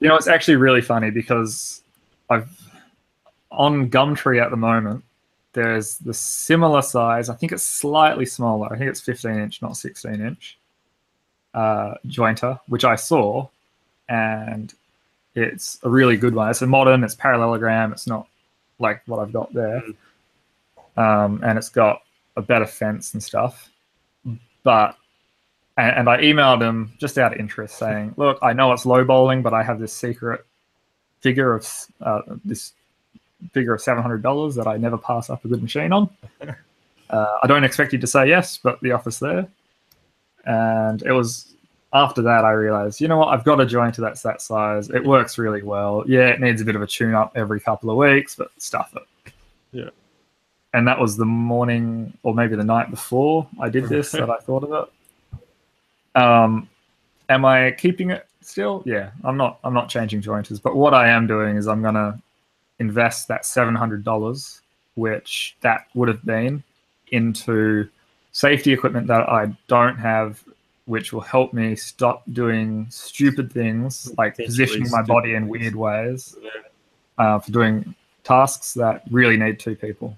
you 0.00 0.08
know, 0.08 0.16
it's 0.16 0.28
actually 0.28 0.56
really 0.56 0.80
funny 0.80 1.10
because 1.10 1.82
I've 2.30 2.48
on 3.50 3.90
Gumtree 3.90 4.42
at 4.42 4.50
the 4.50 4.56
moment. 4.56 5.04
There's 5.52 5.98
the 5.98 6.14
similar 6.14 6.82
size. 6.82 7.28
I 7.28 7.34
think 7.34 7.52
it's 7.52 7.62
slightly 7.62 8.24
smaller. 8.24 8.72
I 8.72 8.78
think 8.78 8.90
it's 8.90 9.00
15 9.00 9.32
inch, 9.32 9.60
not 9.60 9.76
16 9.76 10.14
inch. 10.14 10.58
Uh, 11.54 11.94
jointer, 12.06 12.58
which 12.68 12.84
I 12.84 12.96
saw, 12.96 13.46
and 14.08 14.72
it's 15.34 15.78
a 15.82 15.90
really 15.90 16.16
good 16.16 16.34
one. 16.34 16.48
It's 16.48 16.62
a 16.62 16.66
modern. 16.66 17.04
It's 17.04 17.14
parallelogram. 17.14 17.92
It's 17.92 18.06
not 18.06 18.26
like 18.78 19.02
what 19.04 19.18
I've 19.18 19.34
got 19.34 19.52
there, 19.52 19.82
um, 20.96 21.42
and 21.44 21.58
it's 21.58 21.68
got 21.68 22.00
a 22.36 22.42
better 22.42 22.66
fence 22.66 23.12
and 23.12 23.22
stuff. 23.22 23.68
But 24.62 24.96
and, 25.76 25.96
and 25.96 26.08
I 26.08 26.22
emailed 26.22 26.62
him 26.62 26.92
just 26.98 27.18
out 27.18 27.34
of 27.34 27.38
interest, 27.38 27.76
saying, 27.76 28.14
"Look, 28.16 28.38
I 28.40 28.54
know 28.54 28.72
it's 28.72 28.86
low 28.86 29.04
bowling, 29.04 29.42
but 29.42 29.52
I 29.52 29.62
have 29.62 29.78
this 29.78 29.92
secret 29.92 30.46
figure 31.20 31.54
of 31.54 31.68
uh, 32.00 32.22
this 32.46 32.72
figure 33.52 33.74
of 33.74 33.80
seven 33.80 34.02
hundred 34.02 34.22
dollars 34.22 34.54
that 34.54 34.66
I 34.66 34.76
never 34.76 34.98
pass 34.98 35.30
up 35.30 35.44
a 35.44 35.48
good 35.48 35.62
machine 35.62 35.92
on. 35.92 36.08
Uh, 37.10 37.40
I 37.42 37.46
don't 37.46 37.62
expect 37.62 37.92
you 37.92 37.98
to 37.98 38.06
say 38.06 38.26
yes, 38.26 38.56
but 38.56 38.80
the 38.80 38.92
offer's 38.92 39.18
there." 39.18 39.46
And 40.46 41.02
it 41.02 41.12
was 41.12 41.52
after 41.92 42.22
that 42.22 42.44
I 42.44 42.52
realized, 42.52 43.00
you 43.00 43.08
know 43.08 43.18
what, 43.18 43.28
I've 43.28 43.44
got 43.44 43.60
a 43.60 43.66
jointer 43.66 43.96
that's 43.96 44.22
that 44.22 44.40
size. 44.40 44.88
It 44.88 45.04
works 45.04 45.36
really 45.36 45.62
well. 45.62 46.04
Yeah, 46.06 46.28
it 46.28 46.40
needs 46.40 46.62
a 46.62 46.64
bit 46.64 46.74
of 46.74 46.82
a 46.82 46.86
tune 46.86 47.14
up 47.14 47.32
every 47.34 47.60
couple 47.60 47.90
of 47.90 47.96
weeks, 47.96 48.34
but 48.34 48.50
stuff 48.58 48.94
it. 48.96 49.32
Yeah. 49.72 49.90
And 50.74 50.88
that 50.88 50.98
was 50.98 51.16
the 51.18 51.26
morning 51.26 52.16
or 52.22 52.34
maybe 52.34 52.56
the 52.56 52.64
night 52.64 52.90
before 52.90 53.46
I 53.60 53.68
did 53.68 53.88
this 53.88 54.10
that 54.12 54.30
I 54.30 54.38
thought 54.38 54.64
of 54.64 54.88
it. 56.14 56.20
Um, 56.20 56.68
am 57.28 57.44
I 57.44 57.72
keeping 57.72 58.10
it 58.10 58.26
still? 58.40 58.82
Yeah, 58.86 59.10
I'm 59.22 59.36
not. 59.36 59.58
I'm 59.64 59.74
not 59.74 59.88
changing 59.88 60.22
jointers, 60.22 60.60
but 60.60 60.76
what 60.76 60.94
I 60.94 61.08
am 61.08 61.26
doing 61.26 61.56
is 61.56 61.66
I'm 61.66 61.82
gonna 61.82 62.20
invest 62.78 63.28
that 63.28 63.44
seven 63.44 63.74
hundred 63.74 64.04
dollars, 64.04 64.60
which 64.94 65.56
that 65.60 65.86
would 65.94 66.08
have 66.08 66.24
been, 66.24 66.62
into 67.12 67.88
safety 68.32 68.72
equipment 68.72 69.06
that 69.06 69.28
I 69.28 69.54
don't 69.68 69.96
have, 69.96 70.42
which 70.86 71.12
will 71.12 71.20
help 71.20 71.52
me 71.52 71.76
stop 71.76 72.22
doing 72.32 72.86
stupid 72.90 73.52
things 73.52 74.12
like 74.18 74.36
positioning 74.36 74.90
my 74.90 75.02
body 75.02 75.34
in 75.34 75.48
weird 75.48 75.76
ways 75.76 76.36
uh, 77.18 77.38
for 77.38 77.52
doing 77.52 77.94
tasks 78.24 78.74
that 78.74 79.02
really 79.10 79.36
need 79.36 79.58
two 79.60 79.76
people. 79.76 80.16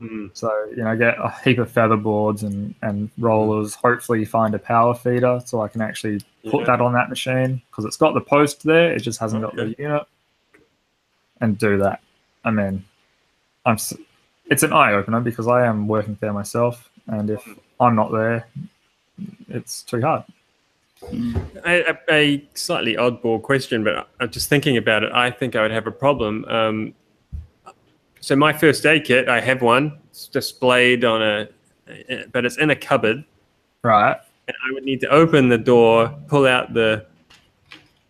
Mm. 0.00 0.30
So 0.34 0.50
you 0.70 0.82
know, 0.82 0.96
get 0.96 1.16
a 1.18 1.34
heap 1.44 1.58
of 1.58 1.70
feather 1.70 1.96
boards 1.96 2.42
and 2.42 2.74
and 2.82 3.10
rollers. 3.16 3.74
Hopefully, 3.76 4.24
find 4.24 4.54
a 4.54 4.58
power 4.58 4.94
feeder 4.94 5.40
so 5.44 5.62
I 5.62 5.68
can 5.68 5.80
actually 5.80 6.20
put 6.50 6.60
Yeah. 6.60 6.66
that 6.66 6.80
on 6.80 6.92
that 6.94 7.08
machine 7.08 7.62
because 7.70 7.84
it's 7.84 7.96
got 7.96 8.12
the 8.12 8.20
post 8.20 8.64
there. 8.64 8.92
It 8.92 9.00
just 9.00 9.20
hasn't 9.20 9.42
got 9.42 9.56
the 9.56 9.74
unit. 9.78 10.02
And 11.44 11.58
do 11.58 11.76
that. 11.76 12.00
I 12.42 12.50
mean, 12.50 12.82
I'm. 13.66 13.76
It's 14.46 14.62
an 14.62 14.72
eye 14.72 14.94
opener 14.94 15.20
because 15.20 15.46
I 15.46 15.66
am 15.66 15.86
working 15.86 16.16
there 16.20 16.32
myself, 16.32 16.88
and 17.06 17.28
if 17.28 17.46
I'm 17.78 17.94
not 17.94 18.10
there, 18.12 18.46
it's 19.50 19.82
too 19.82 20.00
hard. 20.00 20.24
A 21.62 22.42
slightly 22.54 22.94
oddball 22.96 23.42
question, 23.42 23.84
but 23.84 24.08
I'm 24.20 24.30
just 24.30 24.48
thinking 24.48 24.78
about 24.78 25.02
it. 25.02 25.12
I 25.12 25.30
think 25.30 25.54
I 25.54 25.60
would 25.60 25.70
have 25.70 25.86
a 25.86 25.90
problem. 25.90 26.46
Um, 26.46 26.94
so 28.20 28.34
my 28.36 28.54
first 28.54 28.86
aid 28.86 29.04
kit, 29.04 29.28
I 29.28 29.40
have 29.42 29.60
one. 29.60 29.98
It's 30.08 30.28
displayed 30.28 31.04
on 31.04 31.20
a, 31.20 31.48
but 32.32 32.46
it's 32.46 32.56
in 32.56 32.70
a 32.70 32.76
cupboard, 32.76 33.22
Right. 33.82 34.16
and 34.48 34.56
I 34.66 34.72
would 34.72 34.84
need 34.84 35.00
to 35.02 35.08
open 35.08 35.50
the 35.50 35.58
door, 35.58 36.08
pull 36.28 36.46
out 36.46 36.72
the, 36.72 37.04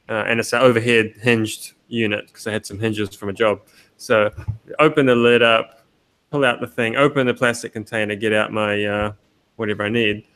uh, 0.08 0.22
and 0.28 0.38
it's 0.38 0.52
an 0.52 0.62
overhead 0.62 1.14
hinged 1.20 1.72
unit 1.94 2.26
because 2.26 2.46
I 2.46 2.52
had 2.52 2.66
some 2.66 2.78
hinges 2.78 3.14
from 3.14 3.28
a 3.28 3.32
job. 3.32 3.60
So 3.96 4.30
open 4.78 5.06
the 5.06 5.14
lid 5.14 5.42
up, 5.42 5.82
pull 6.30 6.44
out 6.44 6.60
the 6.60 6.66
thing, 6.66 6.96
open 6.96 7.26
the 7.26 7.34
plastic 7.34 7.72
container, 7.72 8.14
get 8.14 8.32
out 8.32 8.52
my 8.52 8.84
uh, 8.84 9.12
whatever 9.56 9.84
I 9.84 9.88
need. 9.88 10.26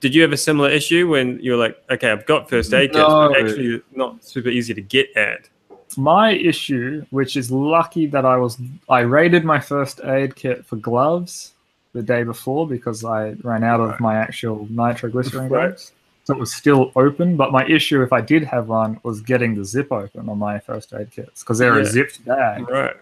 Did 0.00 0.14
you 0.14 0.22
have 0.22 0.32
a 0.32 0.36
similar 0.36 0.68
issue 0.68 1.08
when 1.08 1.38
you 1.40 1.52
were 1.52 1.56
like, 1.56 1.80
okay, 1.90 2.10
I've 2.10 2.26
got 2.26 2.50
first 2.50 2.74
aid 2.74 2.92
kits, 2.92 3.04
but 3.06 3.38
actually 3.38 3.80
not 3.94 4.24
super 4.24 4.48
easy 4.48 4.74
to 4.74 4.82
get 4.82 5.16
at? 5.16 5.48
My 5.96 6.32
issue, 6.32 7.06
which 7.10 7.36
is 7.36 7.50
lucky 7.50 8.06
that 8.06 8.26
I 8.26 8.36
was, 8.36 8.58
I 8.88 9.00
raided 9.00 9.44
my 9.44 9.60
first 9.60 10.00
aid 10.04 10.34
kit 10.34 10.66
for 10.66 10.76
gloves 10.76 11.52
the 11.92 12.02
day 12.02 12.24
before 12.24 12.66
because 12.68 13.04
I 13.04 13.30
ran 13.42 13.64
out 13.64 13.80
of 13.80 13.98
my 14.00 14.16
actual 14.16 14.66
nitroglycerin 14.70 15.48
Right. 15.48 15.68
gloves. 15.68 15.92
So 16.26 16.34
it 16.34 16.40
was 16.40 16.52
still 16.52 16.90
open. 16.96 17.36
But 17.36 17.52
my 17.52 17.64
issue, 17.66 18.02
if 18.02 18.12
I 18.12 18.20
did 18.20 18.42
have 18.44 18.68
one, 18.68 18.98
was 19.04 19.20
getting 19.20 19.54
the 19.54 19.64
zip 19.64 19.92
open 19.92 20.28
on 20.28 20.38
my 20.38 20.58
first 20.58 20.92
aid 20.92 21.12
kits 21.12 21.42
because 21.44 21.58
they're 21.58 21.74
a 21.78 21.84
Yeah. 21.84 21.84
zipped 21.84 22.24
bag. 22.24 22.68
Right. 22.68 22.96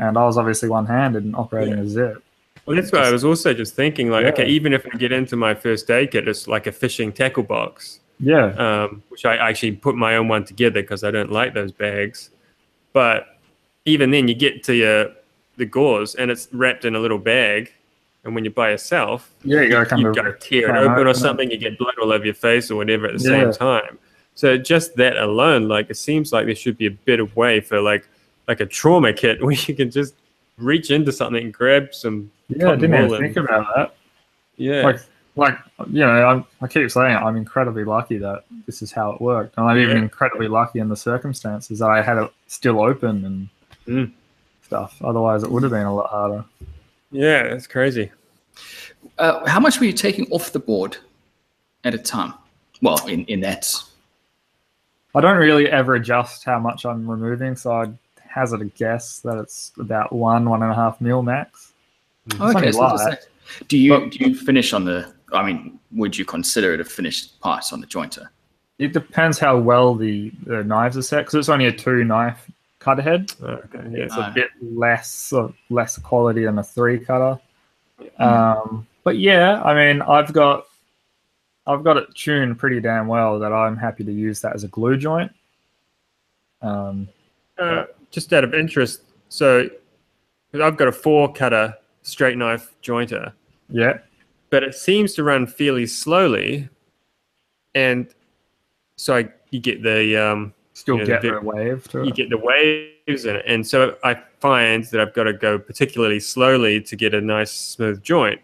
And 0.00 0.18
I 0.18 0.24
was 0.24 0.36
obviously 0.36 0.68
one 0.68 0.84
handed 0.86 1.24
and 1.24 1.36
operating 1.36 1.76
Yeah. 1.76 1.84
a 1.84 1.86
zip. 1.88 2.22
Well, 2.66 2.74
that's 2.74 2.90
why 2.90 2.98
I 3.06 3.12
was 3.12 3.24
also 3.24 3.54
just 3.54 3.76
thinking, 3.76 4.10
like, 4.10 4.26
okay, 4.26 4.46
even 4.48 4.72
if 4.72 4.84
I 4.92 4.98
get 4.98 5.12
into 5.12 5.36
my 5.36 5.54
first 5.54 5.88
aid 5.88 6.10
kit, 6.10 6.26
it's 6.26 6.48
like 6.48 6.66
a 6.66 6.72
fishing 6.72 7.12
tackle 7.12 7.44
box. 7.44 8.00
Yeah. 8.18 8.46
um, 8.56 9.02
which 9.10 9.26
I 9.26 9.36
actually 9.36 9.72
put 9.72 9.94
my 9.94 10.16
own 10.16 10.26
one 10.26 10.42
together 10.44 10.80
because 10.80 11.04
I 11.04 11.10
don't 11.10 11.30
like 11.30 11.52
those 11.52 11.70
bags. 11.70 12.30
But 12.94 13.26
even 13.84 14.10
then, 14.10 14.26
you 14.26 14.34
get 14.34 14.64
to 14.64 14.74
your 14.74 15.10
the 15.58 15.66
gauze 15.66 16.14
and 16.14 16.30
it's 16.30 16.48
wrapped 16.52 16.84
in 16.86 16.96
a 16.96 16.98
little 16.98 17.18
bag, 17.18 17.72
and 18.26 18.34
when 18.34 18.44
you're 18.44 18.52
by 18.52 18.70
yourself, 18.70 19.30
Yeah, 19.44 19.62
you 19.62 19.70
gotta 19.70 19.98
you 20.00 20.08
of 20.08 20.16
go 20.16 20.32
tear 20.32 20.74
it 20.74 20.78
open 20.78 21.06
or 21.06 21.14
something, 21.14 21.50
you 21.50 21.56
get 21.56 21.78
blood 21.78 21.94
all 22.02 22.12
over 22.12 22.24
your 22.24 22.34
face 22.34 22.70
or 22.70 22.76
whatever 22.76 23.06
at 23.06 23.18
the 23.18 23.24
Yeah. 23.24 23.30
same 23.50 23.52
time. 23.52 23.98
So 24.34 24.58
just 24.58 24.96
that 24.96 25.16
alone, 25.16 25.68
like 25.68 25.88
it 25.88 25.96
seems 25.96 26.32
like 26.32 26.46
there 26.46 26.54
should 26.54 26.76
be 26.76 26.86
a 26.86 26.90
better 26.90 27.24
way 27.36 27.60
for 27.60 27.80
like 27.80 28.06
like 28.48 28.60
a 28.60 28.66
trauma 28.66 29.12
kit 29.12 29.42
where 29.42 29.52
you 29.54 29.74
can 29.74 29.90
just 29.90 30.14
reach 30.58 30.90
into 30.90 31.12
something 31.12 31.42
and 31.42 31.54
grab 31.54 31.94
some. 31.94 32.30
Yeah, 32.48 32.72
I 32.72 32.76
didn't 32.76 32.94
even 32.94 33.18
think 33.18 33.36
about 33.36 33.66
that. 33.74 33.94
Yeah, 34.56 34.82
Like, 34.82 35.00
like 35.36 35.58
you 35.90 36.00
know, 36.00 36.10
I'm, 36.24 36.44
I 36.62 36.66
keep 36.66 36.90
saying 36.90 37.12
it, 37.12 37.18
I'm 37.18 37.36
incredibly 37.36 37.84
lucky 37.84 38.18
that 38.18 38.44
this 38.66 38.82
is 38.82 38.90
how 38.92 39.12
it 39.12 39.20
worked, 39.20 39.56
and 39.58 39.66
I'm 39.68 39.78
even 39.78 39.98
incredibly 39.98 40.48
lucky 40.48 40.78
in 40.78 40.88
the 40.88 40.96
circumstances 40.96 41.78
that 41.80 41.90
I 41.90 42.00
had 42.02 42.18
it 42.18 42.30
still 42.46 42.80
open 42.80 43.24
and 43.24 43.48
Mm. 43.86 44.12
stuff. 44.62 44.96
Otherwise, 45.02 45.44
it 45.44 45.50
would 45.50 45.62
have 45.62 45.70
been 45.72 45.86
a 45.86 45.94
lot 45.94 46.10
harder. 46.10 46.44
Yeah, 47.10 47.44
that's 47.48 47.66
crazy. 47.66 48.10
Uh, 49.18 49.46
how 49.46 49.60
much 49.60 49.78
were 49.80 49.86
you 49.86 49.92
taking 49.92 50.26
off 50.30 50.52
the 50.52 50.58
board 50.58 50.96
at 51.84 51.94
a 51.94 51.98
time? 51.98 52.34
Well, 52.82 53.04
in, 53.06 53.24
in 53.26 53.40
that. 53.40 53.72
I 55.14 55.20
don't 55.20 55.38
really 55.38 55.68
ever 55.70 55.94
adjust 55.94 56.44
how 56.44 56.58
much 56.58 56.84
I'm 56.84 57.08
removing, 57.08 57.56
so 57.56 57.72
I'd 57.72 57.96
hazard 58.18 58.60
a 58.60 58.66
guess 58.66 59.20
that 59.20 59.38
it's 59.38 59.72
about 59.78 60.12
one, 60.12 60.48
one 60.48 60.62
and 60.62 60.70
a 60.70 60.74
half 60.74 61.00
mil 61.00 61.22
max. 61.22 61.72
Okay, 62.38 62.72
so 62.72 62.80
that's 62.80 63.04
that. 63.04 63.26
do 63.68 63.78
you 63.78 63.98
But- 63.98 64.10
do 64.10 64.24
you 64.28 64.34
finish 64.34 64.72
on 64.72 64.84
the? 64.84 65.12
I 65.32 65.44
mean, 65.44 65.78
would 65.92 66.16
you 66.16 66.24
consider 66.24 66.74
it 66.74 66.80
a 66.80 66.84
finished 66.84 67.40
part 67.40 67.72
on 67.72 67.80
the 67.80 67.86
jointer? 67.86 68.28
It 68.78 68.92
depends 68.92 69.38
how 69.38 69.58
well 69.58 69.94
the, 69.94 70.30
the 70.44 70.62
knives 70.62 70.98
are 70.98 71.02
set 71.02 71.20
because 71.20 71.34
it's 71.34 71.48
only 71.48 71.64
a 71.64 71.72
two 71.72 72.04
knife 72.04 72.46
cut 72.46 72.54
head. 73.02 73.32
Okay, 73.42 73.88
yeah. 73.90 74.04
It's 74.04 74.16
a 74.16 74.32
bit 74.34 74.50
less 74.60 75.32
of 75.32 75.54
less 75.70 75.98
quality 75.98 76.44
than 76.44 76.58
a 76.58 76.62
three 76.62 76.98
cutter. 76.98 77.40
Um, 78.18 78.86
but 79.04 79.18
yeah, 79.18 79.62
I 79.62 79.74
mean, 79.74 80.02
I've 80.02 80.32
got 80.32 80.66
I've 81.66 81.82
got 81.82 81.96
it 81.96 82.14
tuned 82.14 82.58
pretty 82.58 82.80
damn 82.80 83.08
well 83.08 83.38
that 83.38 83.52
I'm 83.52 83.76
happy 83.76 84.04
to 84.04 84.12
use 84.12 84.40
that 84.42 84.54
as 84.54 84.64
a 84.64 84.68
glue 84.68 84.96
joint. 84.96 85.32
Um, 86.62 87.08
Uh, 87.58 87.86
just 88.10 88.32
out 88.32 88.44
of 88.44 88.52
interest, 88.52 89.02
so 89.30 89.68
I've 90.52 90.76
got 90.76 90.88
a 90.88 90.92
four 90.92 91.32
cutter 91.32 91.74
straight 92.02 92.36
knife 92.36 92.74
jointer, 92.82 93.32
yeah, 93.70 93.98
but 94.50 94.62
it 94.62 94.74
seems 94.74 95.14
to 95.14 95.24
run 95.24 95.46
fairly 95.46 95.86
slowly, 95.86 96.68
and 97.74 98.14
so 98.96 99.16
I, 99.16 99.28
you 99.50 99.58
get 99.58 99.82
the 99.82 100.16
um, 100.16 100.52
still 100.76 100.98
Yeah, 100.98 101.04
the 101.04 101.10
get 101.12 101.22
big- 101.22 101.32
the 101.32 101.40
wave 101.40 101.88
to 101.88 101.98
you 102.02 102.08
it. 102.08 102.14
get 102.14 102.28
the 102.30 102.36
waves 102.36 103.24
in 103.24 103.36
it, 103.36 103.44
and 103.46 103.66
so 103.66 103.96
I 104.04 104.14
find 104.40 104.84
that 104.84 105.00
I've 105.00 105.14
got 105.14 105.24
to 105.24 105.32
go 105.32 105.58
particularly 105.58 106.20
slowly 106.20 106.80
to 106.82 106.96
get 106.96 107.14
a 107.14 107.20
nice 107.20 107.50
smooth 107.50 108.02
joint, 108.02 108.40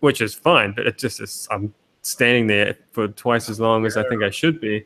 which 0.00 0.20
is 0.20 0.32
fine, 0.32 0.72
but 0.72 0.86
it 0.86 0.96
just 0.96 1.20
is 1.20 1.48
I'm 1.50 1.74
standing 2.02 2.46
there 2.46 2.76
for 2.92 3.08
twice 3.08 3.50
as 3.50 3.58
long 3.58 3.84
as 3.84 3.96
I 3.96 4.04
think 4.08 4.22
I 4.22 4.30
should 4.30 4.60
be. 4.60 4.84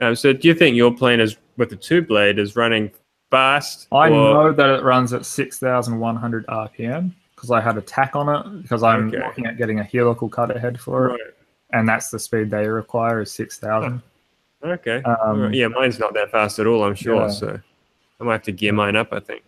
Um, 0.00 0.14
so 0.14 0.32
do 0.32 0.46
you 0.46 0.54
think 0.54 0.76
your 0.76 0.94
plane 0.94 1.18
is 1.20 1.36
with 1.56 1.68
the 1.70 1.76
two 1.76 2.00
blade 2.00 2.38
is 2.38 2.54
running 2.54 2.92
fast? 3.32 3.88
I 3.90 4.06
or- 4.08 4.10
know 4.10 4.52
that 4.52 4.70
it 4.78 4.84
runs 4.84 5.12
at 5.12 5.26
6,100 5.26 6.46
RPM 6.46 7.12
because 7.34 7.50
I 7.50 7.60
had 7.60 7.76
a 7.76 7.80
tach 7.82 8.14
on 8.14 8.28
it 8.28 8.62
because 8.62 8.84
I'm 8.84 9.08
Okay. 9.08 9.18
looking 9.18 9.46
at 9.46 9.58
getting 9.58 9.80
a 9.80 9.84
helical 9.84 10.28
cutter 10.28 10.58
head 10.60 10.78
for 10.78 11.08
it, 11.08 11.12
Right. 11.12 11.20
and 11.72 11.88
that's 11.88 12.08
the 12.10 12.18
speed 12.20 12.50
they 12.50 12.68
require 12.68 13.20
is 13.22 13.32
6,000. 13.32 14.00
Okay. 14.62 15.02
Um, 15.02 15.52
yeah, 15.52 15.68
mine's 15.68 15.98
not 15.98 16.14
that 16.14 16.30
fast 16.30 16.58
at 16.58 16.66
all. 16.66 16.84
I'm 16.84 16.94
sure. 16.94 17.22
Yeah. 17.22 17.28
So 17.28 17.60
I 18.20 18.24
might 18.24 18.32
have 18.34 18.42
to 18.44 18.52
gear 18.52 18.72
mine 18.72 18.96
up. 18.96 19.12
I 19.12 19.20
think. 19.20 19.42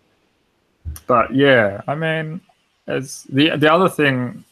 But 1.07 1.35
yeah, 1.35 1.83
I 1.87 1.95
mean, 1.95 2.41
as 2.87 3.25
the 3.25 3.57
the 3.57 3.73
other 3.73 3.89
thing, 3.89 4.45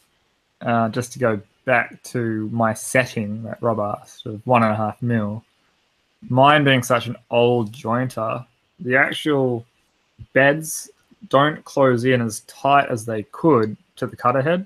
uh, 0.61 0.89
just 0.89 1.13
to 1.13 1.19
go 1.19 1.41
back 1.65 2.01
to 2.03 2.49
my 2.51 2.73
setting 2.73 3.43
that 3.43 3.61
Rob 3.61 3.79
asked 3.79 4.25
of 4.25 4.45
one 4.45 4.63
and 4.63 4.71
a 4.71 4.75
half 4.75 5.01
mil, 5.01 5.43
mine 6.29 6.63
being 6.63 6.83
such 6.83 7.07
an 7.07 7.15
old 7.29 7.71
jointer, 7.71 8.45
the 8.79 8.95
actual 8.95 9.65
beds 10.33 10.89
don't 11.29 11.63
close 11.65 12.03
in 12.05 12.21
as 12.21 12.41
tight 12.41 12.89
as 12.89 13.05
they 13.05 13.23
could 13.31 13.77
to 13.95 14.07
the 14.07 14.15
cutter 14.15 14.41
head. 14.41 14.65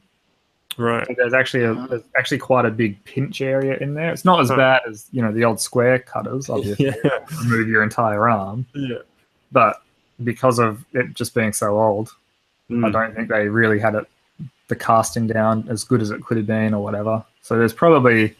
Right. 0.77 1.05
So 1.07 1.13
there's 1.17 1.33
actually 1.33 1.63
a 1.63 1.73
there's 1.87 2.03
actually 2.17 2.39
quite 2.39 2.65
a 2.65 2.69
big 2.71 3.01
pinch 3.05 3.41
area 3.41 3.77
in 3.77 3.93
there. 3.93 4.11
It's 4.11 4.25
not 4.25 4.41
as 4.41 4.49
Huh. 4.49 4.57
bad 4.57 4.81
as 4.89 5.07
you 5.11 5.21
know 5.21 5.31
the 5.31 5.45
old 5.45 5.59
square 5.59 5.99
cutters, 5.99 6.49
obviously 6.49 6.85
Yeah. 7.03 7.19
remove 7.43 7.67
your 7.69 7.81
entire 7.83 8.27
arm, 8.29 8.65
Yeah. 8.73 8.97
but 9.51 9.81
because 10.23 10.59
of 10.59 10.83
it 10.93 11.13
just 11.13 11.33
being 11.33 11.53
so 11.53 11.79
old, 11.79 12.09
I 12.69 12.73
Mm. 12.73 12.91
don't 12.91 13.15
think 13.15 13.29
they 13.29 13.47
really 13.47 13.79
had 13.79 13.95
it 13.95 14.05
the 14.67 14.75
casting 14.75 15.27
down 15.27 15.65
as 15.69 15.83
good 15.83 16.01
as 16.01 16.09
it 16.11 16.23
could 16.25 16.37
have 16.37 16.47
been 16.47 16.73
or 16.73 16.83
whatever. 16.83 17.23
So 17.41 17.57
there's 17.57 17.73
probably 17.73 18.35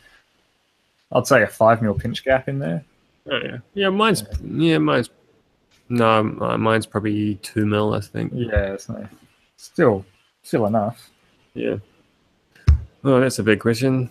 I'd 1.12 1.28
say 1.28 1.44
a 1.44 1.48
five 1.48 1.82
mil 1.82 1.94
pinch 1.94 2.24
gap 2.26 2.50
in 2.50 2.60
there. 2.60 2.84
Oh, 3.32 3.38
yeah. 3.44 3.58
Yeah. 3.76 3.90
Mine's. 3.90 4.24
Yeah. 4.44 4.80
Mine's. 4.80 5.10
No, 5.88 6.24
mine's 6.24 6.86
probably 6.88 7.36
two 7.36 7.66
mil. 7.66 7.94
I 7.94 8.00
think. 8.02 8.32
Yeah, 8.34 8.76
so 8.78 9.08
still 9.58 10.04
still 10.44 10.66
enough. 10.66 11.10
Yeah. 11.54 11.76
Oh, 13.08 13.20
that's 13.20 13.38
a 13.40 13.44
big 13.44 13.60
question. 13.60 14.10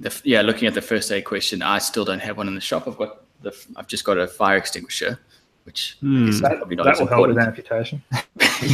The, 0.00 0.20
yeah, 0.24 0.42
looking 0.42 0.68
at 0.68 0.74
the 0.74 0.82
first 0.82 1.10
aid 1.12 1.24
question, 1.24 1.62
I 1.62 1.78
still 1.78 2.04
don't 2.04 2.20
have 2.20 2.36
one 2.36 2.46
in 2.48 2.54
the 2.54 2.60
shop. 2.60 2.86
I've 2.86 2.96
got 2.96 3.22
the 3.42 3.50
f- 3.50 3.66
I've 3.76 3.86
just 3.86 4.04
got 4.04 4.18
a 4.18 4.26
fire 4.26 4.56
extinguisher, 4.56 5.18
which 5.64 5.96
Hmm. 6.00 6.28
is 6.28 6.40
probably 6.40 6.76
not 6.76 6.84
That 6.84 6.94
as 6.94 7.00
will 7.00 7.06
help 7.06 7.28
with 7.28 7.38
amputation. 7.38 8.02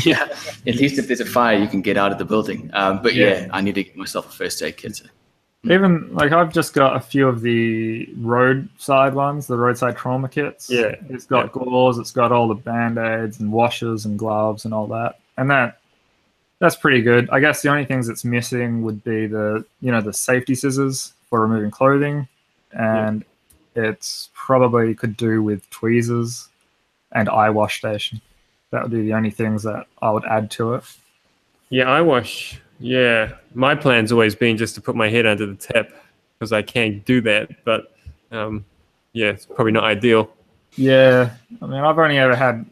yeah, 0.05 0.29
at 0.67 0.75
least 0.77 0.99
if 0.99 1.07
there's 1.09 1.21
a 1.21 1.25
fire, 1.27 1.57
you 1.59 1.67
can 1.69 1.83
get 1.83 1.97
out 1.97 2.13
of 2.13 2.19
the 2.19 2.25
building. 2.25 2.71
Um, 2.75 3.01
but 3.03 3.15
yeah. 3.15 3.27
Yeah. 3.43 3.49
I 3.53 3.61
need 3.61 3.75
to 3.77 3.85
get 3.85 3.97
myself 3.97 4.27
a 4.29 4.33
first 4.33 4.63
aid 4.63 4.77
kit. 4.77 5.03
Even 5.65 6.15
like 6.15 6.31
I've 6.33 6.53
just 6.53 6.75
got 6.75 6.95
a 6.95 7.01
few 7.01 7.27
of 7.29 7.41
the 7.43 8.09
roadside 8.19 9.15
ones, 9.15 9.49
the 9.49 9.57
roadside 9.57 9.97
trauma 9.97 10.29
kits. 10.29 10.71
Yeah. 10.71 10.95
It's 11.09 11.27
got 11.27 11.47
Yeah. 11.47 11.51
gauze, 11.65 11.99
it's 11.99 12.13
got 12.13 12.31
all 12.31 12.47
the 12.47 12.55
band-aids 12.55 13.41
and 13.41 13.51
washers 13.51 14.05
and 14.05 14.17
gloves 14.19 14.65
and 14.65 14.73
all 14.73 14.87
that. 14.89 15.19
And 15.39 15.51
that 15.51 15.79
that's 16.59 16.77
pretty 16.77 17.03
good. 17.03 17.29
I 17.31 17.41
guess 17.41 17.63
the 17.63 17.69
only 17.69 17.85
things 17.85 18.07
that's 18.07 18.25
missing 18.25 18.83
would 18.83 19.03
be 19.05 19.27
the 19.27 19.65
you 19.81 19.93
know, 19.93 20.01
the 20.01 20.13
safety 20.13 20.55
scissors 20.55 21.13
for 21.29 21.41
removing 21.41 21.71
clothing. 21.71 22.29
And 22.73 23.25
it's 23.75 24.31
probably 24.35 24.95
could 24.95 25.17
do 25.17 25.43
with 25.43 25.69
tweezers 25.71 26.49
and 27.13 27.29
eye 27.29 27.51
wash 27.51 27.79
station. 27.79 28.21
That 28.71 28.83
would 28.83 28.93
be 28.93 29.03
the 29.03 29.15
only 29.15 29.31
things 29.31 29.63
that 29.63 29.87
I 30.03 30.11
would 30.11 30.25
add 30.25 30.51
to 30.53 30.75
it. 30.75 30.85
Yeah, 31.71 31.91
I 31.91 32.01
wash. 32.01 32.61
Yeah, 32.79 33.33
my 33.55 33.75
plan's 33.75 34.13
always 34.13 34.35
been 34.35 34.57
just 34.57 34.75
to 34.75 34.81
put 34.81 34.97
my 34.97 35.09
head 35.09 35.27
under 35.27 35.47
the 35.47 35.55
tap 35.55 35.91
because 36.39 36.53
I 36.53 36.63
can't 36.63 37.05
do 37.05 37.21
that. 37.23 37.65
But 37.65 37.95
um, 38.31 38.65
yeah, 39.13 39.29
it's 39.29 39.47
probably 39.47 39.73
not 39.73 39.85
ideal. 39.85 40.31
Yeah, 40.77 41.31
I 41.63 41.67
mean, 41.67 41.81
I've 41.81 41.99
only 41.99 42.19
ever 42.19 42.37
had 42.37 42.67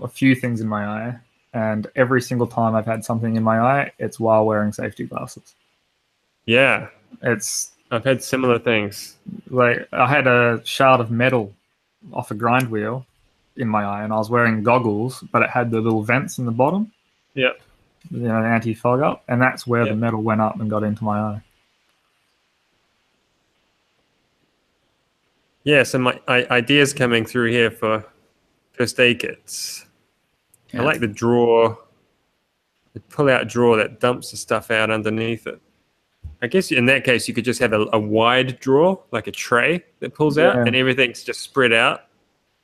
a 0.00 0.08
few 0.08 0.34
things 0.34 0.60
in 0.60 0.68
my 0.68 0.86
eye, 0.86 1.16
and 1.54 1.86
every 1.96 2.20
single 2.22 2.46
time 2.46 2.74
I've 2.74 2.86
had 2.86 3.04
something 3.04 3.36
in 3.36 3.42
my 3.42 3.58
eye, 3.60 3.92
it's 3.98 4.20
while 4.20 4.44
wearing 4.44 4.72
safety 4.72 5.04
glasses. 5.04 5.54
Yeah, 6.46 6.88
It's 7.22 7.72
I've 7.90 8.04
had 8.04 8.22
similar 8.22 8.58
things. 8.58 9.16
like 9.50 9.88
I 9.92 10.06
had 10.06 10.26
a 10.26 10.60
shard 10.64 11.00
of 11.00 11.10
metal 11.10 11.54
off 12.12 12.30
a 12.30 12.34
grind 12.34 12.70
wheel 12.70 13.06
in 13.56 13.66
my 13.68 13.82
eye, 13.84 14.04
and 14.04 14.12
I 14.12 14.16
was 14.16 14.30
wearing 14.30 14.62
goggles, 14.62 15.24
but 15.32 15.42
it 15.42 15.50
had 15.50 15.70
the 15.70 15.80
little 15.80 16.02
vents 16.02 16.38
in 16.38 16.44
the 16.46 16.52
bottom, 16.52 16.92
Yep. 17.34 17.60
you 18.10 18.20
know, 18.20 18.36
anti 18.42 18.72
fog 18.74 19.00
up, 19.00 19.24
and 19.28 19.40
that's 19.42 19.66
where 19.66 19.84
Yeah. 19.84 19.90
the 19.92 19.96
metal 19.96 20.22
went 20.22 20.40
up 20.40 20.60
and 20.60 20.68
got 20.70 20.82
into 20.84 21.02
my 21.04 21.18
eye. 21.18 21.42
Yeah, 25.64 25.82
so 25.82 25.98
my 25.98 26.18
I, 26.28 26.44
ideas 26.50 26.92
coming 26.94 27.24
through 27.26 27.50
here 27.50 27.70
for 27.70 28.04
first 28.72 28.98
aid 29.00 29.18
kits. 29.20 29.84
Yeah. 30.72 30.82
I 30.82 30.84
like 30.84 31.00
the 31.00 31.06
drawer, 31.06 31.78
the 32.94 33.00
pull-out 33.00 33.48
drawer 33.48 33.76
that 33.76 34.00
dumps 34.00 34.30
the 34.30 34.36
stuff 34.36 34.70
out 34.70 34.90
underneath 34.90 35.46
it. 35.46 35.60
I 36.40 36.46
guess 36.46 36.70
in 36.70 36.86
that 36.86 37.04
case 37.04 37.26
you 37.26 37.34
could 37.34 37.44
just 37.44 37.58
have 37.60 37.72
a, 37.72 37.86
a 37.92 37.98
wide 37.98 38.60
drawer, 38.60 39.02
like 39.10 39.26
a 39.26 39.32
tray 39.32 39.84
that 40.00 40.14
pulls 40.14 40.38
out, 40.38 40.56
and 40.66 40.76
everything's 40.76 41.24
just 41.24 41.40
spread 41.40 41.72
out. 41.72 42.04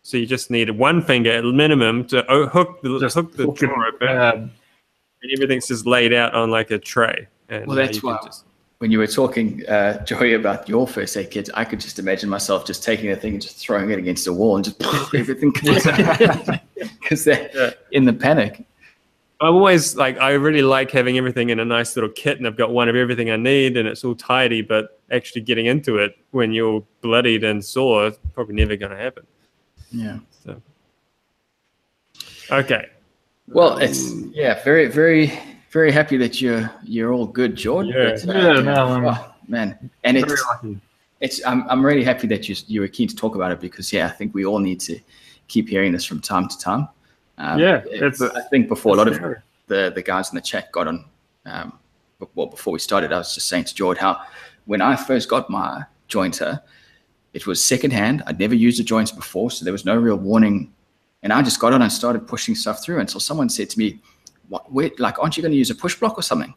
So 0.02 0.16
you 0.16 0.26
just 0.26 0.50
need 0.50 0.70
one 0.70 1.00
finger 1.02 1.32
at 1.32 1.44
minimum 1.44 2.04
to 2.08 2.22
hook 2.52 2.82
the 2.82 3.00
Just 3.00 3.14
hook 3.16 3.34
the 3.36 3.44
hook 3.44 3.56
drawer 3.56 3.86
open, 3.86 4.08
uh, 4.08 4.32
and 4.36 5.32
everything's 5.32 5.66
just 5.68 5.86
laid 5.86 6.12
out 6.12 6.34
on 6.34 6.50
like 6.50 6.70
a 6.70 6.78
tray. 6.78 7.26
And 7.48 7.66
Well, 7.66 7.76
that's 7.76 7.96
you 8.02 8.08
why 8.08 8.18
just- 8.24 8.44
when 8.78 8.90
you 8.90 8.98
were 8.98 9.06
talking, 9.06 9.62
uh, 9.66 10.04
Joy, 10.04 10.34
about 10.34 10.68
your 10.68 10.86
first 10.86 11.16
aid 11.16 11.30
kits, 11.30 11.48
I 11.54 11.64
could 11.64 11.80
just 11.80 11.98
imagine 11.98 12.28
myself 12.28 12.66
just 12.66 12.82
taking 12.84 13.08
the 13.08 13.16
thing 13.16 13.32
and 13.34 13.40
just 13.42 13.56
throwing 13.56 13.88
it 13.90 13.98
against 13.98 14.26
a 14.26 14.32
wall 14.32 14.56
and 14.56 14.64
just 14.64 14.82
everything 15.14 15.52
comes 15.52 15.86
out 15.86 16.60
because 17.00 17.24
they're 17.24 17.50
Yeah. 17.54 17.70
in 17.92 18.04
the 18.04 18.12
panic. 18.12 18.64
I'm 19.40 19.54
always 19.54 19.96
like, 19.96 20.16
I 20.18 20.30
really 20.32 20.62
like 20.62 20.90
having 20.90 21.18
everything 21.18 21.50
in 21.50 21.58
a 21.60 21.64
nice 21.64 21.96
little 21.96 22.08
kit, 22.10 22.38
and 22.38 22.46
I've 22.46 22.56
got 22.56 22.70
one 22.70 22.88
of 22.88 22.96
everything 22.96 23.30
I 23.30 23.36
need, 23.36 23.76
and 23.76 23.86
it's 23.88 24.04
all 24.04 24.14
tidy. 24.14 24.62
But 24.62 25.00
actually 25.10 25.42
getting 25.42 25.66
into 25.66 25.98
it 25.98 26.16
when 26.30 26.52
you're 26.52 26.82
bloodied 27.02 27.44
and 27.44 27.62
sore, 27.62 28.06
is 28.06 28.16
probably 28.32 28.54
never 28.54 28.76
going 28.76 28.92
to 28.92 28.96
happen. 28.98 29.26
Yeah. 29.90 30.18
So, 30.44 30.60
okay, 32.50 32.86
Well, 33.48 33.78
it's 33.78 34.12
yeah, 34.32 34.62
very, 34.64 34.86
very, 34.86 35.32
very 35.70 35.90
happy 35.92 36.16
that 36.18 36.40
you're 36.40 36.70
you're 36.84 37.12
all 37.12 37.26
good, 37.26 37.56
Jordan. 37.56 37.92
Yeah. 37.94 38.10
But, 38.24 38.28
uh, 38.28 38.38
Yeah, 38.38 38.60
no, 38.60 38.72
I'm- 38.86 39.06
oh, 39.06 39.34
man, 39.48 39.90
and 40.04 40.16
it's 40.16 40.42
it's 41.20 41.44
I'm 41.44 41.68
I'm 41.68 41.84
really 41.84 42.04
happy 42.04 42.26
that 42.28 42.48
you 42.48 42.54
you 42.66 42.80
were 42.80 42.88
keen 42.88 43.08
to 43.08 43.16
talk 43.16 43.34
about 43.34 43.50
it 43.52 43.60
because 43.60 43.92
yeah, 43.92 44.06
I 44.06 44.10
think 44.10 44.32
we 44.34 44.44
all 44.46 44.58
need 44.60 44.80
to 44.80 44.98
keep 45.48 45.68
hearing 45.68 45.92
this 45.92 46.04
from 46.04 46.20
time 46.20 46.48
to 46.48 46.58
time. 46.58 46.88
Um, 47.38 47.58
Yeah, 47.58 47.82
it- 47.90 47.98
I 48.36 48.40
think 48.50 48.68
before 48.68 48.94
a 48.94 48.96
lot 48.98 49.08
of 49.08 49.14
the 49.66 49.92
the 49.94 50.02
guys 50.02 50.30
in 50.30 50.36
the 50.36 50.40
chat 50.42 50.70
got 50.72 50.86
on. 50.88 51.04
Um, 51.46 51.78
well, 52.34 52.46
before 52.46 52.72
we 52.72 52.78
started, 52.78 53.12
I 53.12 53.18
was 53.18 53.34
just 53.34 53.48
saying 53.48 53.64
to 53.64 53.74
George 53.74 53.98
how 53.98 54.20
when 54.66 54.80
I 54.80 54.96
first 54.96 55.28
got 55.28 55.50
my 55.50 55.84
jointer, 56.08 56.60
it 57.34 57.46
was 57.46 57.62
secondhand. 57.62 58.22
I'd 58.26 58.38
never 58.38 58.54
used 58.54 58.80
a 58.80 58.84
joints 58.84 59.10
before, 59.10 59.50
so 59.50 59.64
there 59.64 59.72
was 59.72 59.84
no 59.84 59.96
real 59.96 60.16
warning. 60.16 60.72
And 61.22 61.32
I 61.32 61.42
just 61.42 61.58
got 61.60 61.72
on 61.72 61.82
and 61.82 61.90
started 61.92 62.26
pushing 62.28 62.54
stuff 62.54 62.82
through 62.84 63.00
until 63.00 63.20
someone 63.20 63.48
said 63.48 63.68
to 63.70 63.78
me, 63.78 64.00
"What? 64.48 64.70
Wait, 64.72 65.00
like, 65.00 65.18
aren't 65.18 65.36
you 65.36 65.42
going 65.42 65.52
to 65.52 65.58
use 65.58 65.70
a 65.70 65.74
push 65.74 65.94
block 65.96 66.16
or 66.18 66.22
something?" 66.22 66.54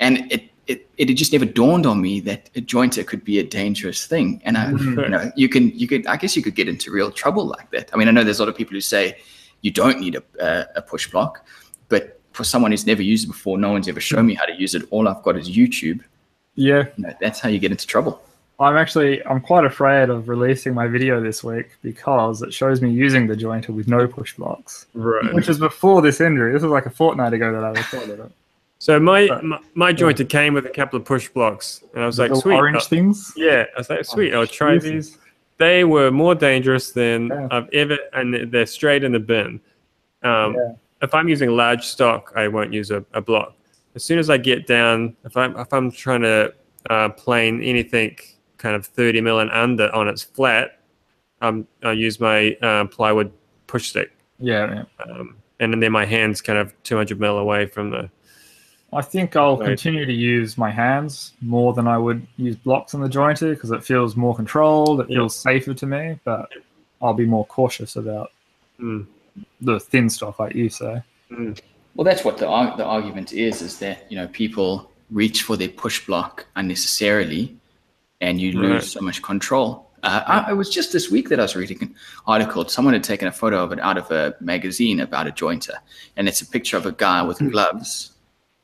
And 0.00 0.30
it 0.32 0.50
it, 0.66 0.88
it 0.98 1.08
had 1.08 1.16
just 1.16 1.32
never 1.32 1.44
dawned 1.44 1.86
on 1.86 2.00
me 2.00 2.18
that 2.20 2.50
a 2.56 2.60
jointer 2.60 3.06
could 3.06 3.24
be 3.24 3.38
a 3.38 3.42
dangerous 3.44 4.06
thing. 4.06 4.40
And 4.44 4.58
I, 4.58 4.66
Mhm. 4.72 5.02
you 5.04 5.08
know, 5.08 5.30
you 5.36 5.48
can, 5.48 5.70
you 5.78 5.86
could, 5.86 6.06
I 6.06 6.16
guess 6.16 6.36
you 6.36 6.42
could 6.42 6.54
get 6.56 6.68
into 6.68 6.90
real 6.90 7.10
trouble 7.10 7.46
like 7.46 7.70
that. 7.70 7.90
I 7.92 7.96
mean, 7.96 8.08
I 8.08 8.10
know 8.10 8.24
there's 8.24 8.40
a 8.40 8.42
lot 8.42 8.48
of 8.48 8.56
people 8.56 8.74
who 8.74 8.80
say 8.80 9.16
you 9.62 9.70
don't 9.70 10.00
need 10.00 10.16
a, 10.16 10.22
a, 10.40 10.66
a 10.76 10.82
push 10.82 11.08
block, 11.10 11.46
but 11.88 12.18
for 12.32 12.42
someone 12.44 12.70
who's 12.72 12.86
never 12.86 13.02
used 13.02 13.24
it 13.24 13.28
before, 13.28 13.58
no 13.58 13.70
one's 13.70 13.88
ever 13.88 14.00
shown 14.00 14.26
me 14.26 14.34
how 14.34 14.44
to 14.44 14.54
use 14.54 14.74
it. 14.74 14.82
All 14.90 15.06
I've 15.08 15.22
got 15.22 15.36
is 15.36 15.48
YouTube. 15.48 16.00
Yeah, 16.56 16.84
You 16.96 17.04
know, 17.06 17.14
that's 17.20 17.38
how 17.40 17.48
you 17.48 17.58
get 17.58 17.70
into 17.70 17.86
trouble. 17.86 18.20
I'm 18.58 18.76
actually 18.78 19.22
I'm 19.26 19.40
quite 19.42 19.66
afraid 19.66 20.08
of 20.08 20.28
releasing 20.30 20.72
my 20.72 20.86
video 20.86 21.20
this 21.20 21.44
week 21.44 21.68
because 21.82 22.40
it 22.40 22.54
shows 22.54 22.80
me 22.80 22.90
using 22.90 23.26
the 23.26 23.34
jointer 23.36 23.68
with 23.68 23.86
no 23.86 24.08
push 24.08 24.34
blocks, 24.34 24.86
Right. 24.94 25.34
which 25.34 25.48
is 25.50 25.58
before 25.58 26.00
this 26.00 26.20
injury. 26.22 26.52
This 26.54 26.62
was 26.62 26.72
like 26.72 26.86
a 26.86 26.90
fortnight 26.90 27.34
ago 27.34 27.52
that 27.52 27.62
I 27.62 27.68
recorded 27.70 28.18
it. 28.20 28.32
So 28.78 29.00
my 29.00 29.26
my, 29.42 29.58
my 29.74 29.92
jointer 29.92 30.28
came 30.28 30.54
with 30.54 30.66
a 30.66 30.70
couple 30.70 30.98
of 30.98 31.04
push 31.04 31.28
blocks, 31.28 31.82
and 31.94 32.02
I 32.02 32.06
was 32.06 32.18
like, 32.18 32.34
sweet. 32.34 32.54
orange 32.54 32.76
uh, 32.76 32.80
things. 32.80 33.32
yeah, 33.36 33.64
I 33.74 33.78
was 33.78 33.88
like, 33.90 34.04
sweet. 34.04 34.34
I'll 34.34 34.46
try 34.46 34.74
Jesus. 34.74 34.90
these. 35.10 35.18
They 35.58 35.84
were 35.84 36.10
more 36.10 36.34
dangerous 36.34 36.90
than 36.90 37.28
Yeah. 37.28 37.48
I've 37.50 37.68
ever, 37.72 37.98
and 38.12 38.52
they're 38.52 38.66
straight 38.66 39.02
in 39.04 39.12
the 39.12 39.18
bin. 39.20 39.60
Um, 40.22 40.54
Yeah. 40.54 40.72
If 41.02 41.14
I'm 41.14 41.28
using 41.28 41.50
large 41.50 41.84
stock, 41.84 42.32
I 42.36 42.48
won't 42.48 42.72
use 42.72 42.90
a, 42.90 43.04
a 43.12 43.20
block. 43.20 43.54
As 43.94 44.02
soon 44.02 44.18
as 44.18 44.30
I 44.30 44.38
get 44.38 44.66
down, 44.66 45.14
if 45.24 45.36
I'm 45.36 45.56
if 45.58 45.72
I'm 45.72 45.90
trying 45.90 46.22
to 46.22 46.54
uh, 46.90 47.10
plane 47.10 47.62
anything 47.62 48.16
kind 48.58 48.74
of 48.74 48.86
30 48.86 49.20
mil 49.20 49.40
and 49.40 49.50
under 49.50 49.94
on 49.94 50.08
its 50.08 50.22
flat, 50.22 50.80
um, 51.42 51.66
I 51.82 51.92
use 51.92 52.18
my 52.18 52.52
uh, 52.62 52.86
plywood 52.86 53.30
push 53.66 53.88
stick, 53.90 54.10
Yeah, 54.38 54.84
yeah. 54.98 55.12
um, 55.12 55.36
and 55.60 55.82
then 55.82 55.92
my 55.92 56.06
hands 56.06 56.40
kind 56.40 56.58
of 56.58 56.72
200 56.84 57.18
mil 57.20 57.38
away 57.38 57.66
from 57.66 57.90
the. 57.90 58.10
I 58.92 59.02
think 59.02 59.34
I'll 59.36 59.56
Right. 59.56 59.66
continue 59.66 60.06
to 60.06 60.12
use 60.12 60.56
my 60.56 60.70
hands 60.70 61.32
more 61.42 61.72
than 61.74 61.88
I 61.88 61.98
would 61.98 62.26
use 62.36 62.56
blocks 62.56 62.94
on 62.94 63.00
the 63.00 63.08
jointer 63.08 63.50
because 63.50 63.70
it 63.72 63.84
feels 63.84 64.16
more 64.16 64.34
controlled. 64.34 65.00
It 65.00 65.10
Yeah. 65.10 65.16
feels 65.16 65.36
safer 65.36 65.74
to 65.74 65.86
me, 65.86 66.18
but 66.24 66.48
I'll 67.02 67.14
be 67.14 67.26
more 67.26 67.46
cautious 67.46 67.96
about 67.96 68.32
Mm, 68.80 69.06
the 69.60 69.80
thin 69.80 70.08
stuff, 70.10 70.38
like 70.38 70.54
you 70.54 70.68
say. 70.68 71.02
mm. 71.30 71.58
Well, 71.94 72.04
that's 72.04 72.24
what 72.24 72.36
the, 72.36 72.44
the 72.76 72.84
argument 72.84 73.32
is, 73.32 73.62
is 73.62 73.78
that, 73.78 74.06
you 74.10 74.16
know, 74.16 74.28
people 74.28 74.90
reach 75.10 75.42
for 75.42 75.56
their 75.56 75.70
push 75.70 76.04
block 76.06 76.46
unnecessarily 76.56 77.56
and 78.20 78.38
you 78.40 78.52
lose 78.52 78.70
Right. 78.70 78.82
so 78.84 79.00
much 79.00 79.22
control. 79.22 79.90
Uh, 80.02 80.22
I, 80.26 80.50
it 80.50 80.54
was 80.54 80.68
just 80.70 80.92
this 80.92 81.10
week 81.10 81.30
that 81.30 81.38
I 81.40 81.42
was 81.42 81.56
reading 81.56 81.78
an 81.82 81.94
article. 82.26 82.68
Someone 82.68 82.92
had 82.94 83.02
taken 83.02 83.28
a 83.28 83.32
photo 83.32 83.62
of 83.64 83.72
it 83.72 83.80
out 83.80 83.96
of 83.96 84.10
a 84.10 84.36
magazine 84.40 85.00
about 85.00 85.26
a 85.26 85.32
jointer, 85.32 85.74
and 86.16 86.28
it's 86.28 86.42
a 86.42 86.46
picture 86.46 86.76
of 86.76 86.84
a 86.86 86.92
guy 86.92 87.22
with 87.22 87.38
gloves 87.50 88.12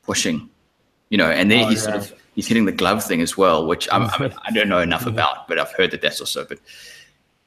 pushing, 0.02 0.48
you 1.10 1.18
know, 1.18 1.30
and 1.30 1.50
then 1.50 1.64
Oh, 1.66 1.68
he's 1.68 1.82
sort 1.84 1.96
of 1.96 2.12
he's 2.34 2.46
hitting 2.46 2.64
the 2.64 2.72
glove 2.72 3.04
thing 3.04 3.20
as 3.20 3.36
well, 3.36 3.66
which 3.66 3.88
I'm, 3.92 4.02
I, 4.04 4.18
mean, 4.18 4.34
I 4.44 4.50
don't 4.50 4.68
know 4.68 4.80
enough 4.80 5.06
about, 5.06 5.48
but 5.48 5.58
I've 5.58 5.72
heard 5.72 5.90
that 5.92 6.00
that's 6.02 6.20
also. 6.20 6.44
But 6.44 6.58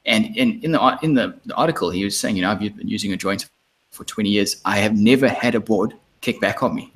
and 0.06 0.36
in 0.38 0.62
in 0.64 0.72
the 0.72 0.99
in 1.01 1.14
the, 1.14 1.38
the 1.45 1.56
article, 1.56 1.89
he 1.89 2.03
was 2.03 2.18
saying, 2.20 2.36
you 2.36 2.41
know, 2.43 2.51
I've 2.51 2.60
been 2.60 2.88
using 2.88 3.14
a 3.14 3.18
joint 3.18 3.47
for 3.91 4.03
20 4.03 4.30
years. 4.30 4.62
I 4.66 4.78
have 4.78 4.95
never 4.95 5.28
had 5.28 5.56
a 5.56 5.60
board 5.60 5.93
kick 6.22 6.41
back 6.41 6.62
on 6.64 6.76
me. 6.76 6.91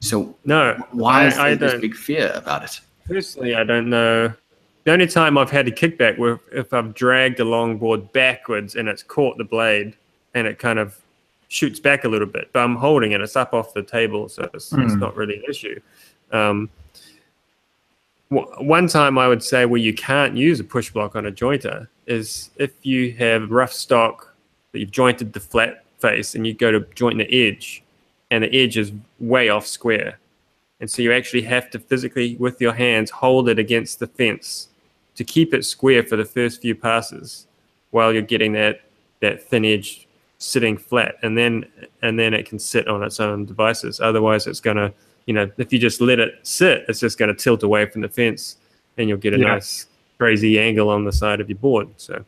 So 0.00 0.34
No, 0.44 0.82
why 0.92 1.24
I- 1.24 1.26
is 1.26 1.38
I 1.38 1.54
there 1.54 1.72
this 1.72 1.80
big 1.80 1.94
fear 1.94 2.32
about 2.34 2.64
it? 2.64 2.80
Personally, 3.06 3.54
I 3.54 3.64
don't 3.64 3.90
know. 3.90 4.32
The 4.84 4.92
only 4.92 5.06
time 5.06 5.36
I've 5.36 5.50
had 5.50 5.68
a 5.68 5.70
kickback 5.70 6.16
were 6.16 6.40
if 6.52 6.72
I've 6.72 6.94
dragged 6.94 7.38
a 7.40 7.44
longboard 7.44 8.12
backwards 8.12 8.76
and 8.76 8.88
it's 8.88 9.02
caught 9.02 9.36
the 9.36 9.44
blade 9.44 9.94
and 10.34 10.46
it 10.46 10.58
kind 10.58 10.78
of 10.78 10.98
shoots 11.50 11.78
back 11.80 12.04
a 12.04 12.08
little 12.08 12.26
bit. 12.26 12.48
But 12.52 12.60
I'm 12.60 12.76
holding 12.76 13.12
it; 13.12 13.20
it's 13.20 13.36
up 13.36 13.52
off 13.52 13.74
the 13.74 13.82
table, 13.82 14.28
so 14.28 14.48
it's, 14.54 14.72
it's 14.72 14.94
Hmm. 14.94 15.00
not 15.00 15.14
really 15.16 15.36
an 15.36 15.44
issue. 15.48 15.78
Um, 16.32 16.70
w- 18.30 18.48
one 18.66 18.86
time 18.86 19.18
I 19.18 19.28
would 19.28 19.42
say 19.42 19.66
where 19.66 19.80
you 19.80 19.92
can't 19.92 20.36
use 20.36 20.60
a 20.60 20.64
push 20.64 20.90
block 20.90 21.16
on 21.16 21.26
a 21.26 21.32
jointer 21.32 21.88
is 22.06 22.50
if 22.56 22.72
you 22.82 23.12
have 23.14 23.50
rough 23.50 23.72
stock 23.72 24.34
that 24.72 24.78
you've 24.78 24.90
jointed 24.90 25.32
the 25.32 25.40
flat 25.40 25.84
face 25.98 26.34
and 26.34 26.46
you 26.46 26.54
go 26.54 26.70
to 26.72 26.80
joint 26.94 27.18
the 27.18 27.46
edge, 27.48 27.82
and 28.30 28.44
the 28.44 28.54
edge 28.56 28.78
is 28.78 28.92
way 29.18 29.48
off 29.48 29.66
square. 29.66 30.18
And 30.80 30.90
so 30.90 31.02
you 31.02 31.12
actually 31.12 31.42
have 31.42 31.68
to 31.72 31.78
physically, 31.78 32.36
with 32.36 32.58
your 32.60 32.72
hands, 32.72 33.10
hold 33.10 33.48
it 33.50 33.58
against 33.58 33.98
the 33.98 34.06
fence 34.06 34.68
to 35.16 35.24
keep 35.24 35.52
it 35.52 35.64
square 35.66 36.02
for 36.02 36.16
the 36.16 36.24
first 36.24 36.62
few 36.62 36.74
passes 36.74 37.46
while 37.90 38.12
you're 38.12 38.22
getting 38.22 38.52
that, 38.52 38.80
that 39.20 39.42
thin 39.42 39.64
edge 39.66 40.06
sitting 40.40 40.76
flat. 40.76 41.14
And 41.22 41.36
then 41.38 41.64
and 42.02 42.18
then 42.18 42.34
it 42.34 42.46
can 42.46 42.58
sit 42.58 42.88
on 42.88 43.02
its 43.04 43.20
own 43.20 43.44
devices. 43.44 44.00
Otherwise 44.00 44.46
it's 44.48 44.58
gonna, 44.60 44.92
you 45.26 45.34
know, 45.34 45.48
if 45.58 45.72
you 45.72 45.78
just 45.78 46.00
let 46.00 46.18
it 46.18 46.34
sit, 46.42 46.84
it's 46.88 46.98
just 46.98 47.18
gonna 47.18 47.34
tilt 47.34 47.62
away 47.62 47.86
from 47.86 48.00
the 48.00 48.08
fence 48.08 48.56
and 48.98 49.08
you'll 49.08 49.18
get 49.18 49.34
a 49.34 49.38
Yeah. 49.38 49.46
nice 49.54 49.86
crazy 50.18 50.58
angle 50.58 50.88
on 50.88 51.04
the 51.04 51.12
side 51.12 51.40
of 51.40 51.48
your 51.48 51.58
board. 51.58 51.88
So 51.98 52.24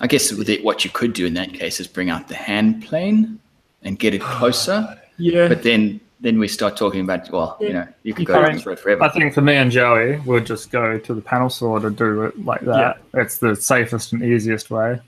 I 0.00 0.06
guess 0.06 0.32
with 0.32 0.48
it, 0.48 0.64
what 0.64 0.84
you 0.84 0.90
could 0.90 1.12
do 1.12 1.26
in 1.26 1.34
that 1.34 1.52
case 1.52 1.78
is 1.80 1.86
bring 1.86 2.08
out 2.10 2.28
the 2.28 2.34
hand 2.34 2.82
plane 2.84 3.38
and 3.82 3.98
get 3.98 4.14
it 4.14 4.20
closer. 4.38 4.98
yeah. 5.18 5.48
But 5.48 5.62
then 5.62 6.00
then 6.22 6.38
we 6.38 6.48
start 6.48 6.76
talking 6.76 7.00
about 7.02 7.30
well, 7.30 7.56
you 7.60 7.72
know, 7.74 7.86
you 8.02 8.12
could 8.14 8.26
go 8.26 8.34
I 8.34 8.36
down 8.36 8.44
mean, 8.48 8.56
this 8.56 8.66
road 8.66 8.78
forever. 8.78 9.02
I 9.04 9.08
think 9.10 9.32
for 9.34 9.40
me 9.42 9.54
and 9.56 9.70
Joey, 9.70 10.18
we'll 10.26 10.44
just 10.44 10.70
go 10.70 10.98
to 10.98 11.14
the 11.14 11.20
panel 11.22 11.48
saw 11.50 11.78
to 11.78 11.90
do 11.90 12.24
it 12.24 12.44
like 12.44 12.60
that. 12.62 12.98
It's 13.14 13.38
the 13.38 13.54
safest 13.56 14.12
and 14.12 14.22
easiest 14.22 14.70
way. 14.70 15.00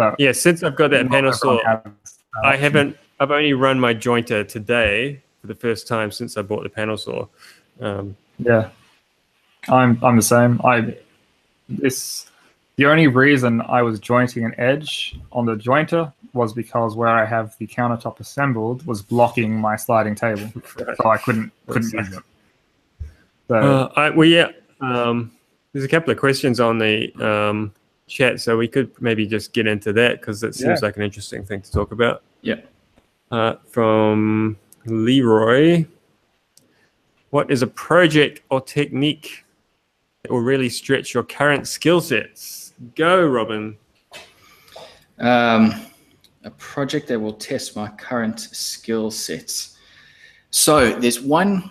Yeah. 0.00 0.10
But 0.10 0.20
yeah, 0.20 0.32
since 0.32 0.62
I've 0.62 0.76
got 0.76 0.90
that 0.90 1.08
panel 1.08 1.32
saw 1.32 1.58
that 1.64 1.86
I 2.44 2.56
haven't. 2.56 2.96
I've 3.18 3.30
only 3.30 3.52
run 3.52 3.78
my 3.78 3.92
jointer 3.92 4.48
today 4.48 5.20
for 5.42 5.46
the 5.46 5.54
first 5.54 5.86
time 5.86 6.10
since 6.10 6.38
I 6.38 6.42
bought 6.42 6.62
the 6.62 6.70
panel 6.70 6.96
saw. 6.96 7.26
Um, 7.80 8.16
Yeah, 8.38 8.70
I'm 9.68 10.02
I'm 10.02 10.16
the 10.16 10.22
same. 10.22 10.60
I 10.64 10.96
this 11.68 12.26
the 12.76 12.86
only 12.86 13.08
reason 13.08 13.60
I 13.60 13.82
was 13.82 14.00
jointing 14.00 14.44
an 14.44 14.54
edge 14.58 15.14
on 15.32 15.44
the 15.44 15.54
jointer 15.54 16.12
was 16.32 16.54
because 16.54 16.96
where 16.96 17.08
I 17.08 17.26
have 17.26 17.54
the 17.58 17.66
countertop 17.66 18.20
assembled 18.20 18.86
was 18.86 19.02
blocking 19.02 19.54
my 19.60 19.76
sliding 19.76 20.14
table, 20.14 20.50
so 20.76 21.10
I 21.10 21.18
couldn't 21.18 21.52
couldn't 21.66 21.92
use 21.92 22.16
it. 22.16 22.22
So 23.48 23.56
uh, 23.56 23.92
I, 23.96 24.10
well, 24.10 24.28
yeah. 24.28 24.48
Um, 24.80 25.32
there's 25.72 25.84
a 25.84 25.88
couple 25.88 26.10
of 26.10 26.18
questions 26.18 26.58
on 26.58 26.78
the 26.78 27.12
um, 27.22 27.72
chat, 28.10 28.40
so 28.40 28.56
we 28.58 28.68
could 28.68 28.90
maybe 29.00 29.26
just 29.26 29.52
get 29.52 29.66
into 29.66 29.92
that 29.94 30.20
because 30.20 30.42
it 30.42 30.54
seems 30.54 30.80
Yeah. 30.80 30.86
like 30.86 30.96
an 30.96 31.02
interesting 31.02 31.44
thing 31.44 31.62
to 31.62 31.70
talk 31.72 31.92
about. 31.92 32.22
yeah. 32.42 32.56
Uh, 33.30 33.54
from 33.68 34.56
Leroy, 34.86 35.86
what 37.30 37.48
is 37.48 37.62
a 37.62 37.66
project 37.68 38.40
or 38.50 38.60
technique 38.60 39.44
that 40.22 40.32
will 40.32 40.40
really 40.40 40.68
stretch 40.68 41.14
your 41.14 41.22
current 41.22 41.68
skill 41.68 42.00
sets? 42.00 42.72
Go, 42.96 43.24
Robin. 43.24 43.76
Um, 45.20 45.72
a 46.42 46.50
project 46.50 47.06
that 47.08 47.20
will 47.20 47.34
test 47.34 47.76
my 47.76 47.88
current 47.88 48.40
skill 48.40 49.12
sets. 49.12 49.76
So 50.50 50.98
there's 50.98 51.20
one, 51.20 51.70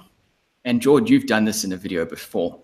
and 0.64 0.82
George, 0.82 1.10
you've 1.10 1.26
done 1.28 1.44
this 1.44 1.66
in 1.66 1.74
a 1.74 1.78
video 1.78 2.06
before. 2.06 2.58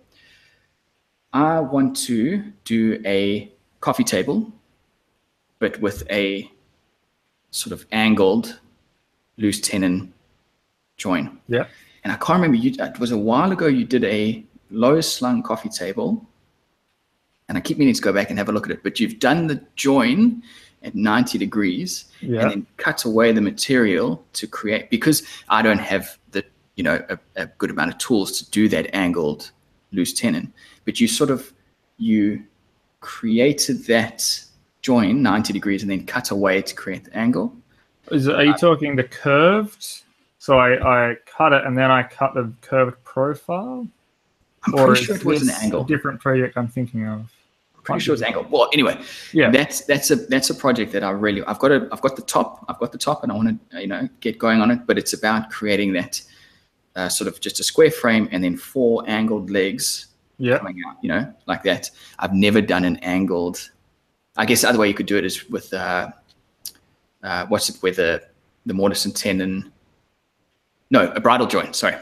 I 1.34 1.60
want 1.60 1.98
to 2.06 2.54
do 2.64 3.02
a 3.04 3.52
coffee 3.86 4.04
table, 4.04 4.52
but 5.60 5.80
with 5.80 6.00
a 6.10 6.50
sort 7.52 7.72
of 7.72 7.86
angled 7.92 8.60
loose 9.38 9.62
tenon 9.62 10.12
join. 10.98 11.40
yeah, 11.48 11.68
And 12.04 12.12
I 12.12 12.16
can't 12.16 12.38
remember, 12.42 12.58
you, 12.58 12.74
uh, 12.82 12.86
it 12.86 13.00
was 13.00 13.12
a 13.12 13.18
while 13.18 13.52
ago 13.52 13.68
you 13.68 13.86
did 13.86 14.04
a 14.06 14.44
low 14.72 15.02
slung 15.02 15.44
coffee 15.44 15.70
table. 15.70 16.26
And 17.48 17.60
I 17.60 17.62
keep 17.62 17.78
meaning 17.78 17.94
to 17.94 18.02
go 18.02 18.12
back 18.12 18.32
and 18.32 18.40
have 18.40 18.50
a 18.50 18.52
look 18.52 18.66
at 18.66 18.72
it, 18.72 18.82
but 18.82 19.00
you've 19.00 19.20
done 19.20 19.46
the 19.46 19.62
join 19.76 20.42
at 20.82 20.96
90 20.96 21.38
degrees 21.38 22.06
yeah, 22.22 22.42
and 22.42 22.50
then 22.50 22.68
cut 22.78 23.06
away 23.06 23.32
the 23.34 23.42
material 23.42 24.26
to 24.34 24.48
create 24.48 24.90
because 24.90 25.22
I 25.48 25.62
don't 25.62 25.84
have 25.92 26.18
the 26.32 26.44
you 26.76 26.84
know 26.84 27.04
a, 27.10 27.18
a 27.36 27.46
good 27.60 27.72
amount 27.72 27.92
of 27.92 27.98
tools 27.98 28.40
to 28.40 28.50
do 28.52 28.68
that 28.70 28.94
angled 28.94 29.52
loose 29.92 30.14
tenon. 30.14 30.54
But 30.86 31.00
you 31.00 31.08
sort 31.08 31.30
of 31.30 31.54
you 31.98 32.44
created 33.06 33.86
that 33.86 34.44
join 34.82 35.22
90 35.22 35.54
degrees 35.54 35.84
and 35.84 35.92
then 35.92 36.06
cut 36.06 36.32
away 36.32 36.62
to 36.64 36.74
create 36.76 37.04
the 37.06 37.16
angle. 37.16 37.56
Is 38.12 38.28
are 38.28 38.44
you 38.44 38.54
talking 38.56 38.96
the 38.96 39.04
curved? 39.04 40.02
So 40.40 40.58
I 40.60 40.70
I 41.12 41.16
cut 41.26 41.54
it 41.54 41.64
and 41.66 41.78
then 41.78 41.92
I 41.92 42.04
cut 42.04 42.34
the 42.34 42.52
curved 42.62 43.02
profile. 43.04 43.88
I'm 44.66 44.74
Or 44.74 44.88
pretty 44.88 45.04
sure 45.06 45.16
it 45.16 45.24
was 45.26 45.44
an 45.48 45.56
angle. 45.64 45.84
a 45.84 45.88
different 45.88 46.20
project 46.20 46.58
I'm 46.58 46.68
thinking 46.68 47.08
of? 47.08 47.32
Pretty 47.84 48.00
sure 48.02 48.16
it's 48.16 48.24
angle. 48.24 48.48
Well, 48.50 48.68
anyway, 48.74 49.00
Yeah, 49.32 49.52
that's 49.52 49.82
that's 49.82 50.10
a 50.10 50.16
that's 50.16 50.50
a 50.50 50.56
project 50.56 50.92
that 50.94 51.04
I 51.04 51.12
really 51.12 51.44
I've 51.44 51.60
got 51.60 51.72
a 51.72 51.88
I've 51.92 52.02
got 52.02 52.16
the 52.16 52.24
top 52.24 52.66
I've 52.68 52.80
got 52.80 52.92
the 52.92 52.98
top 52.98 53.22
and 53.24 53.32
I 53.32 53.36
want 53.36 53.48
to 53.72 53.82
you 53.82 53.88
know 53.88 54.10
get 54.22 54.40
going 54.40 54.60
on 54.62 54.72
it, 54.72 54.80
but 54.88 54.98
it's 54.98 55.14
about 55.14 55.52
creating 55.52 55.94
that 55.94 56.22
uh, 56.96 57.10
sort 57.10 57.28
of 57.28 57.40
just 57.42 57.60
a 57.60 57.64
square 57.64 57.92
frame 57.92 58.28
and 58.32 58.44
then 58.44 58.58
four 58.58 59.04
angled 59.08 59.50
legs 59.52 60.08
yeah, 60.38 60.58
coming 60.58 60.82
out, 60.88 60.98
you 61.02 61.10
know, 61.10 61.34
like 61.48 61.64
that. 61.64 61.90
I've 62.20 62.34
never 62.34 62.62
done 62.62 62.84
an 62.86 62.98
angled. 62.98 63.72
I 64.38 64.46
guess 64.46 64.62
the 64.62 64.70
other 64.70 64.80
way 64.80 64.88
you 64.88 64.94
could 64.94 65.06
do 65.06 65.18
it 65.18 65.26
is 65.26 65.50
with 65.50 65.74
uh, 65.74 66.10
uh, 67.24 67.46
what's 67.48 67.70
it 67.70 67.82
with 67.82 67.98
the 67.98 68.22
the 68.66 68.74
mortise 68.74 69.06
and 69.06 69.16
tenon. 69.16 69.72
No, 70.92 71.10
a 71.12 71.20
bridle 71.20 71.48
joint. 71.48 71.76
Sorry, 71.76 71.96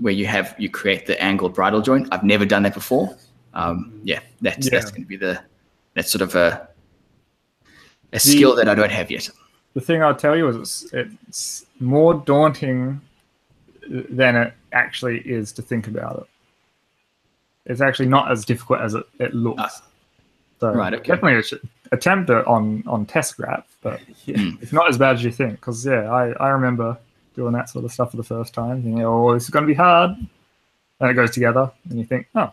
where 0.00 0.12
you 0.12 0.26
have 0.26 0.54
you 0.58 0.68
create 0.70 1.06
the 1.06 1.20
angled 1.22 1.54
bridle 1.54 1.80
joint. 1.82 2.08
I've 2.12 2.24
never 2.24 2.44
done 2.44 2.62
that 2.64 2.74
before. 2.74 3.16
Um, 3.54 4.00
yeah, 4.04 4.20
that's 4.40 4.66
Yeah. 4.66 4.78
that's 4.78 4.90
going 4.90 5.02
to 5.02 5.08
be 5.08 5.16
the 5.16 5.40
that's 5.94 6.10
sort 6.10 6.22
of 6.22 6.34
a 6.34 6.68
a 8.12 8.18
skill 8.20 8.54
that 8.56 8.68
I 8.68 8.74
don't 8.74 8.90
have 8.92 9.10
yet. 9.10 9.28
the 9.74 9.80
thing 9.80 10.02
I'll 10.02 10.14
tell 10.14 10.36
you 10.36 10.48
is 10.48 10.56
it's, 10.56 10.92
it's 10.92 11.66
more 11.80 12.14
daunting 12.14 13.00
than 13.88 14.36
it 14.36 14.52
actually 14.72 15.18
is 15.20 15.52
to 15.52 15.62
think 15.62 15.88
about 15.88 16.18
it. 16.20 16.26
It's 17.68 17.80
actually 17.80 18.08
not 18.08 18.30
as 18.30 18.44
difficult 18.44 18.80
as 18.80 18.94
it, 18.94 19.04
it 19.20 19.34
looks. 19.34 19.62
Ah. 19.62 19.82
so 20.60 20.72
Right, 20.72 20.94
okay. 20.94 21.14
definitely 21.14 21.42
should 21.42 21.68
attempt 21.92 22.30
it 22.30 22.46
on 22.46 22.82
on 22.86 23.06
test 23.06 23.36
graph, 23.36 23.66
but 23.82 24.00
yeah, 24.24 24.36
it's 24.60 24.72
not 24.72 24.88
as 24.88 24.98
bad 24.98 25.16
as 25.16 25.24
you 25.24 25.30
think. 25.30 25.52
Because 25.52 25.84
yeah, 25.86 26.10
I, 26.10 26.30
I 26.32 26.48
remember 26.48 26.98
doing 27.36 27.52
that 27.52 27.68
sort 27.68 27.84
of 27.84 27.92
stuff 27.92 28.10
for 28.10 28.16
the 28.16 28.24
first 28.24 28.52
time, 28.52 28.82
thinking, 28.82 29.04
oh, 29.04 29.32
this 29.32 29.44
is 29.44 29.50
going 29.50 29.64
to 29.64 29.68
be 29.68 29.74
hard. 29.74 30.10
And 31.00 31.10
it 31.10 31.14
goes 31.14 31.30
together, 31.30 31.70
and 31.88 31.98
you 31.98 32.04
think, 32.04 32.26
oh, 32.34 32.52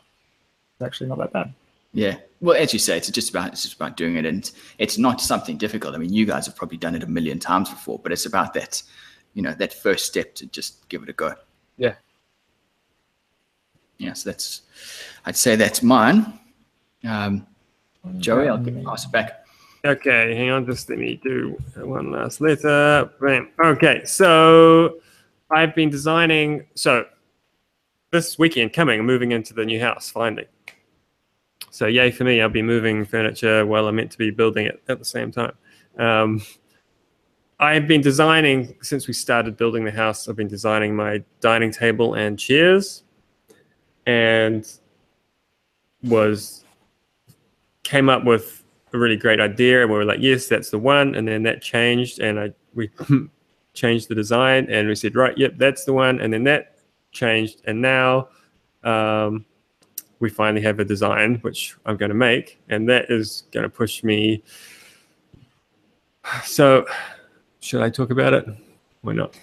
it's 0.73 0.85
actually 0.85 1.09
not 1.09 1.17
that 1.17 1.33
bad. 1.33 1.51
Yeah. 1.93 2.17
Well, 2.41 2.55
as 2.55 2.73
you 2.73 2.79
say, 2.79 2.97
it's 2.97 3.09
just 3.09 3.29
about 3.31 3.53
it's 3.53 3.63
just 3.63 3.75
about 3.75 3.97
doing 3.97 4.17
it, 4.17 4.25
and 4.25 4.51
it's 4.77 4.97
not 4.97 5.21
something 5.21 5.57
difficult. 5.57 5.95
I 5.95 5.97
mean, 5.97 6.13
you 6.13 6.25
guys 6.25 6.45
have 6.45 6.55
probably 6.55 6.77
done 6.77 6.93
it 6.93 7.01
a 7.01 7.07
million 7.07 7.39
times 7.39 7.69
before, 7.69 7.97
but 7.97 8.11
it's 8.11 8.25
about 8.25 8.53
that, 8.53 8.83
you 9.33 9.41
know, 9.41 9.53
that 9.53 9.73
first 9.73 10.05
step 10.05 10.35
to 10.35 10.45
just 10.45 10.87
give 10.89 11.01
it 11.01 11.09
a 11.09 11.13
go. 11.13 11.33
Yeah. 11.77 11.95
Yeah. 13.97 14.13
So 14.13 14.29
that's, 14.29 14.61
I'd 15.25 15.35
say 15.35 15.55
that's 15.55 15.81
mine. 15.81 16.39
Um, 17.07 17.47
Joey, 18.17 18.47
I'll 18.47 18.57
give, 18.57 18.83
pass 18.83 19.05
it 19.05 19.11
back. 19.11 19.45
Okay, 19.85 20.35
hang 20.35 20.49
on, 20.49 20.65
just 20.65 20.89
let 20.89 20.97
me 20.97 21.19
do 21.23 21.55
one 21.75 22.11
last 22.11 22.41
letter. 22.41 23.07
Bam. 23.21 23.49
Okay, 23.63 24.03
so 24.03 24.97
I've 25.51 25.75
been 25.75 25.91
designing. 25.91 26.65
So 26.73 27.05
this 28.11 28.39
weekend 28.39 28.73
coming, 28.73 28.99
I'm 28.99 29.05
moving 29.05 29.31
into 29.31 29.53
the 29.53 29.63
new 29.63 29.79
house 29.79 30.09
finally. 30.09 30.47
So 31.69 31.85
yay 31.85 32.09
for 32.09 32.23
me! 32.23 32.41
I'll 32.41 32.49
be 32.49 32.63
moving 32.63 33.05
furniture 33.05 33.63
while 33.65 33.87
I'm 33.87 33.97
meant 33.97 34.11
to 34.11 34.17
be 34.17 34.31
building 34.31 34.65
it 34.65 34.81
at 34.87 34.97
the 34.97 35.05
same 35.05 35.31
time. 35.31 35.53
Um, 35.99 36.41
I've 37.59 37.87
been 37.87 38.01
designing 38.01 38.75
since 38.81 39.07
we 39.07 39.13
started 39.13 39.55
building 39.55 39.85
the 39.85 39.91
house. 39.91 40.27
I've 40.27 40.35
been 40.35 40.47
designing 40.47 40.95
my 40.95 41.23
dining 41.41 41.71
table 41.71 42.15
and 42.15 42.39
chairs, 42.39 43.03
and 44.05 44.79
was 46.03 46.63
came 47.83 48.09
up 48.09 48.23
with 48.23 48.63
a 48.93 48.97
really 48.97 49.17
great 49.17 49.39
idea 49.39 49.81
and 49.81 49.91
we 49.91 49.97
were 49.97 50.05
like 50.05 50.19
yes 50.21 50.47
that's 50.47 50.69
the 50.69 50.79
one 50.79 51.15
and 51.15 51.27
then 51.27 51.43
that 51.43 51.61
changed 51.61 52.19
and 52.19 52.39
i 52.39 52.51
we 52.73 52.89
changed 53.73 54.07
the 54.07 54.15
design 54.15 54.67
and 54.69 54.87
we 54.87 54.95
said 54.95 55.15
right 55.15 55.37
yep 55.37 55.53
that's 55.57 55.85
the 55.85 55.93
one 55.93 56.19
and 56.19 56.33
then 56.33 56.43
that 56.43 56.77
changed 57.11 57.61
and 57.65 57.81
now 57.81 58.27
um, 58.83 59.45
we 60.19 60.29
finally 60.29 60.61
have 60.61 60.79
a 60.79 60.85
design 60.85 61.35
which 61.41 61.75
i'm 61.85 61.97
going 61.97 62.09
to 62.09 62.15
make 62.15 62.59
and 62.69 62.87
that 62.87 63.09
is 63.09 63.43
going 63.51 63.63
to 63.63 63.69
push 63.69 64.03
me. 64.03 64.43
So 66.43 66.85
should 67.59 67.81
i 67.81 67.89
talk 67.89 68.11
about 68.11 68.33
it? 68.33 68.45
Why 69.01 69.13
not? 69.13 69.37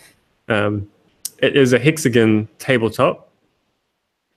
Um, 0.48 0.90
it 1.38 1.56
is 1.56 1.72
a 1.72 1.78
hexagon 1.78 2.48
tabletop 2.58 3.31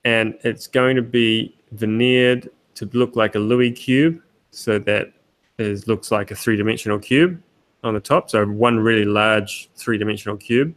and 0.06 0.38
it's 0.44 0.68
going 0.68 0.94
to 0.94 1.02
be 1.02 1.52
veneered 1.72 2.48
to 2.76 2.88
look 2.92 3.16
like 3.16 3.34
a 3.34 3.40
Louis 3.40 3.72
cube, 3.72 4.22
so 4.52 4.78
that 4.78 5.12
it 5.58 5.88
looks 5.88 6.12
like 6.12 6.30
a 6.30 6.36
three-dimensional 6.36 7.00
cube 7.00 7.42
on 7.82 7.94
the 7.94 8.00
top. 8.00 8.30
So 8.30 8.46
one 8.46 8.78
really 8.78 9.04
large 9.04 9.68
three-dimensional 9.74 10.36
cube 10.36 10.74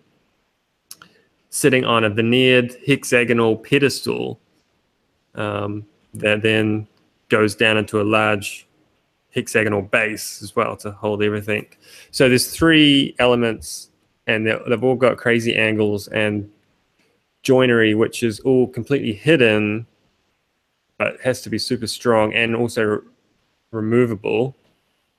sitting 1.49 1.85
on 1.85 2.03
a 2.03 2.09
veneered 2.09 2.75
hexagonal 2.85 3.55
pedestal 3.55 4.39
um, 5.35 5.85
that 6.13 6.41
then 6.41 6.87
goes 7.29 7.55
down 7.55 7.77
into 7.77 8.01
a 8.01 8.03
large 8.03 8.67
hexagonal 9.31 9.81
base 9.81 10.41
as 10.41 10.55
well 10.55 10.75
to 10.77 10.91
hold 10.91 11.21
everything. 11.21 11.67
So 12.11 12.29
there's 12.29 12.47
three 12.55 13.15
elements, 13.19 13.91
and 14.25 14.47
they've 14.47 14.83
all 14.83 14.95
got 14.95 15.17
crazy 15.17 15.55
angles 15.55 16.07
and 16.07 16.49
joinery, 17.41 17.95
which 17.95 18.23
is 18.23 18.39
all 18.41 18.67
completely 18.67 19.13
hidden 19.13 19.87
but 20.97 21.19
has 21.21 21.41
to 21.41 21.49
be 21.49 21.57
super 21.57 21.87
strong 21.87 22.33
and 22.33 22.55
also 22.55 22.83
re- 22.83 22.99
removable 23.71 24.55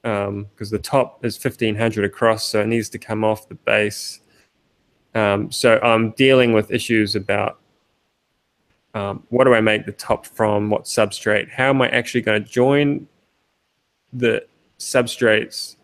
because 0.03 0.71
the 0.71 0.79
top 0.79 1.25
is 1.25 1.43
1500 1.43 2.05
across, 2.05 2.47
so 2.47 2.61
it 2.61 2.67
needs 2.67 2.89
to 2.89 2.99
come 2.99 3.25
off 3.25 3.49
the 3.49 3.55
base. 3.55 4.21
Um, 5.15 5.51
so 5.51 5.79
I'm 5.83 6.13
dealing 6.13 6.53
with 6.53 6.71
issues 6.71 7.17
about 7.17 7.59
um, 8.95 9.25
what 9.29 9.45
do 9.45 9.55
I 9.55 9.61
make 9.61 9.87
the 9.87 9.93
top 9.93 10.27
from, 10.27 10.71
what 10.71 10.85
substrate, 10.85 11.51
how 11.51 11.71
am 11.71 11.83
I 11.83 11.89
actually 11.91 12.23
going 12.23 12.43
to 12.43 12.49
join 12.49 13.07
the 14.13 14.45
substrates 14.79 15.77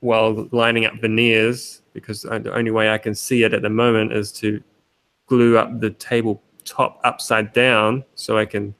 while 0.00 0.48
lining 0.52 0.86
up 0.86 0.94
veneers 0.94 1.82
because 1.92 2.22
the 2.22 2.52
only 2.54 2.70
way 2.70 2.90
I 2.90 2.98
can 2.98 3.14
see 3.14 3.42
it 3.42 3.52
at 3.52 3.62
the 3.62 3.70
moment 3.70 4.12
is 4.12 4.32
to 4.32 4.62
glue 5.28 5.56
up 5.56 5.80
the 5.80 5.90
table 5.90 6.42
top 6.64 7.00
upside 7.04 7.52
down 7.52 8.04
so 8.14 8.36
I 8.36 8.44
can 8.44 8.74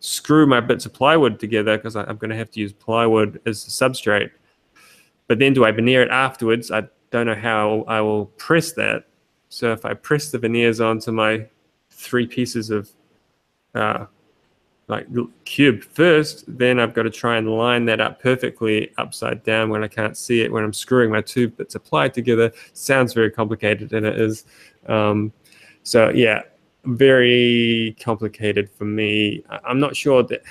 screw 0.00 0.46
my 0.46 0.60
bits 0.60 0.86
of 0.86 0.92
plywood 0.92 1.40
together 1.40 1.76
because 1.76 1.96
I'm 1.96 2.16
going 2.16 2.30
to 2.30 2.36
have 2.36 2.50
to 2.52 2.60
use 2.60 2.72
plywood 2.72 3.40
as 3.46 3.64
the 3.64 3.70
substrate. 3.70 4.30
But 5.26 5.38
then 5.38 5.52
do 5.52 5.64
I 5.64 5.72
veneer 5.72 6.02
it 6.02 6.10
afterwards? 6.10 6.70
I 6.70 6.88
don't 7.10 7.26
know 7.26 7.34
how 7.34 7.84
I 7.88 8.00
will 8.00 8.26
press 8.26 8.72
that. 8.72 9.04
So 9.48 9.72
if 9.72 9.84
I 9.84 9.94
press 9.94 10.30
the 10.30 10.38
veneers 10.38 10.80
onto 10.80 11.10
my 11.10 11.46
three 11.90 12.26
pieces 12.26 12.70
of 12.70 12.90
uh, 13.74 14.06
like 14.88 15.06
cube 15.44 15.84
first, 15.84 16.44
then 16.46 16.78
I've 16.80 16.94
got 16.94 17.02
to 17.02 17.10
try 17.10 17.36
and 17.36 17.50
line 17.50 17.84
that 17.86 18.00
up 18.00 18.22
perfectly 18.22 18.92
upside 18.96 19.42
down 19.42 19.68
when 19.68 19.84
I 19.84 19.88
can't 19.88 20.16
see 20.16 20.40
it 20.40 20.50
when 20.50 20.64
I'm 20.64 20.72
screwing 20.72 21.10
my 21.10 21.20
two 21.20 21.48
bits 21.48 21.74
of 21.74 21.84
ply 21.84 22.08
together. 22.08 22.52
Sounds 22.72 23.12
very 23.12 23.30
complicated, 23.30 23.92
and 23.92 24.06
it 24.06 24.18
is. 24.18 24.44
Um, 24.86 25.32
so 25.82 26.10
yeah, 26.10 26.42
very 26.84 27.96
complicated 28.00 28.70
for 28.70 28.84
me. 28.84 29.42
I- 29.50 29.60
I'm 29.64 29.80
not 29.80 29.96
sure 29.96 30.22
that 30.24 30.42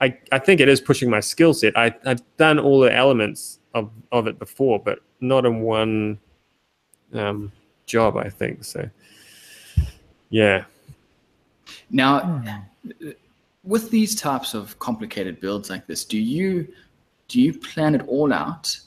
I, 0.00 0.18
I 0.32 0.38
think 0.38 0.60
it 0.60 0.68
is 0.68 0.80
pushing 0.80 1.08
my 1.08 1.20
skill 1.20 1.54
set. 1.54 1.76
I, 1.76 1.94
I've 2.04 2.22
done 2.36 2.58
all 2.58 2.80
the 2.80 2.94
elements 2.94 3.60
of, 3.74 3.90
of 4.12 4.26
it 4.26 4.38
before, 4.38 4.78
but 4.78 5.00
not 5.20 5.46
in 5.46 5.60
one 5.60 6.18
um, 7.14 7.50
job, 7.86 8.16
I 8.16 8.28
think. 8.28 8.64
So, 8.64 8.88
yeah. 10.28 10.64
Now, 11.90 12.42
with 13.64 13.90
these 13.90 14.14
types 14.14 14.54
of 14.54 14.78
complicated 14.78 15.40
builds 15.40 15.70
like 15.70 15.86
this, 15.86 16.04
do 16.04 16.18
you 16.18 16.68
do 17.28 17.40
you 17.40 17.52
plan 17.52 17.94
it 17.94 18.06
all 18.06 18.32
out 18.32 18.78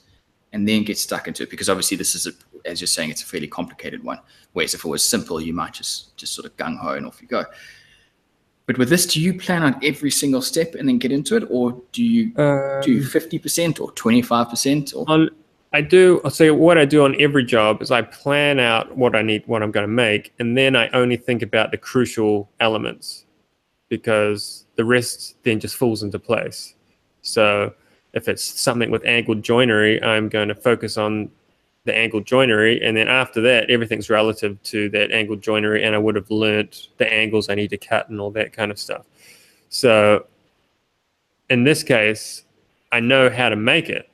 and 0.54 0.68
then 0.68 0.84
get 0.84 0.98
stuck 0.98 1.28
into 1.28 1.44
it? 1.44 1.50
Because 1.50 1.70
obviously, 1.70 1.98
this 1.98 2.16
is 2.16 2.28
a, 2.28 2.32
as 2.66 2.82
you're 2.82 2.88
saying, 2.88 3.10
it's 3.10 3.22
a 3.22 3.26
fairly 3.26 3.48
complicated 3.48 4.04
one. 4.04 4.20
Whereas 4.54 4.74
if 4.74 4.86
it 4.86 4.88
was 4.88 5.04
simple, 5.04 5.40
you 5.40 5.54
might 5.54 5.74
just 5.74 6.16
just 6.18 6.34
sort 6.34 6.46
of 6.46 6.56
gung 6.58 6.78
ho 6.78 6.94
and 6.94 7.06
off 7.06 7.22
you 7.22 7.28
go. 7.28 7.46
But 8.66 8.78
with 8.78 8.90
this, 8.90 9.08
do 9.08 9.20
you 9.20 9.34
plan 9.34 9.64
out 9.64 9.84
every 9.84 10.12
single 10.12 10.44
step 10.44 10.76
and 10.76 10.88
then 10.88 11.00
get 11.00 11.12
into 11.12 11.36
it, 11.36 11.44
or 11.50 11.82
do 11.92 12.04
you 12.04 12.36
um, 12.38 12.82
do 12.82 13.04
fifty 13.04 13.40
percent 13.40 13.80
or 13.80 13.92
twenty 13.94 14.22
five 14.22 14.50
percent? 14.50 14.94
Or 14.96 15.30
I 15.72 15.82
do 15.82 16.20
I'll 16.24 16.32
say 16.32 16.50
what 16.52 16.78
I 16.78 16.86
do 16.86 17.04
on 17.04 17.20
every 17.22 17.44
job 17.44 17.82
is 17.82 17.92
I 17.92 18.02
plan 18.02 18.60
out 18.60 18.98
what 18.98 19.16
I 19.16 19.22
need 19.22 19.44
what 19.46 19.62
I'm 19.62 19.72
going 19.72 19.84
to 19.84 19.94
make 19.94 20.34
and 20.40 20.58
then 20.58 20.76
I 20.76 20.90
only 20.90 21.16
think 21.16 21.44
about 21.44 21.70
the 21.70 21.78
crucial 21.78 22.50
elements 22.60 23.26
because 23.88 24.66
the 24.76 24.86
rest 24.86 25.36
then 25.44 25.60
just 25.60 25.76
falls 25.76 26.02
into 26.02 26.18
place. 26.18 26.76
So 27.22 27.74
if 28.14 28.28
it's 28.28 28.44
something 28.44 28.90
with 28.90 29.06
angled 29.06 29.44
joinery, 29.44 30.02
I'm 30.02 30.30
going 30.30 30.48
to 30.48 30.56
focus 30.56 30.98
on 30.98 31.30
the 31.86 31.96
angled 31.96 32.26
joinery 32.26 32.82
and 32.84 32.96
then 32.96 33.08
after 33.08 33.42
that 33.42 33.70
everything's 33.70 34.10
relative 34.10 34.62
to 34.64 34.90
that 34.90 35.12
angled 35.12 35.42
joinery 35.42 35.84
and 35.84 35.96
I 35.96 35.98
would 35.98 36.16
have 36.16 36.30
learnt 36.30 36.90
the 36.98 37.12
angles 37.12 37.50
I 37.50 37.56
need 37.56 37.70
to 37.70 37.78
cut 37.78 38.10
and 38.10 38.20
all 38.20 38.32
that 38.32 38.54
kind 38.54 38.70
of 38.72 38.78
stuff. 38.78 39.06
So 39.70 40.26
in 41.50 41.64
this 41.64 41.84
case, 41.84 42.44
I 42.92 43.00
know 43.00 43.30
how 43.30 43.50
to 43.50 43.56
make 43.56 43.90
it. 43.90 44.10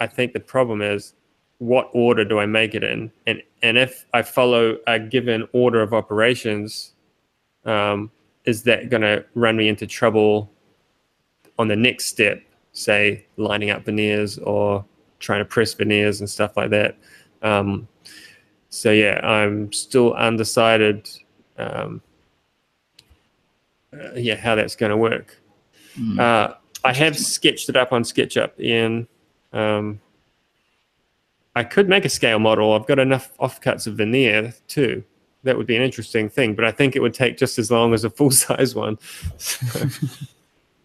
I 0.00 0.06
think 0.06 0.32
the 0.32 0.40
problem 0.40 0.82
is 0.82 1.14
what 1.58 1.88
order 1.92 2.24
do 2.24 2.38
I 2.38 2.46
make 2.46 2.74
it 2.74 2.84
in? 2.84 3.10
And 3.26 3.42
and 3.62 3.78
if 3.78 4.04
I 4.12 4.22
follow 4.22 4.78
a 4.86 4.98
given 4.98 5.48
order 5.52 5.80
of 5.80 5.94
operations, 5.94 6.92
um, 7.64 8.10
is 8.44 8.62
that 8.64 8.90
going 8.90 9.02
to 9.02 9.24
run 9.34 9.56
me 9.56 9.68
into 9.68 9.86
trouble 9.86 10.50
on 11.58 11.68
the 11.68 11.76
next 11.76 12.06
step? 12.06 12.42
Say 12.72 13.24
lining 13.36 13.70
up 13.70 13.84
veneers 13.84 14.38
or 14.38 14.84
trying 15.24 15.40
to 15.40 15.44
press 15.44 15.74
veneers 15.74 16.20
and 16.20 16.28
stuff 16.28 16.56
like 16.56 16.70
that. 16.70 16.96
Um, 17.42 17.88
so 18.68 18.90
yeah, 18.90 19.20
I'm 19.26 19.72
still 19.72 20.14
undecided. 20.14 21.08
Um, 21.58 22.00
uh, 23.92 24.14
yeah, 24.14 24.36
how 24.36 24.54
that's 24.54 24.76
going 24.76 24.90
to 24.90 24.96
work. 24.96 25.40
Hmm. 25.94 26.20
Uh, 26.20 26.48
I 26.84 26.92
have 26.92 27.18
sketched 27.18 27.68
it 27.68 27.76
up 27.76 27.92
on 27.92 28.02
SketchUp 28.02 28.58
in. 28.58 29.06
Um, 29.52 30.00
I 31.56 31.64
could 31.64 31.88
make 31.88 32.04
a 32.04 32.08
scale 32.08 32.38
model. 32.38 32.72
I've 32.72 32.86
got 32.86 32.98
enough 32.98 33.36
offcuts 33.38 33.86
of 33.86 33.94
veneer 33.94 34.52
too, 34.66 35.04
that 35.44 35.56
would 35.56 35.66
be 35.66 35.76
an 35.76 35.82
interesting 35.82 36.28
thing. 36.28 36.54
But 36.54 36.64
I 36.64 36.72
think 36.72 36.96
it 36.96 37.00
would 37.00 37.14
take 37.14 37.38
just 37.38 37.58
as 37.58 37.70
long 37.70 37.94
as 37.94 38.04
a 38.04 38.10
full 38.10 38.30
size 38.44 38.74
one. 38.74 38.98
So, 39.38 39.88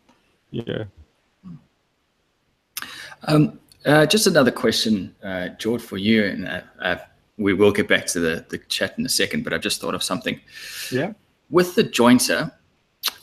yeah. 0.51 0.83
Um, 3.23 3.59
uh, 3.85 4.05
just 4.05 4.27
another 4.27 4.51
question, 4.51 5.15
uh, 5.23 5.49
George, 5.49 5.81
for 5.81 5.97
you, 5.97 6.25
and 6.25 6.47
uh, 6.47 6.61
uh, 6.81 6.97
we 7.37 7.53
will 7.53 7.71
get 7.71 7.87
back 7.87 8.05
to 8.07 8.19
the, 8.19 8.45
the 8.49 8.57
chat 8.57 8.97
in 8.97 9.05
a 9.05 9.09
second. 9.09 9.43
But 9.43 9.53
I've 9.53 9.61
just 9.61 9.79
thought 9.81 9.95
of 9.95 10.03
something. 10.03 10.39
Yeah. 10.91 11.13
With 11.49 11.75
the 11.75 11.83
jointer, 11.83 12.51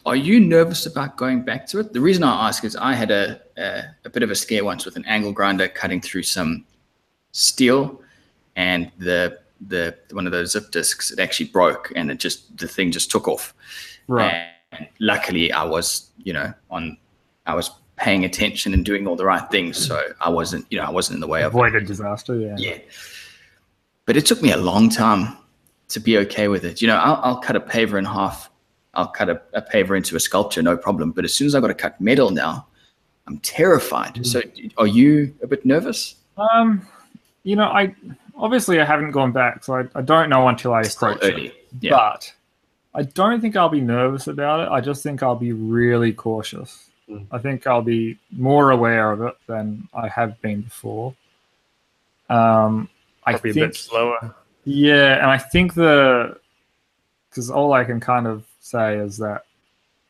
are 0.04 0.16
you 0.16 0.40
nervous 0.40 0.86
about 0.86 1.16
going 1.16 1.42
back 1.42 1.66
to 1.68 1.80
it? 1.80 1.92
The 1.92 2.00
reason 2.00 2.24
I 2.24 2.48
ask 2.48 2.64
is 2.64 2.76
I 2.76 2.94
had 2.94 3.10
a, 3.10 3.40
a, 3.56 3.84
a 4.04 4.10
bit 4.10 4.22
of 4.22 4.30
a 4.30 4.34
scare 4.34 4.64
once 4.64 4.84
with 4.84 4.96
an 4.96 5.04
angle 5.04 5.32
grinder 5.32 5.68
cutting 5.68 6.00
through 6.00 6.22
some 6.22 6.64
steel, 7.32 8.00
and 8.56 8.90
the 8.98 9.38
the 9.68 9.96
one 10.12 10.26
of 10.26 10.32
those 10.32 10.52
zip 10.52 10.70
discs 10.70 11.10
it 11.10 11.18
actually 11.18 11.48
broke, 11.48 11.92
and 11.94 12.10
it 12.10 12.18
just 12.18 12.56
the 12.56 12.68
thing 12.68 12.90
just 12.90 13.10
took 13.10 13.28
off. 13.28 13.54
Right. 14.08 14.48
And 14.72 14.88
luckily, 15.00 15.52
I 15.52 15.64
was 15.64 16.10
you 16.18 16.32
know 16.32 16.52
on 16.70 16.96
I 17.46 17.54
was 17.54 17.70
paying 17.96 18.24
attention 18.24 18.74
and 18.74 18.84
doing 18.84 19.06
all 19.06 19.16
the 19.16 19.24
right 19.24 19.50
things, 19.50 19.76
so 19.76 20.00
I 20.20 20.28
wasn't 20.28 20.66
you 20.70 20.78
know 20.78 20.84
I 20.84 20.90
wasn't 20.90 21.16
in 21.16 21.20
the 21.20 21.26
way 21.26 21.42
of. 21.42 21.52
Avoided 21.52 21.86
disaster. 21.86 22.36
Yeah. 22.36 22.54
Yeah. 22.58 22.78
But 24.04 24.16
it 24.16 24.24
took 24.26 24.40
me 24.42 24.52
a 24.52 24.56
long 24.56 24.88
time 24.88 25.36
to 25.88 26.00
be 26.00 26.18
okay 26.18 26.48
with 26.48 26.64
it. 26.64 26.80
You 26.80 26.88
know, 26.88 26.96
I'll, 26.96 27.20
I'll 27.22 27.38
cut 27.38 27.56
a 27.56 27.60
paver 27.60 27.98
in 27.98 28.04
half. 28.04 28.50
I'll 28.94 29.08
cut 29.08 29.28
a, 29.28 29.40
a 29.52 29.62
paver 29.62 29.96
into 29.96 30.16
a 30.16 30.20
sculpture, 30.20 30.62
no 30.62 30.76
problem. 30.76 31.12
But 31.12 31.24
as 31.24 31.34
soon 31.34 31.46
as 31.46 31.54
I 31.54 31.60
got 31.60 31.68
to 31.68 31.74
cut 31.74 32.00
metal 32.00 32.30
now, 32.30 32.66
I'm 33.26 33.38
terrified. 33.40 34.24
So 34.26 34.42
are 34.78 34.86
you 34.86 35.34
a 35.42 35.46
bit 35.46 35.66
nervous? 35.66 36.14
Um, 36.36 36.86
you 37.42 37.56
know, 37.56 37.64
I 37.64 37.94
obviously 38.36 38.80
I 38.80 38.84
haven't 38.84 39.10
gone 39.10 39.32
back, 39.32 39.64
so 39.64 39.74
I, 39.74 39.84
I 39.94 40.02
don't 40.02 40.30
know 40.30 40.48
until 40.48 40.72
I 40.72 40.82
approach 40.82 41.22
it. 41.22 41.54
Yeah. 41.80 41.90
But 41.90 42.32
I 42.94 43.02
don't 43.02 43.40
think 43.40 43.56
I'll 43.56 43.68
be 43.68 43.80
nervous 43.80 44.26
about 44.26 44.60
it. 44.60 44.68
I 44.70 44.80
just 44.80 45.02
think 45.02 45.22
I'll 45.22 45.36
be 45.36 45.52
really 45.52 46.12
cautious. 46.12 46.88
Mm. 47.10 47.26
I 47.30 47.38
think 47.38 47.66
I'll 47.66 47.82
be 47.82 48.18
more 48.32 48.70
aware 48.70 49.12
of 49.12 49.22
it 49.22 49.34
than 49.46 49.88
I 49.94 50.08
have 50.08 50.40
been 50.42 50.62
before. 50.62 51.14
Um, 52.28 52.88
I 53.24 53.32
Probably 53.32 53.50
a 53.50 53.54
bit 53.54 53.76
slower. 53.76 54.34
yeah, 54.64 55.16
and 55.16 55.26
I 55.30 55.38
think 55.38 55.74
the 55.74 56.38
because 57.30 57.50
all 57.50 57.72
I 57.72 57.84
can 57.84 58.00
kind 58.00 58.26
of 58.26 58.44
say 58.60 58.96
is 58.98 59.18
that 59.18 59.44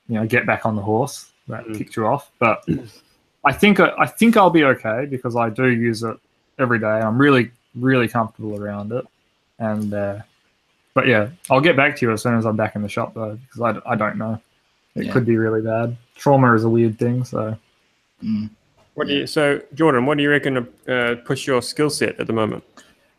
you 0.08 0.14
know 0.14 0.26
get 0.26 0.46
back 0.46 0.64
on 0.64 0.76
the 0.76 0.82
horse 0.82 1.30
that 1.48 1.64
Mm. 1.66 1.76
kicked 1.78 1.96
you 1.96 2.06
off, 2.06 2.30
but 2.38 2.64
I 3.44 3.52
think 3.52 3.80
I 3.80 4.06
think 4.06 4.36
I'll 4.36 4.50
be 4.50 4.64
okay 4.64 5.06
because 5.06 5.36
I 5.36 5.50
do 5.50 5.66
use 5.68 6.02
it 6.02 6.16
every 6.58 6.78
day. 6.78 6.86
I'm 6.86 7.18
really 7.18 7.50
really 7.74 8.08
comfortable 8.08 8.60
around 8.62 8.92
it, 8.92 9.04
and 9.58 9.92
uh, 9.92 10.18
but 10.94 11.06
yeah, 11.06 11.28
I'll 11.50 11.60
get 11.60 11.76
back 11.76 11.96
to 11.96 12.06
you 12.06 12.12
as 12.12 12.22
soon 12.22 12.38
as 12.38 12.46
I'm 12.46 12.56
back 12.56 12.74
in 12.76 12.82
the 12.82 12.88
shop 12.88 13.12
though 13.14 13.36
because 13.36 13.60
I, 13.86 13.92
I 13.92 13.94
don't 13.96 14.16
know. 14.16 14.40
It 14.94 15.06
Yeah. 15.06 15.12
could 15.12 15.26
be 15.26 15.36
really 15.36 15.60
bad. 15.60 15.94
Trauma 16.16 16.54
is 16.54 16.64
a 16.64 16.68
weird 16.68 16.98
thing, 16.98 17.24
so 17.24 17.56
Mm. 18.24 18.48
What 18.94 19.08
do 19.08 19.12
you, 19.14 19.26
so, 19.26 19.60
Jordan, 19.74 20.06
what 20.06 20.16
do 20.16 20.22
you 20.22 20.30
reckon 20.30 20.54
to 20.86 20.94
uh, 20.94 21.14
push 21.16 21.46
your 21.46 21.60
skill 21.60 21.90
set 21.90 22.18
at 22.18 22.26
the 22.26 22.32
moment? 22.32 22.64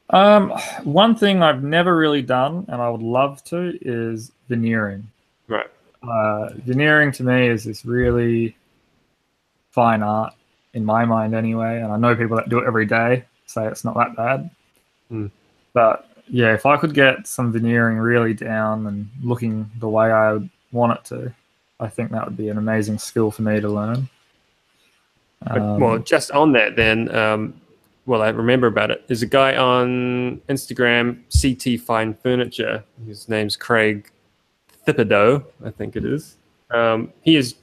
um, 0.09 0.49
one 0.83 1.13
thing 1.15 1.43
I've 1.43 1.61
never 1.63 1.95
really 1.95 2.21
done 2.23 2.65
and 2.69 2.81
I 2.81 2.89
would 2.89 3.01
love 3.03 3.43
to 3.45 3.77
is 3.81 4.31
veneering. 4.49 5.05
Right. 5.47 5.67
uh, 6.01 6.49
veneering 6.65 7.11
to 7.13 7.23
me 7.23 7.47
is 7.47 7.63
this 7.65 7.85
really 7.85 8.55
fine 9.71 10.01
art 10.01 10.33
in 10.73 10.83
my 10.83 11.05
mind 11.05 11.35
anyway 11.35 11.79
and 11.81 11.91
i 11.91 11.97
know 11.97 12.15
people 12.15 12.35
that 12.37 12.49
do 12.49 12.59
it 12.59 12.65
every 12.65 12.85
day 12.85 13.23
say 13.45 13.67
it's 13.67 13.83
not 13.85 13.95
that 13.95 14.15
bad 14.15 14.49
Hmm. 15.09 15.27
but 15.73 16.09
yeah 16.27 16.53
if 16.53 16.65
i 16.65 16.75
could 16.77 16.93
get 16.93 17.25
some 17.27 17.51
veneering 17.51 17.97
really 17.97 18.33
down 18.33 18.87
and 18.87 19.07
looking 19.23 19.69
the 19.79 19.87
way 19.87 20.11
i 20.11 20.33
would 20.33 20.49
want 20.71 20.97
it 20.99 21.05
to 21.05 21.33
i 21.80 21.88
think 21.88 22.11
that 22.11 22.25
would 22.25 22.38
be 22.38 22.49
an 22.49 22.57
amazing 22.57 22.97
skill 22.97 23.32
for 23.32 23.41
me 23.43 23.59
to 23.59 23.69
learn 23.69 24.07
Um, 25.45 25.80
well, 25.80 25.99
just 25.99 26.32
on 26.32 26.51
that, 26.53 26.75
then, 26.75 27.13
um, 27.15 27.53
well, 28.07 28.23
I 28.23 28.30
remember 28.30 28.65
about 28.65 28.89
it. 28.89 29.07
There's 29.07 29.21
a 29.21 29.28
guy 29.28 29.55
on 29.55 30.41
Instagram, 30.49 31.19
CT 31.30 31.80
Fine 31.80 32.15
Furniture. 32.15 32.84
His 33.05 33.30
name's 33.30 33.55
Craig 33.55 34.09
Thibodeau, 34.88 35.43
I 35.63 35.69
think 35.69 35.95
it 35.95 36.05
is. 36.05 36.38
Um, 36.71 37.13
he 37.21 37.36
is 37.36 37.53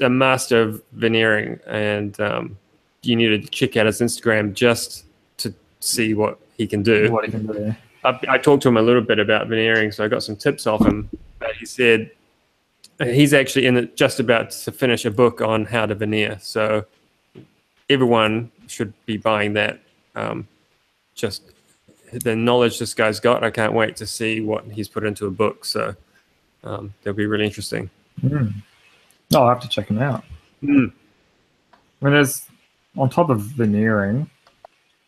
a 0.00 0.10
master 0.10 0.60
of 0.60 0.82
veneering, 0.92 1.60
and 1.68 2.18
um, 2.20 2.58
you 3.02 3.14
need 3.14 3.28
to 3.42 3.48
check 3.48 3.76
out 3.76 3.86
his 3.86 4.00
Instagram 4.00 4.52
just 4.52 5.04
to 5.38 5.54
see 5.78 6.14
what 6.14 6.40
he 6.56 6.66
can 6.66 6.82
do. 6.82 7.12
what 7.12 7.24
he 7.24 7.30
can 7.30 7.46
do 7.46 7.74
I, 8.04 8.18
I 8.28 8.38
talked 8.38 8.62
to 8.64 8.68
him 8.68 8.76
a 8.76 8.82
little 8.82 9.02
bit 9.02 9.20
about 9.20 9.46
veneering, 9.46 9.92
so 9.92 10.04
I 10.04 10.08
got 10.08 10.24
some 10.24 10.34
tips 10.36 10.66
off 10.66 10.84
him. 10.84 11.08
But 11.38 11.54
he 11.54 11.64
said 11.66 12.10
he's 13.04 13.32
actually 13.34 13.66
in 13.66 13.76
it, 13.76 13.96
just 13.96 14.20
about 14.20 14.50
to 14.50 14.72
finish 14.72 15.04
a 15.04 15.10
book 15.10 15.40
on 15.40 15.64
how 15.64 15.86
to 15.86 15.94
veneer. 15.94 16.38
So 16.40 16.84
everyone 17.88 18.50
should 18.66 18.92
be 19.06 19.16
buying 19.16 19.54
that. 19.54 19.80
Um, 20.14 20.46
just 21.14 21.42
the 22.12 22.36
knowledge 22.36 22.78
this 22.78 22.94
guy's 22.94 23.20
got, 23.20 23.42
I 23.42 23.50
can't 23.50 23.72
wait 23.72 23.96
to 23.96 24.06
see 24.06 24.40
what 24.40 24.64
he's 24.64 24.88
put 24.88 25.04
into 25.04 25.26
a 25.26 25.30
book. 25.30 25.64
So 25.64 25.94
um, 26.64 26.92
that'll 27.02 27.16
be 27.16 27.26
really 27.26 27.46
interesting. 27.46 27.90
Hmm. 28.20 28.48
i'll 29.34 29.48
have 29.48 29.60
to 29.60 29.68
check 29.68 29.88
him 29.88 29.98
out 29.98 30.22
Mm. 30.62 30.92
I 31.72 32.04
mean, 32.04 32.14
there's 32.14 32.46
on 32.96 33.10
top 33.10 33.30
of 33.30 33.40
veneering, 33.40 34.28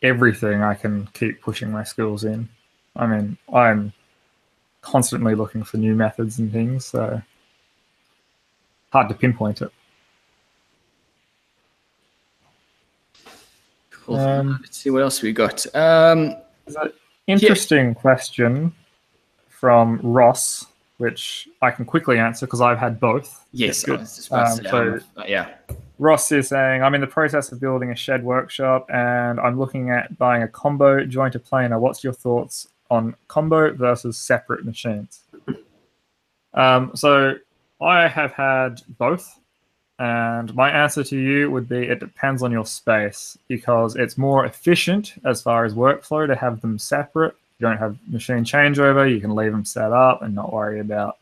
everything 0.01 0.61
I 0.61 0.73
can 0.73 1.07
keep 1.13 1.41
pushing 1.41 1.71
my 1.71 1.83
skills 1.83 2.23
in. 2.23 2.49
I 2.95 3.07
mean, 3.07 3.37
I'm 3.53 3.93
constantly 4.81 5.35
looking 5.35 5.63
for 5.63 5.77
new 5.77 5.95
methods 5.95 6.39
and 6.39 6.51
things, 6.51 6.85
so 6.85 7.21
hard 8.95 9.09
to 9.09 9.13
pinpoint 9.13 9.61
it. 9.61 9.69
Cool. 13.91 14.15
Um, 14.15 14.59
Let's 14.61 14.77
see 14.77 14.89
what 14.89 15.01
else 15.01 15.21
we 15.21 15.33
got. 15.33 15.65
Um, 15.75 16.35
There's 16.65 16.77
an 16.77 16.93
interesting 17.27 17.93
question 17.93 18.71
from 19.49 19.99
Ross, 20.01 20.65
which 20.97 21.49
I 21.61 21.71
can 21.71 21.83
quickly 21.83 22.17
answer 22.19 22.45
because 22.45 22.61
I've 22.61 22.77
had 22.77 23.01
both. 23.01 23.45
yes, 23.51 23.83
good. 23.83 23.99
was 23.99 24.15
just 24.15 24.27
about 24.29 24.63
to 24.63 24.77
Um, 24.77 24.99
so- 25.17 25.25
yeah. 25.27 25.55
Ross 25.99 26.31
is 26.31 26.47
saying, 26.49 26.81
I'm 26.83 26.93
in 26.95 27.01
the 27.01 27.07
process 27.07 27.51
of 27.51 27.59
building 27.59 27.91
a 27.91 27.95
shed 27.95 28.23
workshop 28.23 28.89
and 28.89 29.39
I'm 29.41 29.57
looking 29.59 29.89
at 29.89 30.17
buying 30.17 30.43
a 30.43 30.47
combo 30.47 31.05
jointer 31.05 31.43
planer. 31.43 31.79
What's 31.79 32.01
your 32.03 32.13
thoughts 32.13 32.67
on 32.89 33.15
combo 33.27 33.73
versus 33.73 34.17
separate 34.17 34.63
machines? 34.65 35.21
Um, 36.53 36.91
so 36.95 37.35
I 37.81 38.07
have 38.07 38.33
had 38.33 38.81
both. 38.97 39.39
And 39.97 40.53
my 40.55 40.69
answer 40.69 41.03
to 41.05 41.17
you 41.17 41.49
would 41.51 41.69
be 41.69 41.83
it 41.83 41.99
depends 41.99 42.43
on 42.43 42.51
your 42.51 42.65
space 42.65 43.37
because 43.47 43.95
it's 43.95 44.17
more 44.17 44.45
efficient 44.45 45.13
as 45.23 45.41
far 45.41 45.63
as 45.63 45.73
workflow 45.73 46.27
to 46.27 46.35
have 46.35 46.59
them 46.61 46.77
separate. 46.77 47.35
You 47.59 47.67
don't 47.67 47.77
have 47.77 47.97
machine 48.07 48.43
changeover, 48.43 49.09
you 49.09 49.21
can 49.21 49.35
leave 49.35 49.53
them 49.53 49.63
set 49.63 49.93
up 49.93 50.21
and 50.21 50.35
not 50.35 50.51
worry 50.51 50.81
about 50.81 51.17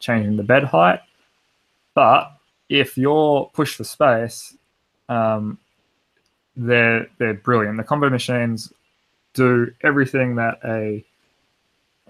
changing 0.00 0.36
the 0.36 0.42
bed 0.42 0.64
height. 0.64 1.00
But 1.94 2.30
if 2.68 2.98
you're 2.98 3.50
pushed 3.54 3.76
for 3.76 3.84
space, 3.84 4.54
um, 5.08 5.58
they're 6.56 7.06
they're 7.18 7.34
brilliant. 7.34 7.78
The 7.78 7.84
combo 7.84 8.10
machines 8.10 8.70
do 9.32 9.72
everything 9.82 10.34
that 10.36 10.58
a 10.64 11.04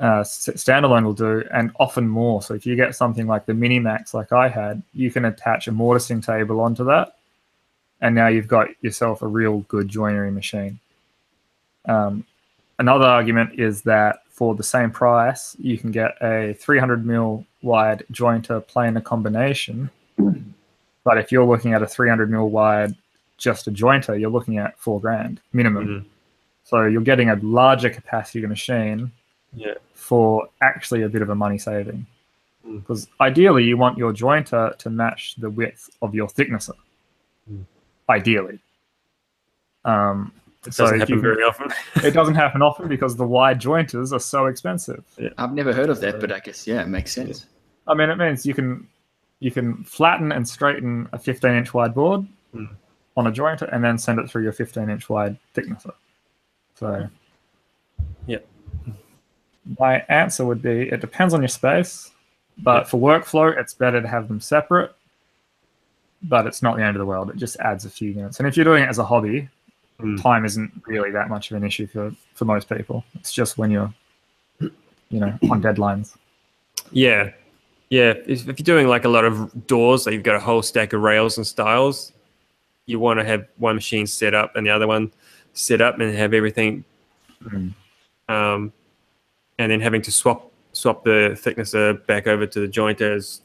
uh, 0.01 0.23
standalone 0.23 1.05
will 1.05 1.13
do, 1.13 1.45
and 1.53 1.71
often 1.79 2.09
more. 2.09 2.41
So 2.41 2.55
if 2.55 2.65
you 2.65 2.75
get 2.75 2.95
something 2.95 3.27
like 3.27 3.45
the 3.45 3.53
Minimax, 3.53 4.15
like 4.15 4.33
I 4.33 4.49
had, 4.49 4.83
you 4.95 5.11
can 5.11 5.27
attach 5.27 5.69
a 5.69 5.73
mortising 5.73 6.23
table 6.23 6.61
onto 6.61 6.85
that, 6.85 7.17
and 8.01 8.15
now 8.15 8.29
you've 8.29 8.49
got 8.49 8.69
yourself 8.83 9.21
a 9.21 9.27
real 9.27 9.61
good 9.69 9.89
joinery 9.89 10.31
machine. 10.31 10.79
Um, 11.85 12.25
another 12.79 13.05
argument 13.05 13.61
is 13.61 13.83
that 13.83 14.23
for 14.31 14.55
the 14.55 14.63
same 14.63 14.91
price, 14.91 15.55
you 15.59 15.77
can 15.77 15.91
get 15.91 16.17
a 16.23 16.55
300 16.55 17.05
mil 17.05 17.45
wide 17.61 18.05
jointer 18.11 18.67
planer 18.67 19.03
combination. 19.03 19.91
But 21.05 21.19
if 21.19 21.31
you're 21.31 21.45
looking 21.45 21.75
at 21.75 21.83
a 21.83 21.87
300 21.87 22.31
mil 22.31 22.49
wide 22.49 22.95
just 23.37 23.67
a 23.67 23.71
jointer, 23.71 24.19
you're 24.19 24.31
looking 24.31 24.57
at 24.57 24.79
four 24.79 24.99
grand 24.99 25.41
minimum. 25.53 25.87
Mhm. 25.87 26.05
So 26.65 26.85
you're 26.85 27.03
getting 27.03 27.29
a 27.29 27.37
larger 27.37 27.91
capacity 27.91 28.47
machine 28.47 29.11
Yeah. 29.53 29.75
for 29.95 30.49
actually 30.63 31.03
a 31.03 31.09
bit 31.09 31.23
of 31.23 31.31
a 31.31 31.35
money 31.35 31.59
saving. 31.59 32.07
Mm. 32.67 32.81
Because 32.81 33.09
ideally, 33.21 33.65
you 33.65 33.77
want 33.77 33.99
your 33.99 34.13
jointer 34.13 34.77
to 34.79 34.91
match 34.91 35.35
the 35.37 35.51
width 35.51 35.91
of 36.03 36.15
your 36.15 36.29
thicknesser. 36.29 36.75
Mm. 37.51 37.65
Ideally. 38.09 38.59
Um, 39.85 40.33
It 40.67 40.75
So 40.75 40.85
doesn't 40.85 40.97
if 40.97 41.01
happen 41.01 41.15
can- 41.17 41.23
very 41.23 41.43
often. 41.43 41.71
it 42.05 42.11
doesn't 42.13 42.35
happen 42.35 42.61
often 42.63 42.87
because 42.89 43.17
the 43.17 43.27
wide 43.27 43.59
jointers 43.61 44.13
are 44.13 44.21
so 44.21 44.47
expensive. 44.47 45.03
I've 45.39 45.55
never 45.55 45.73
heard 45.73 45.89
of 45.89 46.01
that, 46.03 46.21
but 46.21 46.31
I 46.33 46.39
guess, 46.41 46.67
yeah, 46.67 46.83
it 46.83 46.89
makes 46.89 47.13
sense. 47.13 47.47
I 47.89 47.95
mean, 47.95 48.11
it 48.11 48.17
means 48.17 48.45
you 48.45 48.53
can 48.55 48.87
you 49.41 49.51
can 49.51 49.83
flatten 49.85 50.33
and 50.33 50.47
straighten 50.47 51.09
a 51.13 51.19
15 51.19 51.51
inch 51.53 51.73
wide 51.73 51.95
board 51.95 52.27
Mm. 52.55 52.69
on 53.17 53.27
a 53.27 53.33
jointer 53.33 53.73
and 53.73 53.83
then 53.83 53.97
send 53.97 54.19
it 54.21 54.29
through 54.29 54.43
your 54.43 54.53
15 54.53 54.91
inch 54.91 55.09
wide 55.09 55.39
thicknesser. 55.55 55.95
So 56.75 57.09
Yeah. 58.27 58.39
My 59.79 60.01
answer 60.09 60.45
would 60.45 60.63
be 60.63 60.89
it 60.91 61.01
depends 61.01 61.35
on 61.35 61.41
your 61.41 61.49
space, 61.49 62.11
but 62.59 62.89
for 62.89 62.99
workflow, 63.01 63.57
it's 63.57 63.75
better 63.75 64.01
to 64.03 64.09
have 64.09 64.29
them 64.29 64.41
separate. 64.41 64.95
But 66.23 66.47
it's 66.47 66.63
not 66.63 66.77
the 66.77 66.83
end 66.85 66.97
of 66.97 67.01
the 67.01 67.07
world. 67.07 67.31
It 67.31 67.37
just 67.37 67.57
adds 67.61 67.85
a 67.87 67.91
few 67.91 68.13
minutes. 68.15 68.39
And 68.41 68.47
if 68.49 68.57
you're 68.57 68.65
doing 68.65 68.83
it 68.83 68.89
as 68.89 68.99
a 68.99 69.05
hobby, 69.05 69.49
Mm. 70.01 70.21
time 70.23 70.47
isn't 70.47 70.73
really 70.87 71.11
that 71.11 71.29
much 71.29 71.51
of 71.51 71.59
an 71.59 71.65
issue 71.65 71.87
for 71.87 72.11
for 72.35 72.47
most 72.47 72.71
people. 72.71 73.05
It's 73.17 73.33
just 73.33 73.59
when 73.59 73.71
you're, 73.71 73.93
you 74.61 74.71
know, 75.21 75.39
on 75.51 75.63
deadlines. 75.63 76.17
Yeah, 76.91 77.33
yeah. 77.91 78.15
If, 78.27 78.49
if 78.49 78.59
you're 78.59 78.65
doing 78.65 78.89
like 78.89 79.05
a 79.05 79.11
lot 79.11 79.27
of 79.27 79.67
doors, 79.67 80.07
like 80.07 80.15
you've 80.15 80.23
got 80.23 80.37
a 80.37 80.41
whole 80.41 80.63
stack 80.63 80.95
of 80.95 81.03
rails 81.03 81.37
and 81.37 81.47
styles, 81.47 82.13
you 82.87 82.99
want 82.99 83.21
to 83.21 83.25
have 83.27 83.47
one 83.59 83.75
machine 83.75 84.07
set 84.07 84.33
up 84.33 84.57
and 84.57 84.67
the 84.67 84.71
other 84.71 84.87
one 84.87 85.13
set 85.53 85.83
up 85.83 86.01
and 86.01 86.15
have 86.17 86.33
everything, 86.33 86.83
Mm. 87.45 87.75
um, 88.29 88.73
and 89.61 89.71
then 89.71 89.81
having 89.81 90.01
to 90.03 90.11
swap 90.11 90.51
swap 90.73 91.05
the 91.05 91.37
thicknesser 91.39 91.95
back 92.07 92.27
over 92.27 92.47
to 92.47 92.61
the 92.61 92.69
jointers 92.69 93.43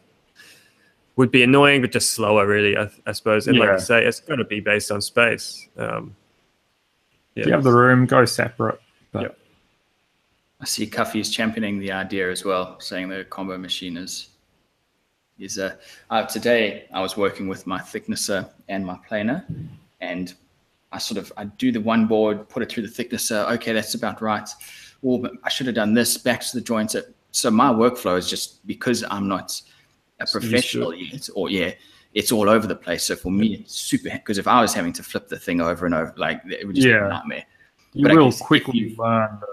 would 1.17 1.31
be 1.31 1.43
annoying, 1.43 1.81
but 1.81 1.91
just 1.91 2.11
slower, 2.11 2.47
really. 2.47 2.77
I, 2.77 2.89
I 3.05 3.11
suppose. 3.11 3.47
And 3.47 3.57
like 3.57 3.69
I 3.69 3.77
say, 3.77 4.05
it's 4.05 4.19
got 4.21 4.35
to 4.35 4.45
be 4.45 4.59
based 4.59 4.91
on 4.91 5.01
space. 5.01 5.67
Um, 5.77 6.15
yeah. 7.35 7.41
If 7.41 7.47
you 7.47 7.53
have 7.53 7.63
the 7.63 7.71
room, 7.71 8.05
go 8.05 8.25
separate. 8.25 8.79
But 9.11 9.21
Yep. 9.23 9.37
I 10.61 10.65
see 10.65 10.87
Cuffy 10.87 11.19
is 11.19 11.29
championing 11.29 11.79
the 11.79 11.91
idea 11.91 12.31
as 12.31 12.45
well, 12.45 12.79
saying 12.79 13.09
the 13.09 13.25
combo 13.25 13.57
machine 13.57 13.97
is 13.97 14.29
is 15.37 15.57
a. 15.57 15.77
Uh, 16.09 16.25
today 16.25 16.87
I 16.93 17.01
was 17.01 17.17
working 17.17 17.49
with 17.49 17.67
my 17.67 17.79
thicknesser 17.79 18.49
and 18.69 18.85
my 18.85 18.97
planer, 19.07 19.45
and 19.99 20.33
I 20.93 20.97
sort 20.97 21.17
of 21.17 21.31
I 21.35 21.45
do 21.45 21.73
the 21.73 21.81
one 21.81 22.07
board, 22.07 22.47
put 22.47 22.63
it 22.63 22.71
through 22.71 22.83
the 22.83 22.93
thicknesser. 22.93 23.45
Okay, 23.55 23.73
that's 23.73 23.95
about 23.95 24.21
right. 24.21 24.47
Oh, 25.03 25.17
well, 25.17 25.31
I 25.43 25.49
should 25.49 25.65
have 25.67 25.75
done 25.75 25.93
this 25.93 26.17
back 26.17 26.41
to 26.41 26.55
the 26.57 26.61
joints. 26.61 26.95
So 27.31 27.51
my 27.51 27.71
workflow 27.71 28.17
is 28.17 28.29
just 28.29 28.65
because 28.65 29.03
I'm 29.09 29.27
not 29.27 29.61
a 30.19 30.23
used 30.23 30.31
professional 30.33 30.93
yet, 30.95 31.27
or 31.35 31.49
yeah, 31.49 31.71
it's 32.13 32.31
all 32.31 32.49
over 32.49 32.65
the 32.65 32.75
place. 32.75 33.03
So 33.03 33.15
for 33.15 33.31
me, 33.31 33.55
it's 33.55 33.75
super. 33.75 34.09
Because 34.09 34.37
if 34.37 34.47
I 34.47 34.61
was 34.61 34.73
having 34.73 34.93
to 34.93 35.03
flip 35.03 35.27
the 35.27 35.37
thing 35.37 35.59
over 35.61 35.85
and 35.85 35.93
over, 35.93 36.13
like 36.17 36.41
it 36.49 36.65
would 36.65 36.75
just 36.75 36.85
be 36.85 36.91
Yeah. 36.91 37.05
a 37.07 37.09
nightmare. 37.09 37.43
you 37.93 38.03
But 38.07 38.15
will 38.15 38.31
quickly 38.31 38.79
you- 38.79 38.95
learn 38.97 39.29
to 39.39 39.45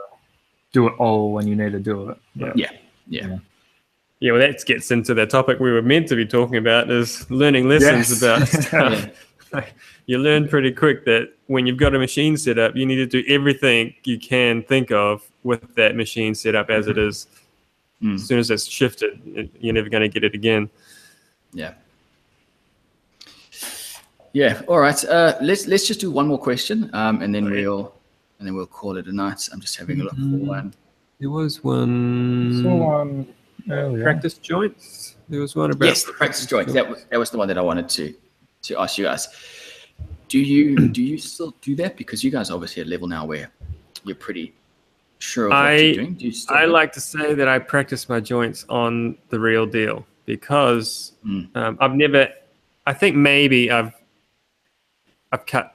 do 0.73 0.89
it 0.89 0.95
all 0.99 1.33
when 1.33 1.47
you 1.47 1.55
need 1.55 1.73
to 1.73 1.79
do 1.81 2.11
it. 2.11 2.19
But 2.37 2.57
Yeah, 2.57 2.71
yeah. 3.09 3.39
Yeah, 4.21 4.33
well, 4.33 4.41
that 4.41 4.65
gets 4.65 4.91
into 4.93 5.15
the 5.15 5.27
topic 5.27 5.59
we 5.59 5.73
were 5.73 5.83
meant 5.83 6.07
to 6.09 6.17
be 6.17 6.25
talking 6.25 6.57
about 6.57 6.89
is 6.91 7.29
learning 7.31 7.69
lessons 7.69 8.11
Yes. 8.11 8.23
about 8.23 8.49
stuff. 8.49 9.09
you 10.07 10.19
learn 10.19 10.49
pretty 10.49 10.73
quick 10.73 11.05
that 11.05 11.33
when 11.47 11.67
you've 11.67 11.77
got 11.79 11.95
a 11.95 11.99
machine 11.99 12.37
set 12.37 12.59
up, 12.59 12.75
you 12.77 12.87
need 12.87 12.97
to 12.97 13.07
do 13.07 13.23
everything 13.29 13.95
you 14.05 14.19
can 14.19 14.63
think 14.63 14.91
of 14.91 15.23
with 15.43 15.75
that 15.75 15.97
machine 15.97 16.35
set 16.35 16.55
up 16.55 16.71
as 16.71 16.87
it 16.87 16.97
is. 16.99 17.27
Mm. 18.03 18.15
As 18.17 18.25
soon 18.27 18.39
as 18.39 18.51
it's 18.51 18.67
shifted, 18.67 19.21
it- 19.37 19.51
you're 19.61 19.75
never 19.75 19.89
going 19.89 20.03
to 20.03 20.09
get 20.09 20.25
it 20.25 20.35
again. 20.35 20.69
Yeah. 21.53 21.75
Yeah. 24.33 24.63
All 24.67 24.79
right. 24.79 25.05
Uh, 25.05 25.37
let's 25.43 25.67
let's 25.67 25.87
just 25.87 26.01
do 26.01 26.11
one 26.11 26.27
more 26.27 26.39
question, 26.39 26.89
um, 26.95 27.21
and 27.21 27.35
then 27.35 27.47
Okay. 27.47 27.67
we'll 27.67 27.95
and 28.39 28.49
then 28.49 28.55
we'll 28.55 28.67
call 28.67 28.97
it 28.97 29.07
a 29.07 29.13
night. 29.13 29.49
I'm 29.53 29.61
just 29.61 29.77
having 29.77 30.01
a 30.01 30.05
look 30.05 30.15
Mhm. 30.15 30.41
for 30.41 30.47
one. 30.47 30.75
There 31.21 31.31
was 31.31 31.63
one 31.63 32.61
saw 32.63 32.77
one 33.03 33.27
earlier. 33.71 34.03
practice 34.03 34.35
joints. 34.35 35.17
There 35.29 35.41
was 35.41 35.55
one 35.55 35.71
about 35.71 35.87
Yes, 35.87 36.05
the 36.05 36.13
practice 36.13 36.47
joints. 36.47 36.73
That 36.73 36.89
was 36.89 37.05
that 37.11 37.19
was 37.19 37.31
the 37.31 37.37
one 37.39 37.49
that 37.49 37.59
I 37.59 37.61
wanted 37.61 37.89
to 37.91 38.15
to 38.63 38.81
ask 38.81 38.99
you 38.99 39.05
guys. 39.05 39.29
Do 40.29 40.39
you 40.39 40.89
do 40.89 41.03
you 41.03 41.19
still 41.19 41.55
do 41.61 41.75
that 41.77 41.97
because 41.97 42.25
you 42.25 42.31
guys 42.31 42.51
are 42.51 42.55
obviously 42.55 42.81
at 42.81 42.87
a 42.87 42.91
level 42.91 43.07
now 43.09 43.27
where 43.27 43.51
you're 44.05 44.17
pretty 44.17 44.55
sure 45.19 45.47
of 45.47 45.51
what 45.51 45.59
I- 45.59 45.77
you're 45.77 45.95
doing? 45.95 46.15
Do 46.15 46.25
you 46.27 46.33
still 46.33 46.57
I 46.57 46.63
do 46.63 46.71
it? 46.71 46.73
like 46.73 46.93
to 46.93 47.01
say 47.01 47.35
that 47.35 47.49
I 47.49 47.59
practice 47.59 48.09
my 48.09 48.21
joints 48.21 48.65
on 48.69 49.19
the 49.29 49.39
real 49.39 49.67
deal 49.67 50.07
because 50.27 51.13
Mm. 51.27 51.55
um, 51.57 51.77
I've 51.81 51.95
never. 51.95 52.29
I 52.87 52.93
think 52.93 53.15
maybe 53.17 53.71
I've 53.71 53.93
I've 55.33 55.47
cut 55.47 55.75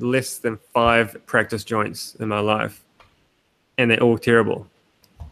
less 0.00 0.38
than 0.38 0.58
five 0.74 1.16
practice 1.26 1.64
joints 1.64 2.14
in 2.16 2.28
my 2.28 2.40
life, 2.40 2.84
and 3.78 3.90
they're 3.90 4.02
all 4.02 4.18
terrible 4.18 4.66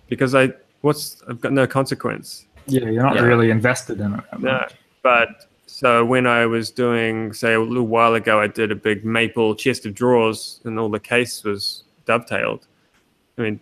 because 0.08 0.34
I 0.34 0.52
what's 0.82 1.22
I've 1.28 1.40
got 1.40 1.52
no 1.52 1.66
consequence. 1.66 2.46
Yeah, 2.66 2.88
you're 2.90 3.02
not 3.02 3.16
Yeah. 3.16 3.22
really 3.22 3.50
invested 3.50 4.00
in 4.00 4.14
it. 4.14 4.24
that 4.30 4.40
No, 4.40 4.52
much. 4.52 4.74
but 5.02 5.46
so 5.66 6.04
when 6.04 6.26
I 6.26 6.46
was 6.46 6.70
doing, 6.70 7.32
say, 7.32 7.54
a 7.54 7.60
little 7.60 7.86
while 7.86 8.14
ago, 8.14 8.40
I 8.40 8.46
did 8.46 8.70
a 8.70 8.76
big 8.76 9.04
maple 9.04 9.54
chest 9.54 9.84
of 9.84 9.94
drawers, 9.94 10.60
and 10.64 10.78
all 10.78 10.88
the 10.88 11.00
case 11.00 11.42
was 11.44 11.84
dovetailed. 12.06 12.66
I 13.36 13.42
mean, 13.42 13.60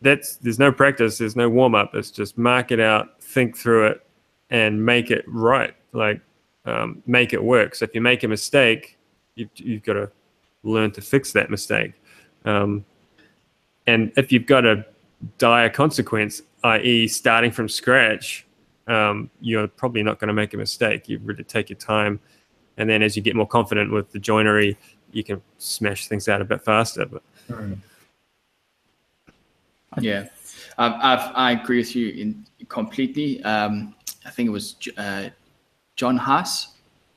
that's 0.00 0.36
there's 0.36 0.58
no 0.58 0.72
practice, 0.72 1.18
there's 1.18 1.36
no 1.36 1.48
warm 1.48 1.74
up. 1.74 1.94
It's 1.94 2.10
just 2.10 2.36
mark 2.36 2.72
it 2.72 2.80
out, 2.80 3.20
think 3.22 3.56
through 3.56 3.88
it, 3.88 4.06
and 4.50 4.84
make 4.84 5.10
it 5.10 5.24
right. 5.28 5.74
Like 5.92 6.20
um, 6.64 7.02
make 7.06 7.32
it 7.32 7.42
work. 7.42 7.74
So 7.74 7.84
if 7.84 7.94
you 7.94 8.00
make 8.00 8.24
a 8.24 8.28
mistake, 8.28 8.98
you've, 9.34 9.50
you've 9.54 9.82
got 9.82 9.94
to 9.94 10.10
learn 10.62 10.90
to 10.92 11.00
fix 11.00 11.32
that 11.32 11.50
mistake. 11.50 11.92
Um, 12.44 12.84
and 13.86 14.12
if 14.16 14.32
you've 14.32 14.46
got 14.46 14.64
a 14.64 14.84
dire 15.38 15.70
consequence, 15.70 16.42
i.e., 16.64 17.08
starting 17.08 17.52
from 17.52 17.68
scratch, 17.68 18.45
um, 18.86 19.30
you're 19.40 19.66
probably 19.68 20.02
not 20.02 20.18
going 20.18 20.28
to 20.28 20.34
make 20.34 20.54
a 20.54 20.56
mistake. 20.56 21.08
You 21.08 21.18
really 21.24 21.44
take 21.44 21.70
your 21.70 21.78
time, 21.78 22.20
and 22.76 22.88
then 22.88 23.02
as 23.02 23.16
you 23.16 23.22
get 23.22 23.34
more 23.36 23.46
confident 23.46 23.92
with 23.92 24.10
the 24.12 24.18
joinery, 24.18 24.76
you 25.12 25.24
can 25.24 25.40
smash 25.58 26.08
things 26.08 26.28
out 26.28 26.40
a 26.40 26.44
bit 26.44 26.62
faster. 26.64 27.06
But 27.06 27.22
Mm. 27.48 27.78
Yeah, 30.00 30.26
I've, 30.76 30.92
I've, 30.94 31.32
I 31.34 31.50
agree 31.52 31.78
with 31.78 31.94
you 31.96 32.08
in 32.10 32.46
completely. 32.68 33.42
Um, 33.44 33.94
I 34.26 34.30
think 34.30 34.48
it 34.48 34.50
was 34.52 34.76
uh, 34.98 35.30
John 35.94 36.16
Haas 36.16 36.74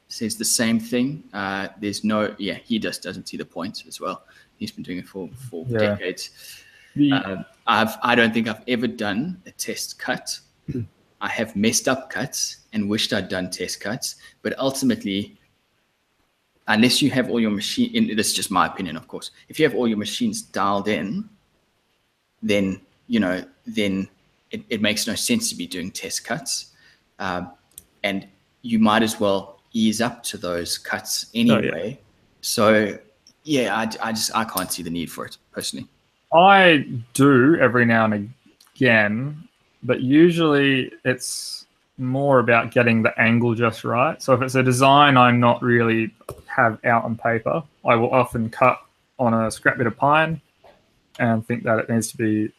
says 0.07 0.37
the 0.37 0.45
same 0.45 0.79
thing. 0.79 1.23
Uh, 1.33 1.67
there's 1.81 2.03
no, 2.03 2.33
yeah, 2.37 2.53
he 2.53 2.79
just 2.79 3.03
doesn't 3.03 3.27
see 3.27 3.37
the 3.37 3.43
point 3.45 3.83
as 3.87 3.99
well. 3.99 4.23
He's 4.57 4.71
been 4.71 4.83
doing 4.83 4.99
it 4.99 5.07
for 5.07 5.29
for 5.49 5.65
Yeah. 5.67 5.79
decades. 5.79 6.29
The- 6.95 7.11
Um, 7.13 7.45
I've 7.67 7.97
I 8.01 8.15
don't 8.15 8.33
think 8.33 8.47
I've 8.47 8.63
ever 8.67 8.87
done 8.87 9.41
a 9.45 9.51
test 9.51 9.99
cut. 9.99 10.39
I 11.21 11.27
have 11.29 11.55
messed 11.55 11.87
up 11.87 12.09
cuts 12.09 12.57
and 12.73 12.89
wished 12.89 13.13
I'd 13.13 13.29
done 13.29 13.49
test 13.49 13.81
cuts, 13.81 14.15
but 14.41 14.57
ultimately, 14.57 15.37
unless 16.67 17.01
you 17.01 17.09
have 17.11 17.29
all 17.29 17.39
your 17.39 17.51
machine, 17.51 17.91
and 17.95 18.17
this 18.17 18.27
is 18.27 18.33
just 18.33 18.51
my 18.51 18.67
opinion, 18.67 18.95
of 18.95 19.07
course. 19.07 19.31
If 19.49 19.59
you 19.59 19.65
have 19.65 19.75
all 19.75 19.87
your 19.87 19.97
machines 19.97 20.41
dialed 20.41 20.87
in, 20.87 21.27
then 22.41 22.79
you 23.07 23.19
know 23.19 23.43
then 23.65 24.07
it, 24.51 24.63
it 24.69 24.81
makes 24.81 25.07
no 25.07 25.15
sense 25.15 25.49
to 25.49 25.55
be 25.55 25.67
doing 25.67 25.91
test 25.91 26.23
cuts, 26.23 26.73
um, 27.19 27.51
and 28.03 28.27
you 28.61 28.79
might 28.79 29.03
as 29.03 29.19
well 29.19 29.59
ease 29.73 30.01
up 30.01 30.23
to 30.23 30.37
those 30.37 30.77
cuts 30.77 31.27
anyway. 31.33 31.99
So 32.41 32.97
yeah, 33.43 33.75
I, 33.75 33.81
I 34.01 34.11
just 34.11 34.35
I 34.35 34.45
can't 34.45 34.71
see 34.71 34.83
the 34.83 34.89
need 34.89 35.11
for 35.11 35.25
it 35.25 35.37
personally. 35.51 35.87
I 36.33 36.87
do 37.13 37.57
every 37.57 37.85
now 37.85 38.05
and 38.05 38.31
again, 38.75 39.48
but 39.83 40.01
usually 40.01 40.91
it's 41.05 41.65
more 41.97 42.39
about 42.39 42.71
getting 42.71 43.03
the 43.03 43.19
angle 43.19 43.53
just 43.53 43.83
right. 43.83 44.21
So 44.21 44.33
if 44.33 44.41
it's 44.41 44.55
a 44.55 44.63
design 44.63 45.17
I'm 45.17 45.39
not 45.39 45.61
really 45.61 46.11
have 46.47 46.83
out 46.85 47.03
on 47.03 47.15
paper, 47.17 47.61
I 47.85 47.95
will 47.95 48.11
often 48.11 48.49
cut 48.49 48.81
on 49.17 49.33
a 49.33 49.51
scrap 49.51 49.77
bit 49.77 49.87
of 49.87 49.97
pine 49.97 50.39
and 51.19 51.45
think 51.45 51.63
that 51.63 51.79
it 51.79 51.89
needs 51.89 52.09
to 52.11 52.17
be, 52.17 52.51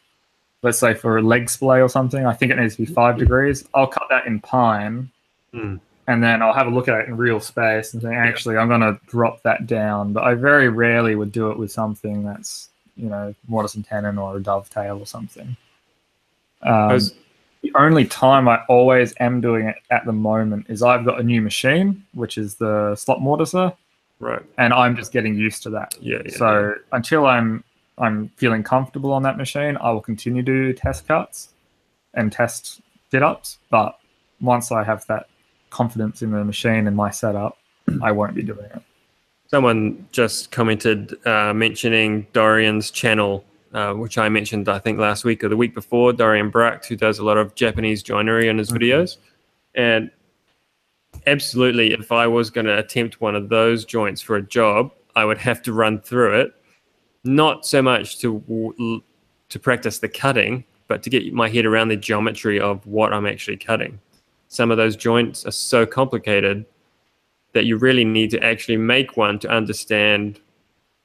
let's 0.62 0.78
say 0.78 0.92
for 0.92 1.16
a 1.16 1.22
leg 1.22 1.48
splay 1.48 1.80
or 1.80 1.88
something, 1.88 2.26
I 2.26 2.34
think 2.34 2.52
it 2.52 2.58
needs 2.58 2.76
to 2.76 2.84
be 2.84 2.92
five 2.92 3.16
degrees. 3.16 3.66
I'll 3.74 3.86
cut 3.86 4.06
that 4.10 4.26
in 4.26 4.40
pine 4.40 5.10
Hmm. 5.52 5.76
and 6.06 6.22
then 6.22 6.42
I'll 6.42 6.52
have 6.52 6.66
a 6.66 6.70
look 6.70 6.86
at 6.88 7.00
it 7.00 7.08
in 7.08 7.16
real 7.16 7.40
space 7.40 7.92
and 7.92 8.02
think, 8.02 8.14
actually, 8.14 8.56
I'm 8.56 8.68
going 8.68 8.82
to 8.82 9.00
drop 9.06 9.42
that 9.42 9.66
down. 9.66 10.12
But 10.12 10.24
I 10.24 10.34
very 10.34 10.68
rarely 10.68 11.14
would 11.16 11.32
do 11.32 11.50
it 11.50 11.58
with 11.58 11.72
something 11.72 12.24
that's, 12.24 12.68
you 12.96 13.08
know, 13.08 13.34
mortise 13.48 13.74
and 13.74 13.84
tenon 13.84 14.18
or 14.18 14.36
a 14.36 14.40
dovetail 14.40 14.98
or 14.98 15.06
something. 15.06 15.56
Um, 16.62 17.00
the 17.62 17.72
only 17.74 18.06
time 18.06 18.48
I 18.48 18.62
always 18.68 19.14
am 19.20 19.40
doing 19.40 19.66
it 19.66 19.76
at 19.90 20.06
the 20.06 20.12
moment 20.12 20.66
is 20.68 20.82
I've 20.82 21.04
got 21.04 21.20
a 21.20 21.22
new 21.22 21.42
machine, 21.42 22.04
which 22.14 22.38
is 22.38 22.54
the 22.56 22.94
slot 22.96 23.18
mortiser, 23.18 23.74
right, 24.18 24.42
and 24.56 24.72
I'm 24.72 24.96
just 24.96 25.12
getting 25.12 25.34
used 25.34 25.62
to 25.64 25.70
that. 25.70 25.94
yeah, 26.00 26.22
yeah. 26.24 26.36
so 26.36 26.74
until 26.92 27.26
I'm 27.26 27.62
I'm 27.98 28.30
feeling 28.36 28.62
comfortable 28.62 29.12
on 29.12 29.22
that 29.24 29.36
machine, 29.36 29.76
I 29.76 29.90
will 29.90 30.00
continue 30.00 30.42
to 30.42 30.52
do 30.52 30.72
test 30.72 31.06
cuts 31.06 31.50
and 32.14 32.32
test 32.32 32.80
fit 33.10 33.22
ups. 33.22 33.58
But 33.70 33.98
once 34.40 34.72
I 34.72 34.82
have 34.82 35.06
that 35.06 35.28
confidence 35.68 36.22
in 36.22 36.30
the 36.30 36.44
machine 36.44 36.86
and 36.86 36.96
my 36.96 37.10
setup, 37.10 37.58
I 38.02 38.12
won't 38.12 38.34
be 38.34 38.42
doing 38.42 38.64
it. 38.74 38.82
Someone 39.48 40.06
just 40.12 40.50
commented 40.50 41.14
uh, 41.26 41.52
mentioning 41.52 42.26
Dorian's 42.32 42.90
channel, 42.90 43.44
uh, 43.72 43.94
which 43.94 44.18
I 44.18 44.28
mentioned, 44.28 44.68
I 44.68 44.78
think, 44.78 44.98
last 44.98 45.24
week 45.24 45.44
or 45.44 45.48
the 45.48 45.56
week 45.56 45.74
before. 45.74 46.12
Dorian 46.12 46.50
Bracht, 46.50 46.86
who 46.86 46.96
does 46.96 47.18
a 47.18 47.24
lot 47.24 47.38
of 47.38 47.54
Japanese 47.54 48.02
joinery 48.02 48.48
in 48.48 48.58
his 48.58 48.70
Mhm. 48.70 48.78
videos. 48.78 49.16
And 49.74 50.10
absolutely, 51.26 51.92
if 51.92 52.10
I 52.12 52.26
was 52.26 52.50
going 52.50 52.66
to 52.66 52.76
attempt 52.78 53.20
one 53.20 53.34
of 53.34 53.48
those 53.48 53.84
joints 53.84 54.20
for 54.22 54.36
a 54.36 54.42
job, 54.42 54.92
I 55.14 55.24
would 55.24 55.38
have 55.38 55.62
to 55.62 55.72
run 55.72 56.00
through 56.00 56.40
it. 56.40 56.54
Not 57.24 57.66
so 57.66 57.82
much 57.82 58.18
to 58.20 59.02
to 59.48 59.58
practice 59.58 59.98
the 59.98 60.08
cutting, 60.08 60.64
but 60.86 61.02
to 61.02 61.10
get 61.10 61.32
my 61.34 61.48
head 61.48 61.66
around 61.66 61.88
the 61.88 61.96
geometry 61.96 62.60
of 62.60 62.86
what 62.86 63.12
I'm 63.12 63.26
actually 63.26 63.56
cutting. 63.56 63.98
Some 64.46 64.70
of 64.70 64.76
those 64.76 64.94
joints 64.94 65.44
are 65.44 65.50
so 65.50 65.84
complicated 65.84 66.64
that 67.52 67.64
you 67.64 67.76
really 67.76 68.04
need 68.04 68.30
to 68.30 68.44
actually 68.44 68.76
make 68.76 69.16
one 69.16 69.40
to 69.40 69.48
understand 69.48 70.38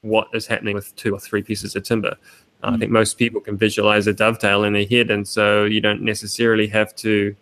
what 0.02 0.28
is 0.32 0.46
happening 0.46 0.76
with 0.76 0.94
two 0.94 1.12
or 1.12 1.18
three 1.18 1.42
pieces 1.42 1.74
of 1.74 1.82
timber. 1.82 2.16
Uh, 2.62 2.72
I 2.74 2.76
think 2.78 2.90
most 2.90 3.18
people 3.18 3.40
can 3.40 3.56
visualize 3.56 4.06
a 4.06 4.12
dovetail 4.12 4.64
in 4.64 4.72
their 4.72 4.86
head, 4.86 5.10
and 5.10 5.26
so 5.26 5.64
you 5.64 5.80
don't 5.80 6.02
necessarily 6.02 6.66
have 6.68 6.94
to 6.96 7.34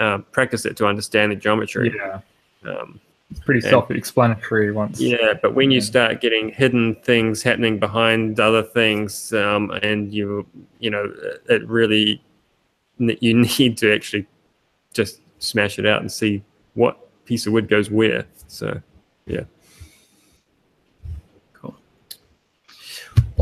uh, 0.00 0.18
practice 0.32 0.66
it 0.66 0.76
to 0.78 0.86
understand 0.86 1.32
the 1.32 1.36
geometry. 1.36 1.94
Yeah, 1.96 2.20
Um, 2.68 3.00
it's 3.30 3.40
pretty 3.40 3.60
And- 3.60 3.70
self-explanatory 3.70 4.72
once. 4.72 5.00
yeah, 5.00 5.34
but 5.40 5.54
when 5.54 5.70
you 5.70 5.80
start 5.80 6.20
getting 6.20 6.50
hidden 6.50 6.96
things 6.96 7.42
happening 7.42 7.78
behind 7.78 8.38
other 8.40 8.62
things, 8.62 9.32
um, 9.32 9.70
and 9.82 10.12
you, 10.12 10.46
you 10.80 10.90
know, 10.90 11.12
it 11.48 11.66
really, 11.68 12.20
you 12.98 13.34
need 13.58 13.78
to 13.78 13.94
actually 13.94 14.26
just 14.92 15.20
smash 15.38 15.78
it 15.78 15.86
out 15.86 16.00
and 16.00 16.10
see 16.10 16.42
what 16.74 16.98
piece 17.24 17.46
of 17.46 17.52
wood 17.52 17.68
goes 17.68 17.90
where. 17.90 18.24
So, 18.48 18.80
yeah. 19.26 19.44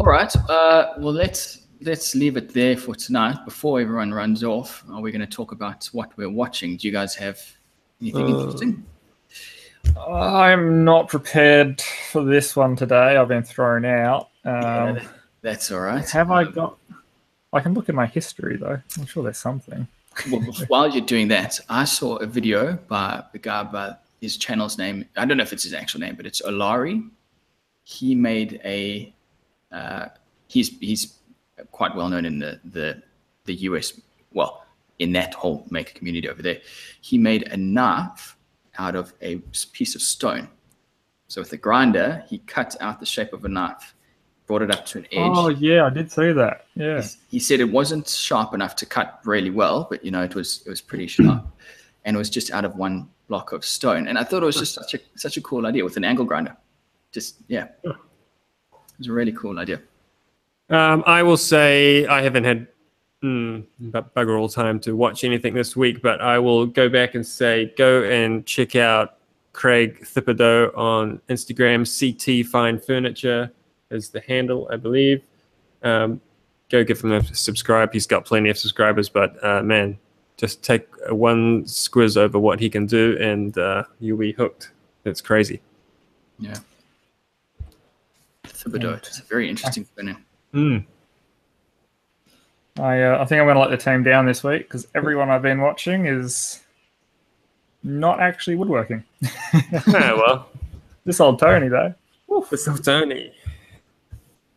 All 0.04 0.10
right. 0.10 0.36
Uh, 0.50 0.92
well, 0.98 1.14
let's 1.14 1.66
let's 1.80 2.14
leave 2.14 2.36
it 2.36 2.52
there 2.52 2.76
for 2.76 2.94
tonight. 2.94 3.38
Before 3.46 3.80
everyone 3.80 4.12
runs 4.12 4.44
off, 4.44 4.84
are 4.90 5.00
we 5.00 5.10
going 5.10 5.22
to 5.26 5.26
talk 5.26 5.50
about 5.52 5.86
what 5.92 6.14
we're 6.18 6.28
watching? 6.28 6.76
Do 6.76 6.86
you 6.86 6.92
guys 6.92 7.14
have 7.14 7.40
anything 8.02 8.26
Uh, 8.26 8.38
interesting? 8.40 8.84
I'm 9.98 10.84
not 10.84 11.08
prepared 11.08 11.80
for 12.10 12.22
this 12.22 12.54
one 12.54 12.76
today. 12.76 13.16
I've 13.16 13.28
been 13.28 13.42
thrown 13.44 13.86
out. 13.86 14.28
Um, 14.44 14.52
Yeah, 14.96 15.06
that's 15.40 15.72
all 15.72 15.80
right. 15.80 16.06
have 16.10 16.30
I 16.30 16.42
Um, 16.42 16.52
got? 16.52 16.78
I 17.54 17.60
can 17.60 17.72
look 17.72 17.88
at 17.88 17.94
my 17.94 18.04
history 18.06 18.58
though. 18.58 18.78
I'm 18.98 19.06
sure 19.06 19.22
there's 19.22 19.38
something. 19.38 19.88
well, 20.30 20.42
while 20.68 20.86
you're 20.86 21.06
doing 21.06 21.28
that, 21.28 21.58
I 21.70 21.84
saw 21.84 22.16
a 22.16 22.26
video 22.26 22.74
by 22.88 23.22
the 23.32 23.38
guy 23.38 23.62
by 23.62 23.96
his 24.20 24.36
channel's 24.36 24.76
name. 24.76 25.06
I 25.16 25.24
don't 25.24 25.38
know 25.38 25.44
if 25.44 25.54
it's 25.54 25.62
his 25.64 25.72
actual 25.72 26.00
name, 26.00 26.14
but 26.14 26.26
it's 26.26 26.42
Olari. 26.42 27.08
He 27.84 28.14
made 28.14 28.60
a. 28.66 29.13
Uh, 29.74 30.08
he's 30.48 30.68
he's 30.78 31.02
quite 31.72 31.94
well 31.96 32.08
known 32.08 32.24
in 32.24 32.38
the 32.38 32.60
the 32.64 33.02
the 33.44 33.54
US. 33.68 34.00
Well, 34.32 34.64
in 34.98 35.12
that 35.12 35.34
whole 35.34 35.66
maker 35.70 35.92
community 35.98 36.28
over 36.28 36.42
there, 36.42 36.58
he 37.00 37.18
made 37.18 37.42
a 37.48 37.56
knife 37.56 38.36
out 38.78 38.94
of 38.94 39.12
a 39.20 39.36
piece 39.72 39.94
of 39.94 40.02
stone. 40.02 40.48
So 41.28 41.40
with 41.40 41.52
a 41.52 41.56
grinder, 41.56 42.24
he 42.28 42.38
cut 42.38 42.76
out 42.80 43.00
the 43.00 43.06
shape 43.06 43.32
of 43.32 43.44
a 43.44 43.48
knife, 43.48 43.94
brought 44.46 44.62
it 44.62 44.70
up 44.70 44.86
to 44.86 44.98
an 44.98 45.04
edge. 45.12 45.32
Oh 45.34 45.48
yeah, 45.48 45.86
I 45.86 45.90
did 45.90 46.10
see 46.12 46.32
that. 46.32 46.66
Yeah. 46.76 46.94
He's- 46.96 47.16
he 47.28 47.38
said 47.40 47.58
it 47.60 47.70
wasn't 47.70 48.06
sharp 48.08 48.54
enough 48.54 48.76
to 48.76 48.86
cut 48.86 49.20
really 49.24 49.50
well, 49.50 49.86
but 49.90 50.04
you 50.04 50.10
know 50.12 50.22
it 50.22 50.34
was 50.34 50.62
it 50.66 50.70
was 50.70 50.80
pretty 50.80 51.06
sharp, 51.08 51.44
and 52.04 52.14
it 52.16 52.18
was 52.18 52.30
just 52.30 52.50
out 52.52 52.64
of 52.64 52.76
one 52.76 53.08
block 53.28 53.52
of 53.52 53.64
stone. 53.64 54.06
And 54.08 54.18
I 54.18 54.24
thought 54.24 54.42
it 54.42 54.46
was 54.46 54.56
just 54.58 54.74
such 54.74 54.94
a 54.94 55.00
such 55.16 55.36
a 55.36 55.40
cool 55.40 55.66
idea 55.66 55.82
with 55.84 55.96
an 55.96 56.04
angle 56.04 56.24
grinder. 56.24 56.56
Just 57.12 57.36
yeah, 57.48 57.68
it 58.94 58.98
was 58.98 59.08
a 59.08 59.12
really 59.12 59.32
cool 59.32 59.58
idea. 59.58 59.80
Um, 60.70 61.02
I 61.06 61.22
will 61.22 61.36
say 61.36 62.06
I 62.06 62.22
haven't 62.22 62.44
had 62.44 62.66
mm, 63.22 63.64
bugger 63.82 64.38
all 64.38 64.48
time 64.48 64.80
to 64.80 64.96
watch 64.96 65.24
anything 65.24 65.54
this 65.54 65.76
week, 65.76 66.00
but 66.02 66.20
I 66.20 66.38
will 66.38 66.66
go 66.66 66.88
back 66.88 67.14
and 67.14 67.26
say 67.26 67.72
go 67.76 68.04
and 68.04 68.46
check 68.46 68.76
out 68.76 69.16
Craig 69.52 70.00
Thibodeau 70.04 70.76
on 70.76 71.20
Instagram. 71.28 71.84
CT 71.84 72.46
Fine 72.46 72.80
Furniture 72.80 73.50
is 73.90 74.10
the 74.10 74.20
handle, 74.20 74.68
I 74.70 74.76
believe. 74.76 75.22
Um, 75.82 76.20
go 76.70 76.82
give 76.82 77.00
him 77.00 77.12
a 77.12 77.22
subscribe. 77.34 77.92
He's 77.92 78.06
got 78.06 78.24
plenty 78.24 78.48
of 78.50 78.58
subscribers, 78.58 79.08
but 79.08 79.42
uh, 79.44 79.62
man, 79.62 79.98
just 80.36 80.62
take 80.62 80.86
one 81.10 81.64
squiz 81.64 82.16
over 82.16 82.38
what 82.38 82.58
he 82.58 82.68
can 82.68 82.86
do, 82.86 83.16
and 83.20 83.56
uh, 83.58 83.84
you'll 84.00 84.18
be 84.18 84.32
hooked. 84.32 84.70
It's 85.04 85.20
crazy. 85.20 85.60
Yeah. 86.38 86.58
Thibodeau. 88.64 88.96
It's 88.98 89.18
a 89.20 89.24
very 89.24 89.48
interesting 89.48 89.84
spinner. 89.84 90.16
Mm. 90.52 90.84
I 92.78 93.02
uh, 93.02 93.22
I 93.22 93.24
think 93.24 93.40
I'm 93.40 93.46
going 93.46 93.54
to 93.54 93.60
let 93.60 93.70
the 93.70 93.76
team 93.76 94.02
down 94.02 94.26
this 94.26 94.42
week 94.42 94.62
because 94.62 94.86
everyone 94.94 95.30
I've 95.30 95.42
been 95.42 95.60
watching 95.60 96.06
is 96.06 96.60
not 97.82 98.20
actually 98.20 98.56
woodworking. 98.56 99.04
Ah, 99.24 99.82
well, 100.16 100.48
This 101.04 101.20
old 101.20 101.38
Tony 101.38 101.68
though. 101.68 101.94
what's 102.26 102.66
old 102.66 102.82
Tony? 102.82 103.32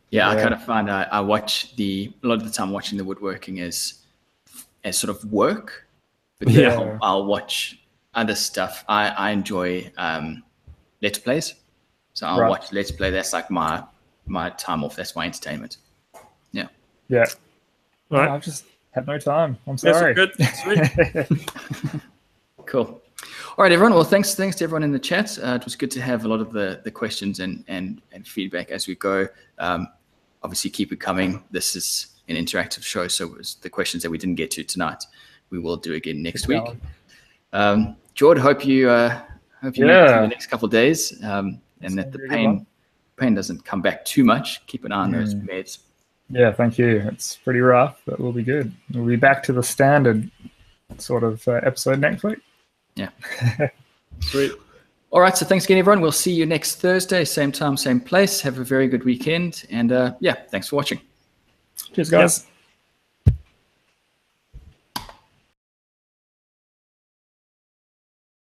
Yeah, 0.09 0.29
I 0.29 0.35
kind 0.35 0.53
of 0.53 0.63
find 0.63 0.89
I, 0.89 1.03
I 1.03 1.19
watch 1.19 1.75
the 1.75 2.11
a 2.23 2.27
lot 2.27 2.35
of 2.37 2.45
the 2.45 2.49
time 2.49 2.71
watching 2.71 2.97
the 2.97 3.03
woodworking 3.03 3.59
as 3.59 3.99
as 4.83 4.97
sort 4.97 5.09
of 5.15 5.23
work, 5.31 5.85
but 6.39 6.47
then 6.47 6.55
Yeah. 6.63 6.73
I'll, 6.75 6.97
I'll 7.01 7.25
watch 7.25 7.79
other 8.15 8.35
stuff. 8.35 8.83
I, 8.87 9.09
I 9.09 9.31
enjoy 9.31 9.91
um, 9.97 10.43
let's 11.03 11.19
plays, 11.19 11.53
so 12.13 12.25
I'll 12.25 12.39
Right. 12.39 12.49
watch 12.49 12.71
let's 12.71 12.89
play. 12.91 13.11
That's 13.11 13.33
like 13.33 13.51
my 13.51 13.83
my 14.27 14.49
time 14.51 14.83
off. 14.83 14.95
That's 14.95 15.15
my 15.15 15.25
entertainment. 15.25 15.77
Yeah, 16.51 16.67
Yeah. 17.07 17.25
All 18.11 18.19
right. 18.19 18.29
I've 18.29 18.43
just 18.43 18.65
had 18.91 19.05
no 19.07 19.17
time. 19.17 19.57
I'm 19.67 19.77
sorry. 19.77 20.13
That's 20.13 20.63
sorry. 20.63 20.77
good. 20.77 21.23
Sweet. 21.25 22.01
cool. 22.65 23.01
All 23.57 23.63
right, 23.63 23.71
everyone. 23.71 23.93
Well, 23.93 24.03
thanks 24.03 24.35
thanks 24.35 24.55
to 24.57 24.63
everyone 24.63 24.83
in 24.83 24.91
the 24.91 24.99
chat. 24.99 25.37
Uh, 25.41 25.57
it 25.59 25.63
was 25.65 25.75
good 25.75 25.91
to 25.91 26.01
have 26.01 26.25
a 26.25 26.27
lot 26.27 26.39
of 26.39 26.51
the 26.51 26.81
the 26.83 26.91
questions 26.91 27.39
and 27.39 27.63
and 27.67 28.01
and 28.11 28.27
feedback 28.27 28.69
as 28.71 28.87
we 28.87 28.95
go. 28.95 29.27
Um, 29.57 29.87
obviously, 30.43 30.69
keep 30.69 30.91
it 30.91 30.99
coming. 30.99 31.43
This 31.51 31.75
is 31.75 32.07
an 32.29 32.35
interactive 32.35 32.83
show, 32.83 33.07
so 33.07 33.25
it 33.25 33.37
was 33.37 33.55
the 33.61 33.69
questions 33.69 34.03
that 34.03 34.09
we 34.09 34.17
didn't 34.17 34.35
get 34.35 34.51
to 34.51 34.63
tonight, 34.63 35.03
we 35.49 35.59
will 35.59 35.77
do 35.77 35.93
again 35.93 36.21
next 36.21 36.41
Keep 36.45 36.49
week. 36.49 36.75
Um, 37.53 37.95
Jord, 38.13 38.37
hope 38.37 38.65
you 38.65 38.89
uh, 38.89 39.21
hope 39.61 39.77
you 39.77 39.85
make 39.85 39.95
it 39.95 40.07
through 40.07 40.15
Yeah. 40.15 40.21
the 40.21 40.27
next 40.27 40.47
couple 40.47 40.65
of 40.65 40.71
days, 40.71 41.23
um, 41.23 41.59
and 41.81 41.97
that 41.97 42.11
the 42.11 42.17
like 42.19 42.25
a 42.25 42.27
good 42.27 42.29
pain 42.29 42.45
one. 42.57 42.67
Pain 43.17 43.35
doesn't 43.35 43.65
come 43.65 43.81
back 43.81 44.05
too 44.05 44.23
much. 44.23 44.65
Keep 44.67 44.85
an 44.85 44.91
eye 44.91 45.03
on 45.03 45.11
those 45.11 45.35
Mm. 45.35 45.47
meds. 45.49 45.79
Yeah, 46.29 46.51
thank 46.51 46.77
you. 46.77 47.01
It's 47.11 47.37
pretty 47.37 47.59
rough, 47.61 48.01
but 48.05 48.19
we'll 48.19 48.33
be 48.33 48.43
good. 48.43 48.71
We'll 48.93 49.05
be 49.05 49.15
back 49.15 49.41
to 49.43 49.53
the 49.53 49.63
standard 49.63 50.29
sort 50.97 51.23
of 51.23 51.45
uh, 51.47 51.53
episode 51.63 51.99
next 51.99 52.23
week. 52.23 52.39
Yeah. 52.95 53.09
Sweet. 54.21 54.51
All 55.11 55.21
right, 55.21 55.37
so 55.37 55.45
thanks 55.45 55.63
again, 55.65 55.77
everyone. 55.77 56.01
We'll 56.01 56.11
see 56.11 56.33
you 56.33 56.45
next 56.45 56.81
Thursday, 56.81 57.23
same 57.23 57.51
time, 57.51 57.77
same 57.77 57.99
place. 58.01 58.41
Have 58.41 58.59
a 58.59 58.63
very 58.63 58.87
good 58.89 59.05
weekend, 59.05 59.63
and 59.69 59.91
uh, 59.93 60.15
yeah, 60.19 60.33
thanks 60.51 60.67
for 60.67 60.75
watching. 60.75 60.99
Cheers, 61.93 62.09
guys. 62.09 62.45